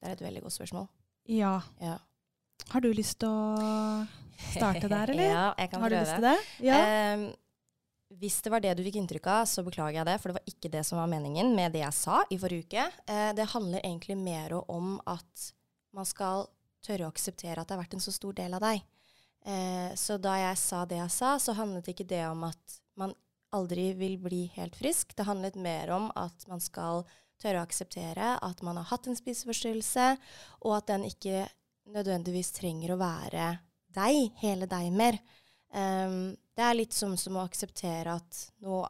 Det 0.00 0.10
er 0.10 0.18
et 0.18 0.26
veldig 0.26 0.44
godt 0.44 0.56
spørsmål. 0.56 0.86
Ja. 1.32 1.56
Ja. 1.82 1.96
Har 2.72 2.82
du 2.84 2.90
lyst 2.94 3.20
til 3.22 3.30
å 3.30 4.04
starte 4.52 4.88
der, 4.90 5.10
eller? 5.14 5.26
ja, 5.32 5.48
jeg 5.58 5.72
kan 5.72 5.84
Har 5.84 5.92
du 5.92 5.98
lyst 5.98 6.16
til 6.18 6.28
det? 6.28 6.38
Ja. 6.68 6.80
Um, 7.16 7.26
hvis 8.20 8.38
det 8.44 8.52
var 8.52 8.62
det 8.62 8.76
du 8.78 8.84
fikk 8.86 9.00
inntrykk 9.00 9.26
av, 9.32 9.44
så 9.50 9.64
beklager 9.66 9.98
jeg 9.98 10.08
det, 10.08 10.18
for 10.22 10.30
det 10.30 10.38
var 10.38 10.50
ikke 10.52 10.70
det 10.72 10.82
som 10.86 11.00
var 11.00 11.10
meningen 11.10 11.50
med 11.56 11.74
det 11.74 11.82
jeg 11.82 11.96
sa 11.96 12.20
i 12.30 12.38
forrige 12.38 12.68
uke. 12.68 12.84
Eh, 13.10 13.30
det 13.34 13.48
handler 13.50 13.82
egentlig 13.82 14.14
mer 14.20 14.54
om 14.60 14.94
at 15.10 15.48
man 15.96 16.06
skal 16.06 16.46
tørre 16.86 17.08
å 17.08 17.10
akseptere 17.10 17.58
at 17.58 17.66
det 17.66 17.74
har 17.74 17.82
vært 17.82 17.96
en 17.98 18.04
så 18.04 18.14
stor 18.14 18.36
del 18.38 18.54
av 18.54 18.62
deg. 18.62 18.84
Eh, 19.46 19.90
så 19.98 20.20
da 20.22 20.36
jeg 20.38 20.58
sa 20.62 20.84
det 20.86 21.00
jeg 21.00 21.14
sa, 21.16 21.34
så 21.42 21.56
handlet 21.58 21.90
ikke 21.90 22.06
det 22.06 22.22
om 22.28 22.46
at 22.46 22.78
man 22.98 23.14
aldri 23.56 23.90
vil 23.98 24.16
bli 24.22 24.44
helt 24.54 24.78
frisk. 24.78 25.16
Det 25.16 25.26
handlet 25.26 25.58
mer 25.58 25.90
om 25.96 26.08
at 26.14 26.46
man 26.50 26.62
skal 26.62 27.04
tørre 27.42 27.60
å 27.60 27.66
akseptere 27.66 28.34
at 28.42 28.62
man 28.66 28.76
har 28.80 28.88
hatt 28.90 29.06
en 29.10 29.16
spiseforstyrrelse, 29.18 30.16
og 30.64 30.76
at 30.78 30.86
den 30.92 31.04
ikke 31.08 31.46
nødvendigvis 31.94 32.52
trenger 32.56 32.94
å 32.94 33.00
være 33.00 33.48
deg, 33.96 34.32
hele 34.42 34.66
deg 34.70 34.92
mer. 34.92 35.18
Um, 35.72 36.34
det 36.56 36.64
er 36.64 36.78
litt 36.78 36.92
som, 36.96 37.14
som 37.20 37.36
å 37.36 37.44
akseptere 37.46 38.16
at 38.16 38.42
noe, 38.64 38.88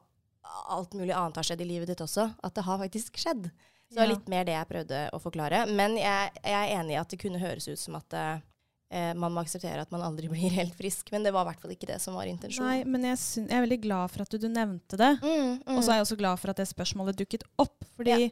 alt 0.71 0.95
mulig 0.95 1.15
annet 1.15 1.37
har 1.41 1.47
skjedd 1.49 1.63
i 1.65 1.69
livet 1.69 1.91
ditt 1.91 2.03
også. 2.05 2.29
At 2.47 2.55
det 2.55 2.65
har 2.67 2.79
faktisk 2.79 3.19
skjedd. 3.19 3.49
Så 3.87 3.95
det 3.95 4.01
var 4.01 4.07
Ja. 4.09 4.15
litt 4.15 4.29
mer 4.29 4.45
det 4.47 4.55
jeg 4.55 4.69
prøvde 4.71 5.01
å 5.15 5.19
forklare. 5.23 5.65
Men 5.71 5.97
jeg, 5.99 6.31
jeg 6.43 6.55
er 6.55 6.75
enig 6.81 6.95
i 6.95 7.01
at 7.01 7.11
det 7.11 7.19
kunne 7.23 7.39
høres 7.43 7.67
ut 7.69 7.79
som 7.79 7.99
at 7.99 8.15
eh, 8.91 9.13
man 9.19 9.35
må 9.35 9.43
akseptere 9.43 9.83
at 9.83 9.93
man 9.95 10.05
aldri 10.07 10.29
blir 10.33 10.53
helt 10.57 10.77
frisk. 10.79 11.11
Men 11.15 11.27
det 11.27 11.33
var 11.35 11.47
i 11.47 11.51
hvert 11.51 11.65
fall 11.65 11.75
ikke 11.77 11.89
det 11.91 11.99
som 12.03 12.19
var 12.19 12.29
Nei, 12.29 12.79
men 12.85 13.09
jeg, 13.11 13.21
synes, 13.23 13.51
jeg 13.51 13.59
er 13.59 13.67
veldig 13.67 13.81
glad 13.87 14.15
for 14.15 14.27
at 14.27 14.33
du, 14.35 14.39
du 14.43 14.49
nevnte 14.53 15.01
det. 15.01 15.13
Mm, 15.23 15.51
mm. 15.63 15.75
Og 15.77 15.83
så 15.83 15.93
er 15.93 16.01
jeg 16.01 16.07
også 16.09 16.21
glad 16.23 16.43
for 16.43 16.53
at 16.53 16.63
det 16.63 16.69
spørsmålet 16.71 17.19
dukket 17.21 17.47
opp. 17.63 17.87
Fordi 17.99 18.31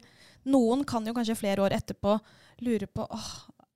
noen 0.53 0.85
kan 0.89 1.07
jo 1.07 1.15
kanskje 1.17 1.39
flere 1.39 1.65
år 1.65 1.77
etterpå 1.77 2.19
lure 2.65 2.87
på 2.87 3.07
åh, 3.11 3.31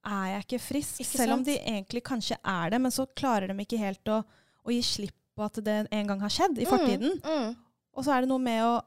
er 0.09 0.27
jeg 0.33 0.45
ikke 0.47 0.61
frisk? 0.63 1.01
Ikke 1.03 1.21
Selv 1.23 1.39
om 1.39 1.47
de 1.47 1.57
egentlig 1.59 2.03
kanskje 2.07 2.39
er 2.41 2.75
det, 2.75 2.81
men 2.83 2.95
så 2.95 3.09
klarer 3.19 3.51
de 3.51 3.65
ikke 3.65 3.81
helt 3.81 4.13
å, 4.13 4.23
å 4.65 4.75
gi 4.75 4.83
slipp 4.85 5.17
på 5.39 5.47
at 5.47 5.59
det 5.65 5.81
en 5.95 6.13
gang 6.13 6.23
har 6.23 6.33
skjedd 6.35 6.61
i 6.63 6.69
fortiden. 6.69 7.19
Mm, 7.23 7.35
mm. 7.49 7.51
Og 7.99 8.07
så 8.07 8.15
er 8.15 8.25
det 8.25 8.31
noe 8.31 8.43
med 8.43 8.63
å 8.67 8.79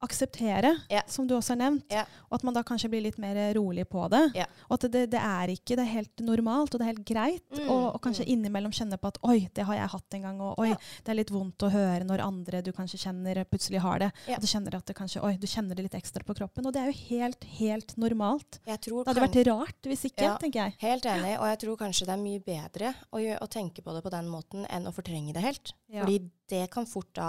akseptere, 0.00 0.76
Ja. 0.90 1.02
som 1.06 1.26
du 1.26 1.34
også 1.34 1.54
har 1.54 1.60
nevnt. 1.62 1.84
Ja. 1.90 2.04
Og 2.30 2.38
at 2.38 2.44
man 2.46 2.54
da 2.54 2.62
kanskje 2.62 2.90
blir 2.90 3.02
litt 3.02 3.18
mer 3.18 3.34
rolig 3.54 3.86
på 3.88 4.08
det. 4.10 4.22
Ja. 4.38 4.46
Og 4.68 4.76
at 4.78 4.90
det, 4.92 5.10
det 5.10 5.20
er 5.20 5.48
ikke 5.52 5.76
det 5.76 5.84
er 5.84 5.92
helt 5.92 6.20
normalt, 6.24 6.74
og 6.74 6.80
det 6.80 6.86
er 6.86 6.92
helt 6.92 7.06
greit. 7.08 7.44
Mm, 7.58 7.68
og, 7.68 7.94
og 7.96 8.00
kanskje 8.04 8.26
mm. 8.26 8.32
innimellom 8.34 8.72
kjenne 8.72 8.98
på 9.00 9.10
at 9.10 9.18
oi, 9.26 9.48
det 9.54 9.66
har 9.66 9.74
jeg 9.74 9.92
hatt 9.94 10.14
en 10.18 10.22
gang. 10.28 10.40
Og 10.40 10.58
oi, 10.62 10.68
Ja. 10.68 10.76
det 11.04 11.12
er 11.14 11.18
litt 11.18 11.32
vondt 11.34 11.66
å 11.66 11.70
høre 11.72 12.04
når 12.06 12.22
andre 12.24 12.62
du 12.62 12.72
kanskje 12.72 13.00
kjenner, 13.02 13.42
plutselig 13.48 13.80
har 13.82 13.98
det. 14.04 14.10
Ja. 14.28 14.36
Og 14.36 14.44
du 14.44 14.46
kjenner 14.50 14.78
at 14.78 14.86
det 14.86 14.96
kanskje, 14.98 15.22
oi, 15.24 15.34
du 15.36 15.46
kjenner 15.46 15.74
det 15.78 15.88
litt 15.88 15.98
ekstra 15.98 16.24
på 16.24 16.36
kroppen. 16.38 16.66
Og 16.68 16.72
det 16.72 16.82
er 16.82 16.92
jo 16.92 16.98
helt, 17.10 17.44
helt 17.58 17.96
normalt. 17.96 18.60
Det 18.64 18.78
hadde 18.78 19.24
vært 19.24 19.40
rart 19.50 19.88
hvis 19.88 20.04
ikke, 20.10 20.22
Ja. 20.28 20.36
tenker 20.38 20.66
jeg. 20.66 20.76
Helt 20.82 21.04
enig, 21.06 21.38
og 21.40 21.46
jeg 21.48 21.58
tror 21.64 21.76
kanskje 21.76 22.06
det 22.06 22.14
er 22.14 22.22
mye 22.22 22.40
bedre 22.44 22.94
å, 23.12 23.18
å 23.18 23.48
tenke 23.50 23.82
på 23.82 23.94
det 23.94 24.02
på 24.04 24.10
den 24.14 24.28
måten 24.28 24.66
enn 24.68 24.86
å 24.86 24.92
fortrenge 24.94 25.32
det 25.34 25.42
helt. 25.42 25.72
Ja. 25.88 26.02
Fordi 26.04 26.18
det 26.48 26.66
kan 26.72 26.86
fort 26.88 27.08
da 27.16 27.28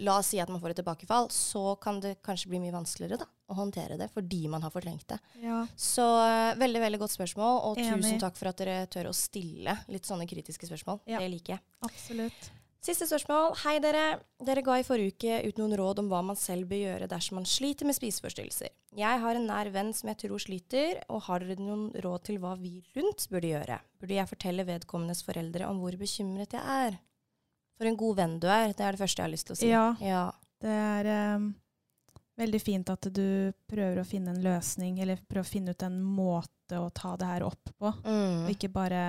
La 0.00 0.14
oss 0.20 0.30
si 0.32 0.40
at 0.40 0.48
man 0.48 0.60
får 0.62 0.72
et 0.72 0.78
tilbakefall, 0.80 1.28
så 1.32 1.74
kan 1.80 2.00
det 2.00 2.14
kanskje 2.24 2.48
bli 2.52 2.60
mye 2.62 2.72
vanskeligere 2.72 3.20
da, 3.20 3.28
å 3.52 3.56
håndtere 3.58 3.98
det 4.00 4.08
fordi 4.14 4.46
man 4.52 4.64
har 4.64 4.72
fortrengt 4.72 5.04
det. 5.12 5.20
Ja. 5.44 5.62
Så 5.76 6.06
eh, 6.24 6.54
veldig, 6.60 6.80
veldig 6.86 7.02
godt 7.04 7.16
spørsmål, 7.16 7.60
og 7.68 7.82
Enig. 7.82 8.00
tusen 8.00 8.22
takk 8.22 8.40
for 8.40 8.52
at 8.52 8.64
dere 8.64 8.88
tør 8.92 9.10
å 9.12 9.14
stille 9.16 9.76
litt 9.92 10.08
sånne 10.08 10.28
kritiske 10.30 10.68
spørsmål. 10.68 11.04
Ja. 11.10 11.20
Det 11.20 11.30
liker 11.32 11.58
jeg. 11.58 11.64
Absolutt. 11.84 12.50
Siste 12.82 13.06
spørsmål. 13.06 13.52
Hei, 13.60 13.76
dere. 13.78 14.06
Dere 14.42 14.64
ga 14.66 14.80
i 14.80 14.82
forrige 14.82 15.12
uke 15.14 15.36
ut 15.46 15.60
noen 15.60 15.76
råd 15.78 16.00
om 16.02 16.08
hva 16.10 16.18
man 16.32 16.38
selv 16.38 16.66
bør 16.72 16.80
gjøre 16.80 17.06
dersom 17.12 17.38
man 17.38 17.46
sliter 17.46 17.86
med 17.86 17.94
spiseforstyrrelser. 17.94 18.72
Jeg 18.98 19.20
har 19.22 19.38
en 19.38 19.46
nær 19.46 19.70
venn 19.70 19.92
som 19.94 20.10
jeg 20.10 20.18
tror 20.24 20.42
sliter, 20.42 20.98
og 21.06 21.22
har 21.28 21.46
dere 21.46 21.62
noen 21.62 21.92
råd 22.02 22.26
til 22.26 22.40
hva 22.42 22.56
vi 22.58 22.80
rundt 22.96 23.28
burde 23.30 23.52
gjøre? 23.52 23.78
Burde 24.02 24.18
jeg 24.18 24.30
fortelle 24.32 24.66
vedkommendes 24.66 25.22
foreldre 25.22 25.70
om 25.70 25.78
hvor 25.78 25.94
bekymret 26.00 26.58
jeg 26.58 26.82
er? 26.88 26.98
For 27.78 27.88
en 27.88 27.96
god 27.98 28.16
venn 28.16 28.38
du 28.42 28.46
er, 28.52 28.72
det 28.76 28.84
er 28.84 28.92
det 28.94 29.00
første 29.00 29.20
jeg 29.22 29.26
har 29.26 29.32
lyst 29.32 29.46
til 29.48 29.56
å 29.56 29.58
si. 29.58 29.68
Ja. 29.72 29.86
ja. 30.00 30.22
Det 30.62 30.70
er 30.70 31.36
um, 31.36 31.48
veldig 32.38 32.60
fint 32.62 32.90
at 32.92 33.08
du 33.14 33.52
prøver 33.70 34.00
å 34.02 34.06
finne 34.06 34.30
en 34.34 34.42
løsning, 34.44 35.00
eller 35.02 35.18
prøver 35.28 35.46
å 35.46 35.52
finne 35.52 35.74
ut 35.74 35.82
en 35.82 35.98
måte 36.02 36.78
å 36.78 36.88
ta 36.94 37.16
det 37.20 37.26
her 37.28 37.44
opp 37.48 37.72
på. 37.78 37.92
Mm. 38.06 38.44
Og 38.46 38.50
ikke 38.54 38.72
bare 38.72 39.04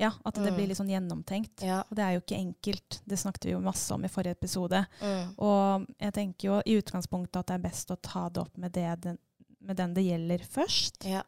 Ja, 0.00 0.14
at 0.24 0.34
det 0.34 0.48
Mm. 0.48 0.54
blir 0.56 0.66
litt 0.70 0.78
sånn 0.78 0.88
gjennomtenkt. 0.88 1.60
Ja. 1.60 1.82
Og 1.90 1.94
det 1.94 2.02
er 2.06 2.12
jo 2.14 2.20
ikke 2.22 2.38
enkelt. 2.40 3.02
Det 3.04 3.18
snakket 3.20 3.44
vi 3.44 3.50
jo 3.52 3.58
masse 3.60 3.92
om 3.92 4.02
i 4.02 4.08
forrige 4.08 4.32
episode. 4.32 4.78
Mm. 5.02 5.34
Og 5.36 5.84
jeg 6.00 6.14
tenker 6.16 6.46
jo 6.48 6.54
i 6.64 6.78
utgangspunktet 6.80 7.36
at 7.36 7.46
det 7.50 7.54
er 7.58 7.66
best 7.68 7.90
å 7.92 7.98
ta 8.00 8.22
det 8.30 8.40
opp 8.40 8.56
med, 8.56 8.72
det, 8.72 8.86
den, 9.04 9.18
med 9.60 9.76
den 9.76 9.92
det 9.92 10.06
gjelder 10.06 10.38
først. 10.48 11.04
Ja. 11.04 11.20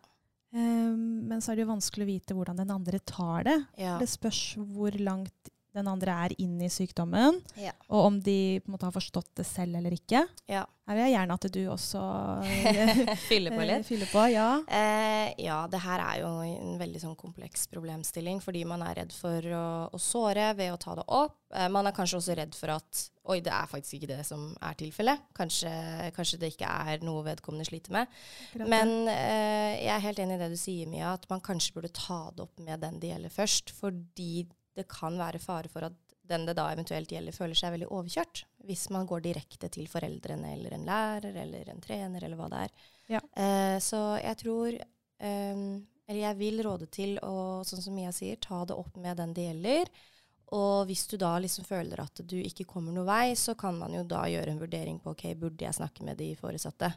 Um, 0.57 1.29
men 1.29 1.41
så 1.45 1.53
er 1.53 1.57
det 1.61 1.67
jo 1.67 1.73
vanskelig 1.75 2.07
å 2.07 2.11
vite 2.15 2.35
hvordan 2.39 2.57
den 2.63 2.73
andre 2.73 2.99
tar 3.05 3.45
det. 3.45 3.59
Ja. 3.77 3.99
Det 4.01 4.09
spørs 4.09 4.41
hvor 4.57 4.97
langt 5.05 5.52
den 5.73 5.89
andre 5.89 6.13
er 6.27 6.35
inn 6.43 6.59
i 6.61 6.69
sykdommen, 6.69 7.41
Ja. 7.57 7.73
og 7.89 8.07
om 8.11 8.21
de 8.21 8.61
på 8.61 8.69
en 8.69 8.75
måte 8.77 8.85
har 8.89 8.93
forstått 8.93 9.31
det 9.41 9.47
selv 9.49 9.77
eller 9.79 9.95
ikke. 9.97 10.27
Ja. 10.53 10.67
Her 10.89 10.97
vil 10.99 11.05
jeg 11.07 11.15
gjerne 11.15 11.35
at 11.39 11.47
du 11.55 11.61
også 11.71 12.01
fyller 13.29 13.55
på 13.57 13.65
litt. 13.67 13.87
fyller 13.87 14.11
på. 14.11 14.25
Ja. 14.33 14.49
Eh, 14.69 15.33
ja, 15.45 15.61
det 15.71 15.81
her 15.85 16.03
er 16.03 16.21
jo 16.25 16.31
en 16.45 16.75
veldig 16.81 17.01
sånn 17.05 17.17
kompleks 17.17 17.69
problemstilling, 17.73 18.41
fordi 18.45 18.65
man 18.69 18.83
er 18.85 18.99
redd 19.03 19.15
for 19.17 19.47
å, 19.55 19.65
å 19.95 20.01
såre 20.03 20.51
ved 20.59 20.73
å 20.75 20.81
ta 20.83 20.97
det 20.99 21.07
opp. 21.07 21.39
Eh, 21.55 21.69
man 21.73 21.87
er 21.89 21.95
kanskje 21.97 22.19
også 22.21 22.37
redd 22.39 22.57
for 22.59 22.75
at 22.77 23.05
oi, 23.31 23.39
det 23.45 23.53
er 23.55 23.69
faktisk 23.71 24.01
ikke 24.01 24.11
det 24.17 24.23
som 24.27 24.49
er 24.61 24.75
tilfellet. 24.81 25.23
Kanskje, 25.39 25.71
kanskje 26.17 26.41
det 26.43 26.53
ikke 26.57 26.69
er 26.93 27.05
noe 27.07 27.23
vedkommende 27.27 27.65
sliter 27.69 27.95
med. 27.95 28.11
akkurat. 28.51 28.69
Men 28.75 28.97
eh, 29.13 29.79
jeg 29.87 29.93
er 29.97 30.05
helt 30.09 30.25
enig 30.27 30.37
i 30.37 30.43
det 30.43 30.51
du 30.53 30.59
sier, 30.61 30.91
Mia, 30.91 31.15
at 31.15 31.29
man 31.31 31.41
kanskje 31.45 31.77
burde 31.79 31.93
ta 31.95 32.25
det 32.35 32.45
opp 32.49 32.59
med 32.67 32.83
den 32.83 32.99
det 33.03 33.15
gjelder 33.15 33.33
først. 33.33 33.71
Fordi 33.79 34.33
det 34.77 34.89
kan 34.91 35.19
være 35.21 35.41
fare 35.43 35.71
for 35.73 35.87
at 35.89 35.99
den 36.33 36.47
det 36.47 36.55
da 36.57 36.69
eventuelt 36.73 37.11
gjelder, 37.13 37.35
føler 37.35 37.59
seg 37.59 37.75
veldig 37.75 37.91
overkjørt. 37.93 38.45
Hvis 38.69 38.87
man 38.95 39.09
går 39.11 39.25
direkte 39.25 39.69
til 39.73 39.89
foreldrene 39.91 40.55
eller 40.55 40.77
en 40.77 40.87
lærer 40.87 41.37
eller 41.45 41.73
en 41.73 41.83
trener 41.83 42.25
eller 42.25 42.39
hva 42.39 42.49
det 42.53 42.61
er. 42.67 42.77
Ja. 43.17 43.23
Eh, 43.43 43.79
så 43.83 44.03
jeg 44.23 44.39
tror 44.41 44.77
eh, 44.79 45.65
Eller 46.07 46.21
jeg 46.21 46.39
vil 46.39 46.63
råde 46.65 46.87
til 46.93 47.19
å, 47.25 47.63
sånn 47.67 47.83
som 47.83 47.95
Mia 47.95 48.13
sier, 48.15 48.39
ta 48.43 48.65
det 48.69 48.77
opp 48.79 48.97
med 49.01 49.17
den 49.21 49.35
det 49.37 49.49
gjelder. 49.49 49.91
Og 50.53 50.85
hvis 50.89 51.07
du 51.09 51.17
da 51.17 51.37
liksom 51.41 51.65
føler 51.65 52.03
at 52.03 52.21
du 52.29 52.37
ikke 52.43 52.67
kommer 52.69 52.93
noen 52.93 53.09
vei, 53.09 53.37
så 53.39 53.55
kan 53.57 53.79
man 53.79 53.95
jo 53.97 54.03
da 54.05 54.27
gjøre 54.29 54.53
en 54.53 54.61
vurdering 54.61 54.99
på 55.01 55.15
ok, 55.15 55.25
burde 55.41 55.65
jeg 55.65 55.79
snakke 55.79 56.05
med 56.05 56.19
de 56.21 56.33
foresatte. 56.37 56.91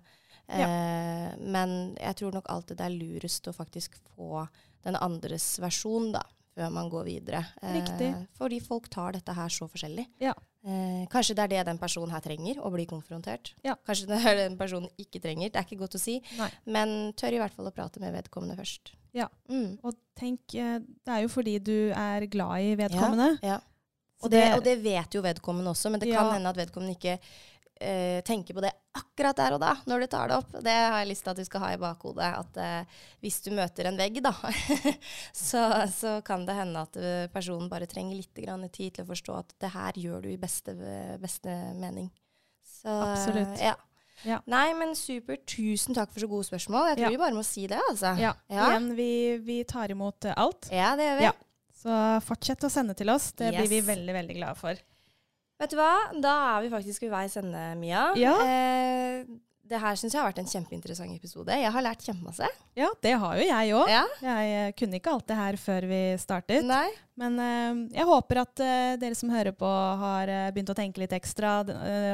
Eh, 0.47 1.29
men 1.39 1.95
jeg 1.95 2.17
tror 2.19 2.35
nok 2.35 2.49
alltid 2.51 2.81
det 2.81 2.87
er 2.89 2.97
lurest 2.97 3.47
å 3.47 3.55
faktisk 3.55 3.95
få 4.15 4.43
den 4.85 4.97
andres 4.99 5.55
versjon, 5.63 6.11
da, 6.13 6.25
før 6.55 6.71
man 6.71 6.89
går 6.89 7.07
videre. 7.07 7.43
Riktig. 7.75 8.09
Eh, 8.13 8.25
fordi 8.39 8.59
folk 8.63 8.87
tar 8.93 9.15
dette 9.17 9.35
her 9.35 9.51
så 9.51 9.67
forskjellig. 9.71 10.07
Ja. 10.23 10.33
Eh, 10.65 11.03
kanskje 11.11 11.35
det 11.37 11.43
er 11.43 11.51
det 11.51 11.65
den 11.67 11.81
personen 11.81 12.13
her 12.15 12.23
trenger, 12.25 12.61
å 12.63 12.71
bli 12.73 12.87
konfrontert. 12.89 13.53
Ja. 13.65 13.75
Kanskje 13.85 14.07
det 14.09 14.21
er 14.23 14.39
det 14.39 14.47
den 14.49 14.57
personen 14.57 14.89
ikke 15.01 15.21
trenger. 15.21 15.51
Det 15.51 15.61
er 15.61 15.67
ikke 15.67 15.81
godt 15.83 15.99
å 15.99 16.01
si. 16.01 16.21
Nei. 16.39 16.49
Men 16.65 17.13
tør 17.19 17.37
i 17.37 17.41
hvert 17.43 17.53
fall 17.53 17.69
å 17.69 17.75
prate 17.75 18.01
med 18.03 18.15
vedkommende 18.15 18.57
først. 18.57 18.95
Ja. 19.15 19.27
Mm. 19.51 19.77
Og 19.83 19.95
tenk, 20.17 20.41
eh, 20.55 20.79
det 20.79 21.13
er 21.13 21.23
jo 21.23 21.31
fordi 21.31 21.59
du 21.59 21.77
er 21.95 22.25
glad 22.31 22.65
i 22.71 22.75
vedkommende. 22.79 23.35
Ja. 23.43 23.59
ja. 23.59 23.61
Og, 24.23 24.31
det, 24.31 24.45
og 24.55 24.63
det 24.63 24.77
vet 24.81 25.13
jo 25.13 25.21
vedkommende 25.21 25.69
også, 25.75 25.91
men 25.91 25.99
det 26.01 26.07
kan 26.09 26.25
Ja. 26.25 26.33
hende 26.33 26.49
at 26.49 26.57
vedkommende 26.57 26.95
ikke 26.95 27.19
eh, 27.81 28.21
tenker 28.25 28.55
på 28.57 28.63
det 28.63 28.71
akkurat 28.95 29.35
der 29.35 29.55
og 29.57 29.59
da, 29.63 29.73
når 29.89 30.05
du 30.05 30.07
tar 30.11 30.29
det 30.31 30.37
opp. 30.39 30.51
Det 30.63 30.71
har 30.75 30.99
jeg 31.01 31.09
lyst 31.09 31.25
til 31.25 31.33
at 31.33 31.39
du 31.41 31.45
skal 31.47 31.63
ha 31.65 31.71
i 31.75 31.79
bakhodet. 31.81 32.27
At 32.39 32.59
eh, 32.63 33.01
hvis 33.23 33.41
du 33.43 33.49
møter 33.55 33.89
en 33.89 33.97
vegg, 33.99 34.21
da, 34.23 34.31
så, 35.49 35.63
så 35.91 36.19
kan 36.27 36.45
det 36.47 36.55
hende 36.57 36.85
at 36.87 36.99
eh, 36.99 37.25
personen 37.33 37.71
bare 37.71 37.89
trenger 37.91 38.15
litt 38.19 38.31
tid 38.35 38.95
til 38.95 39.03
å 39.03 39.09
forstå 39.09 39.39
at 39.41 39.55
det 39.65 39.73
her 39.75 39.99
gjør 39.99 40.23
du 40.25 40.29
i 40.31 40.39
beste, 40.39 40.75
beste 41.21 41.57
mening. 41.79 42.11
Så, 42.63 42.89
Absolutt. 42.91 43.59
Ja. 43.61 43.75
Ja. 44.23 44.39
Nei, 44.49 44.69
men 44.77 44.95
supert. 44.97 45.43
Tusen 45.51 45.93
takk 45.97 46.13
for 46.13 46.23
så 46.23 46.29
gode 46.31 46.47
spørsmål. 46.47 46.87
Jeg 46.93 46.97
tror 47.01 47.09
Ja. 47.09 47.13
vi 47.13 47.19
bare 47.19 47.35
må 47.35 47.43
si 47.45 47.67
det, 47.67 47.79
altså. 47.91 48.15
Ja. 48.17 48.31
Ja. 48.47 48.69
Igjen, 48.71 48.93
vi, 48.95 49.09
vi 49.43 49.63
tar 49.67 49.91
imot 49.91 50.25
eh, 50.25 50.33
alt. 50.39 50.69
Ja, 50.71 50.95
det 50.95 51.09
gjør 51.09 51.19
vi. 51.19 51.31
Så 51.75 51.95
fortsett 52.25 52.63
å 52.65 52.71
sende 52.71 52.95
til 52.97 53.11
oss. 53.13 53.33
Det 53.37 53.51
blir 53.53 53.67
vi 53.69 53.81
veldig, 53.85 54.13
veldig 54.15 54.37
glade 54.39 54.57
for. 54.57 54.79
Vet 55.61 55.71
du 55.71 55.77
hva? 55.79 55.91
Da 56.21 56.35
er 56.57 56.65
vi 56.65 56.69
faktisk 56.73 57.05
ved 57.05 57.13
veis 57.15 57.35
ende, 57.39 57.63
Mia. 57.79 58.09
Ja. 58.19 58.33
Eh, 58.43 59.25
det 59.65 59.79
her 59.81 59.95
syns 59.97 60.13
jeg 60.13 60.19
har 60.21 60.27
vært 60.29 60.41
en 60.43 60.49
kjempeinteressant 60.51 61.15
episode. 61.15 61.55
Jeg 61.57 61.71
har 61.73 61.81
lært 61.81 62.03
kjempemasse. 62.05 62.45
Ja, 62.77 62.89
det 63.01 63.13
har 63.17 63.39
jo 63.39 63.45
jeg 63.47 63.71
òg. 63.73 63.87
Ja. 63.89 64.01
Jeg 64.21 64.51
eh, 64.59 64.73
kunne 64.77 64.99
ikke 64.99 65.13
alt 65.15 65.25
det 65.31 65.37
her 65.39 65.57
før 65.57 65.87
vi 65.89 66.01
startet. 66.21 66.67
Nei. 66.67 66.89
Men 67.17 67.39
eh, 67.41 67.79
jeg 67.95 68.05
håper 68.11 68.41
at 68.43 68.61
eh, 68.61 68.97
dere 69.01 69.15
som 69.17 69.31
hører 69.33 69.55
på, 69.57 69.71
har 70.03 70.29
eh, 70.29 70.51
begynt 70.53 70.69
å 70.69 70.77
tenke 70.77 71.01
litt 71.01 71.15
ekstra 71.17 71.61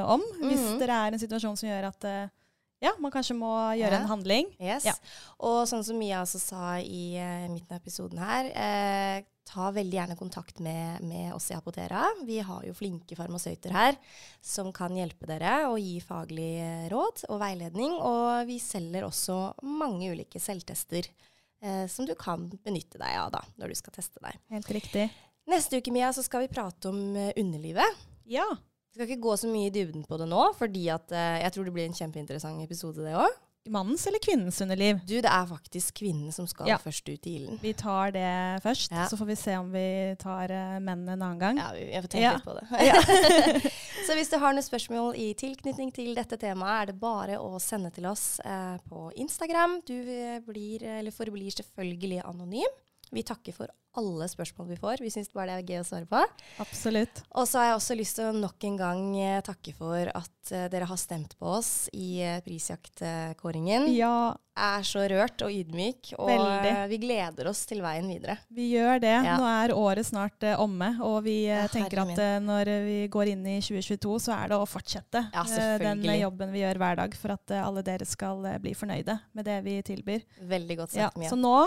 om. 0.06 0.24
Hvis 0.46 0.62
Mhm. 0.62 0.78
dere 0.80 1.02
er 1.02 1.12
i 1.12 1.18
en 1.18 1.26
situasjon 1.26 1.58
som 1.60 1.68
gjør 1.74 1.90
at 1.90 2.08
ja, 2.82 2.94
man 3.04 3.12
kanskje 3.14 3.36
må 3.38 3.52
gjøre 3.78 3.98
Ja. 3.98 4.00
en 4.00 4.08
handling. 4.10 4.48
Yes. 4.62 4.86
Ja. 4.88 4.94
Og 5.42 5.66
sånn 5.70 5.84
som 5.86 6.00
Mia 6.00 6.22
også 6.24 6.40
sa 6.40 6.78
i 6.80 7.18
midten 7.52 7.76
av 7.76 7.82
episoden 7.82 8.18
her, 8.22 9.26
ta 9.48 9.72
veldig 9.74 9.98
gjerne 9.98 10.18
kontakt 10.20 10.62
med, 10.64 11.02
med 11.06 11.34
oss 11.36 11.50
i 11.52 11.56
Apotera. 11.58 12.04
Vi 12.28 12.40
har 12.46 12.64
jo 12.66 12.76
flinke 12.78 13.18
farmasøyter 13.18 13.74
her 13.76 13.98
som 14.42 14.72
kan 14.76 14.96
hjelpe 14.96 15.28
dere 15.30 15.68
og 15.70 15.80
gi 15.82 15.98
faglig 16.04 16.54
eh, 16.62 16.86
råd 16.92 17.26
og 17.30 17.42
veiledning. 17.42 17.98
Og 17.98 18.48
vi 18.50 18.60
selger 18.62 19.08
også 19.08 19.40
mange 19.68 20.12
ulike 20.14 20.42
selvtester 20.42 21.10
eh, 21.10 21.86
som 21.92 22.08
du 22.08 22.16
kan 22.20 22.48
benytte 22.64 23.02
deg 23.02 23.18
av 23.18 23.34
da, 23.36 23.44
når 23.62 23.74
du 23.74 23.82
skal 23.82 23.98
teste 23.98 24.24
deg. 24.24 24.40
Helt 24.54 24.74
riktig. 24.78 25.10
Neste 25.50 25.82
uke 25.82 25.94
Mia, 25.94 26.12
så 26.14 26.24
skal 26.24 26.46
vi 26.46 26.54
prate 26.54 26.92
om 26.92 27.16
eh, 27.18 27.34
underlivet. 27.42 28.04
Ja. 28.30 28.48
Vi 28.92 29.00
skal 29.00 29.08
ikke 29.08 29.24
gå 29.24 29.38
så 29.40 29.50
mye 29.50 29.70
i 29.70 29.74
dybden 29.74 30.04
på 30.08 30.20
det 30.20 30.28
nå, 30.30 30.50
fordi 30.58 30.86
at, 30.94 31.12
eh, 31.16 31.42
jeg 31.46 31.56
tror 31.56 31.68
det 31.68 31.74
blir 31.76 31.90
en 31.90 31.98
kjempeinteressant 31.98 32.64
episode, 32.64 33.04
det 33.06 33.18
òg. 33.18 33.40
Mannens 33.70 34.08
eller 34.08 34.18
kvinnens 34.24 34.58
underliv? 34.64 34.98
Du, 35.06 35.14
det 35.22 35.30
er 35.30 35.46
faktisk 35.46 35.94
kvinnen 36.00 36.32
som 36.34 36.48
skal 36.50 36.68
Ja. 36.68 36.78
først 36.82 37.08
ut 37.12 37.28
i 37.30 37.36
ilden. 37.38 37.60
Vi 37.62 37.74
tar 37.78 38.10
det 38.12 38.62
først, 38.64 38.90
Ja. 38.92 39.06
så 39.06 39.16
får 39.20 39.26
vi 39.28 39.36
se 39.36 39.56
om 39.58 39.72
vi 39.72 40.16
tar 40.18 40.50
uh, 40.50 40.80
mennene 40.82 41.14
en 41.14 41.22
annen 41.22 41.40
gang. 41.40 41.58
Ja, 41.62 41.70
vi- 41.74 41.92
jeg 41.94 42.04
får 42.04 42.10
tenke 42.10 42.24
Ja. 42.24 42.34
litt 42.34 42.44
på 42.44 42.56
det. 42.58 43.72
så 44.08 44.16
hvis 44.18 44.30
du 44.34 44.38
har 44.42 44.54
noen 44.54 44.64
spørsmål 44.66 45.14
i 45.16 45.34
tilknytning 45.38 45.94
til 45.94 46.16
dette 46.16 46.38
temaet, 46.42 46.82
er 46.82 46.86
det 46.92 47.00
bare 47.00 47.38
å 47.38 47.60
sende 47.62 47.92
til 47.94 48.06
oss 48.10 48.40
uh, 48.44 48.78
på 48.90 49.12
Instagram. 49.16 49.82
Du 49.86 49.94
eh, 50.10 50.40
blir, 50.40 50.82
eller 50.84 51.12
forblir 51.12 51.54
selvfølgelig 51.54 52.24
anonym. 52.26 52.74
Vi 53.12 53.24
takker 53.28 53.52
for 53.56 53.68
alle 54.00 54.24
spørsmål 54.32 54.70
vi 54.70 54.76
får. 54.80 55.02
Vi 55.04 55.10
syns 55.12 55.28
bare 55.36 55.58
det 55.60 55.66
er 55.66 55.74
gøy 55.74 55.82
å 55.82 55.88
svare 55.88 56.08
på. 56.08 56.20
Absolutt. 56.64 57.18
Og 57.36 57.44
så 57.50 57.60
har 57.60 57.66
jeg 57.68 57.80
også 57.82 57.96
lyst 58.00 58.16
til 58.16 58.30
å 58.30 58.36
nok 58.38 58.64
en 58.70 58.78
gang 58.80 59.02
eh, 59.20 59.42
takke 59.44 59.74
for 59.76 60.08
at 60.16 60.52
eh, 60.56 60.70
dere 60.72 60.88
har 60.88 61.00
stemt 61.02 61.36
på 61.36 61.50
oss 61.58 61.90
i 61.92 62.22
eh, 62.24 62.38
prisjaktkåringen. 62.46 63.90
Ja, 63.96 64.38
Er 64.62 64.84
så 64.88 65.04
rørt 65.12 65.42
og 65.44 65.52
ydmyk, 65.52 66.14
og 66.20 66.28
Veldig. 66.30 66.72
vi 66.92 66.98
gleder 67.04 67.48
oss 67.52 67.66
til 67.66 67.82
veien 67.84 68.08
videre. 68.12 68.38
vi 68.52 68.70
gjør 68.78 69.00
det. 69.04 69.14
Ja. 69.28 69.36
Nå 69.40 69.48
er 69.50 69.74
året 69.76 70.06
snart 70.08 70.44
eh, 70.44 70.56
omme, 70.60 70.94
og 71.04 71.24
vi 71.28 71.46
eh, 71.50 71.64
Ja, 71.64 71.68
tenker 71.72 72.04
at 72.04 72.20
eh, 72.20 72.40
når 72.44 72.72
vi 72.88 72.98
går 73.12 73.32
inn 73.34 73.46
i 73.48 73.60
2022, 73.64 74.18
så 74.28 74.36
er 74.40 74.52
det 74.52 74.60
å 74.60 74.68
fortsette 74.68 75.26
Ja, 75.34 75.44
den 75.80 76.04
jobben 76.20 76.52
vi 76.56 76.64
gjør 76.64 76.80
hver 76.84 77.00
dag, 77.04 77.16
for 77.20 77.36
at 77.36 77.52
alle 77.60 77.84
dere 77.84 78.06
skal 78.08 78.44
bli 78.64 78.72
fornøyde 78.78 79.20
med 79.36 79.48
det 79.48 79.60
vi 79.68 79.80
tilbyr. 79.84 80.24
Veldig 80.48 80.78
godt 80.84 80.96
sagt, 80.96 81.18
Mia. 81.20 81.32
så 81.32 81.40
nå 81.40 81.58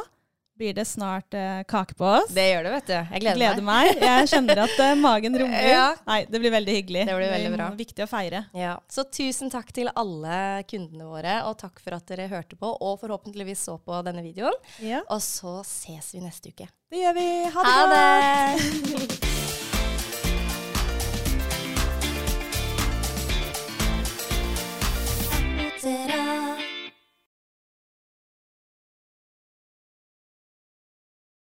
blir 0.59 0.75
det 0.77 0.85
snart 0.87 1.35
eh, 1.35 1.63
kake 1.69 1.95
på 1.99 2.07
oss. 2.07 2.31
Det 2.35 2.45
gjør 2.51 2.67
det, 2.67 2.73
vet 2.77 2.87
du. 2.87 2.95
Jeg 2.95 3.23
gleder, 3.25 3.39
Gleder 3.41 3.67
meg. 3.67 3.91
Jeg 4.03 4.29
kjenner 4.31 4.61
at 4.65 4.77
eh, 4.85 4.95
magen 5.01 5.37
rumler. 5.41 5.67
Ja. 5.71 5.87
Nei, 6.07 6.21
det 6.31 6.41
blir 6.45 6.55
veldig 6.55 6.77
hyggelig. 6.79 7.05
Det 7.11 7.17
blir 7.19 7.33
veldig 7.35 7.53
bra. 7.57 7.69
er 7.75 7.81
Viktig 7.83 8.07
å 8.07 8.09
feire. 8.11 8.45
Ja. 8.55 8.77
Så 8.91 9.07
tusen 9.11 9.51
takk 9.53 9.73
til 9.75 9.91
alle 9.95 10.39
kundene 10.71 11.11
våre, 11.11 11.41
og 11.51 11.59
takk 11.63 11.83
for 11.83 11.99
at 11.99 12.07
dere 12.13 12.31
hørte 12.31 12.59
på 12.61 12.71
og 12.75 12.99
forhåpentligvis 13.03 13.67
så 13.69 13.77
på 13.83 14.01
denne 14.07 14.23
videoen. 14.25 14.57
Ja, 14.85 15.03
Og 15.11 15.23
så 15.25 15.59
ses 15.67 16.13
vi 16.15 16.23
neste 16.25 16.55
uke. 16.55 16.71
det 16.91 17.03
gjør 17.03 17.19
vi. 17.19 17.29
Ha 17.55 17.69
det 17.69 17.79
Ha 17.79 17.87
det! 17.95 19.71